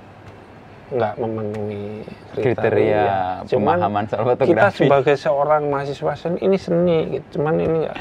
[0.89, 2.01] nggak memenuhi
[2.33, 7.99] kriteria Cuman pemahaman soal kita sebagai seorang mahasiswa seni ini seni gitu cuman ini nggak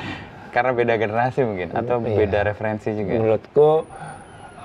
[0.57, 2.17] Karena beda generasi mungkin atau Iya.
[2.17, 3.13] beda referensi juga.
[3.13, 3.85] menurutku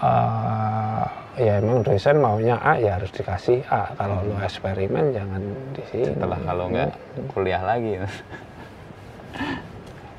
[0.00, 1.04] eh,
[1.36, 3.92] ya emang dosen maunya A ya harus dikasih A.
[3.92, 5.42] Kalau lu eksperimen jangan
[5.76, 6.16] di sini.
[6.16, 6.90] Setelah kalau nggak
[7.36, 8.00] kuliah lagi.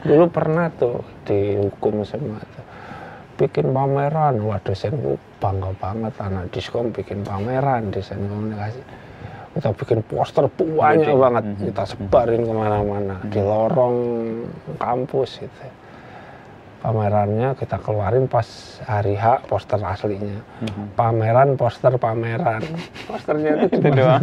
[0.06, 2.66] dulu pernah tuh dihukum semua tuh
[3.42, 4.46] bikin pameran.
[4.46, 6.14] Wah dosenku bangga banget.
[6.22, 8.78] Anak diskom bikin pameran desain komunikasi
[9.54, 11.20] kita bikin poster banyak Gede.
[11.20, 11.64] banget Mhm.
[11.68, 13.96] kita sebarin ke mana-mana di lorong
[14.76, 15.66] kampus gitu
[16.80, 18.44] pamerannya kita keluarin pas
[18.84, 20.44] hari H poster aslinya
[20.94, 22.60] pameran poster pameran
[23.08, 24.22] posternya itu Itu cuma doang.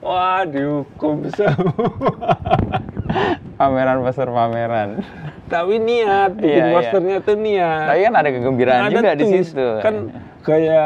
[0.00, 1.70] wah dihukum semua
[3.54, 4.88] pameran poster pameran.
[5.46, 6.72] tapi niat bikin Iya, iya.
[6.72, 9.68] posternya tuh niat Tapi kan ada kegembiraan Ada juga di situ.
[9.78, 9.94] kan
[10.40, 10.82] gaya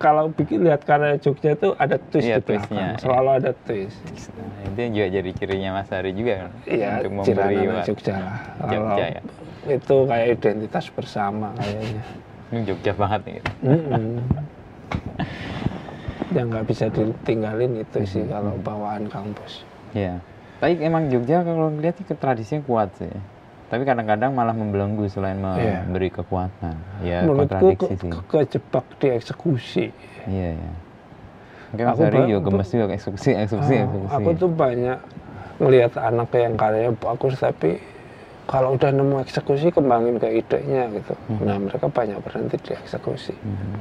[0.00, 2.96] kalau bikin lihat karya Jogja itu ada twist Iya, di belakang twistnya, iya.
[2.96, 4.00] selalu ada twist
[4.32, 6.50] Nah, itu juga jadi cirinya Mas Hari juga kan.
[6.64, 7.54] iya untuk memberi
[7.84, 9.22] Jogja lah Jogja ya.
[9.68, 12.02] itu kayak identitas bersama kayaknya
[12.50, 13.34] Ini Jogja banget nih.
[13.36, 13.50] gitu.
[16.30, 20.22] Yang nggak bisa ditinggalin itu sih kalau bawaan kampus Iya.
[20.58, 23.10] Tapi emang Jogja kalau lihat sih tradisinya kuat sih.
[23.70, 25.86] Tapi kadang-kadang malah membelenggu selain Iya.
[25.86, 26.74] memberi kekuatan.
[27.06, 28.10] Ya menurutku kontradiksi ke- sih.
[28.10, 29.86] ke- kejebak di eksekusi
[30.26, 30.72] Iya, iya.
[31.70, 34.14] Mungkin Mas juga gemes juga eksekusi, eksekusi, Ah, eksekusi.
[34.18, 34.98] aku tuh banyak
[35.56, 37.78] ngelihat anak yang karyanya bagus tapi
[38.44, 41.14] kalau udah nemu eksekusi kembangin ke idenya gitu.
[41.30, 41.46] Hmm.
[41.46, 43.38] Nah mereka banyak berhenti di eksekusi.
[43.38, 43.78] Mhm.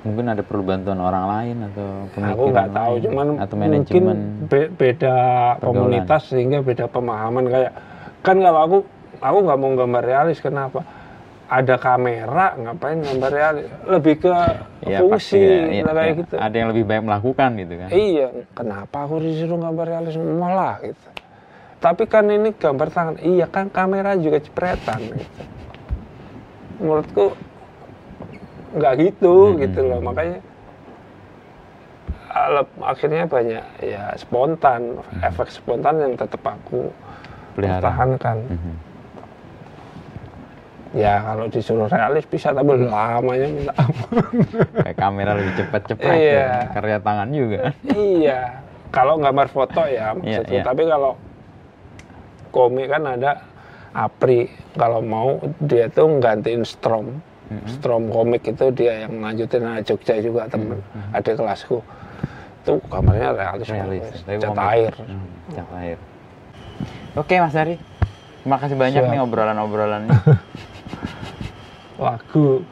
[0.00, 3.68] Mungkin ada perlu bantuan orang lain atau pemikiran Aku nggak tahu, lain, cuman atau mungkin
[3.68, 4.18] manajemen.
[4.48, 5.14] be- beda
[5.60, 7.44] komunitas sehingga beda pemahaman.
[7.46, 7.72] Kayak
[8.24, 8.76] kan kalau aku
[9.20, 10.80] aku nggak mau gambar realis kenapa?
[11.50, 13.66] ada kamera ngapain gambar realis?
[13.84, 14.30] Lebih ke
[14.86, 16.34] Ya, fungsi pasti ya, lah kayak ya, gitu.
[16.38, 17.88] Ada yang lebih baik melakukan gitu kan.
[17.90, 20.14] iya kenapa aku disuruh gambar realis?
[20.14, 21.08] Malah gitu.
[21.82, 23.16] Tapi kan ini gambar tangan.
[23.18, 25.42] Iya kan kamera juga cepretan gitu.
[26.78, 27.34] Menurutku
[28.70, 29.58] nggak gitu Hmm.
[29.58, 30.38] gitu loh makanya
[32.30, 34.82] alep- akhirnya banyak ya spontan
[35.20, 36.90] efek spontan yang tetap aku
[37.52, 37.82] Pelihara.
[37.82, 38.74] pertahankan Mhm.
[40.92, 44.22] ya kalau disuruh realis bisa tapi lamanya minta ampun
[44.76, 46.34] Kayak kamera lebih cepat-cepat Iya.
[46.34, 46.50] ya.
[46.70, 47.60] Karya tangan juga.
[47.88, 48.40] iya
[48.88, 50.62] kalau gambar foto ya maksudku iya.
[50.62, 51.12] tapi kalau
[52.50, 53.32] komik kan ada
[53.90, 57.18] Apri kalau mau dia tuh nggantiin Strom
[57.66, 60.78] Strom komik itu dia yang lanjutin nah, Jogja juga temen
[61.10, 61.82] ada kelasku
[62.60, 64.06] itu gambarnya realis, Realis.
[64.38, 65.98] cat air Hmm, cat air.
[67.12, 67.74] Oke Mas Hari.
[68.40, 69.10] Terima kasih banyak Siap.
[69.10, 70.12] nih obrolan-obrolannya.
[71.98, 72.62] wagu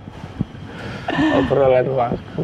[1.38, 2.42] obrolan wagu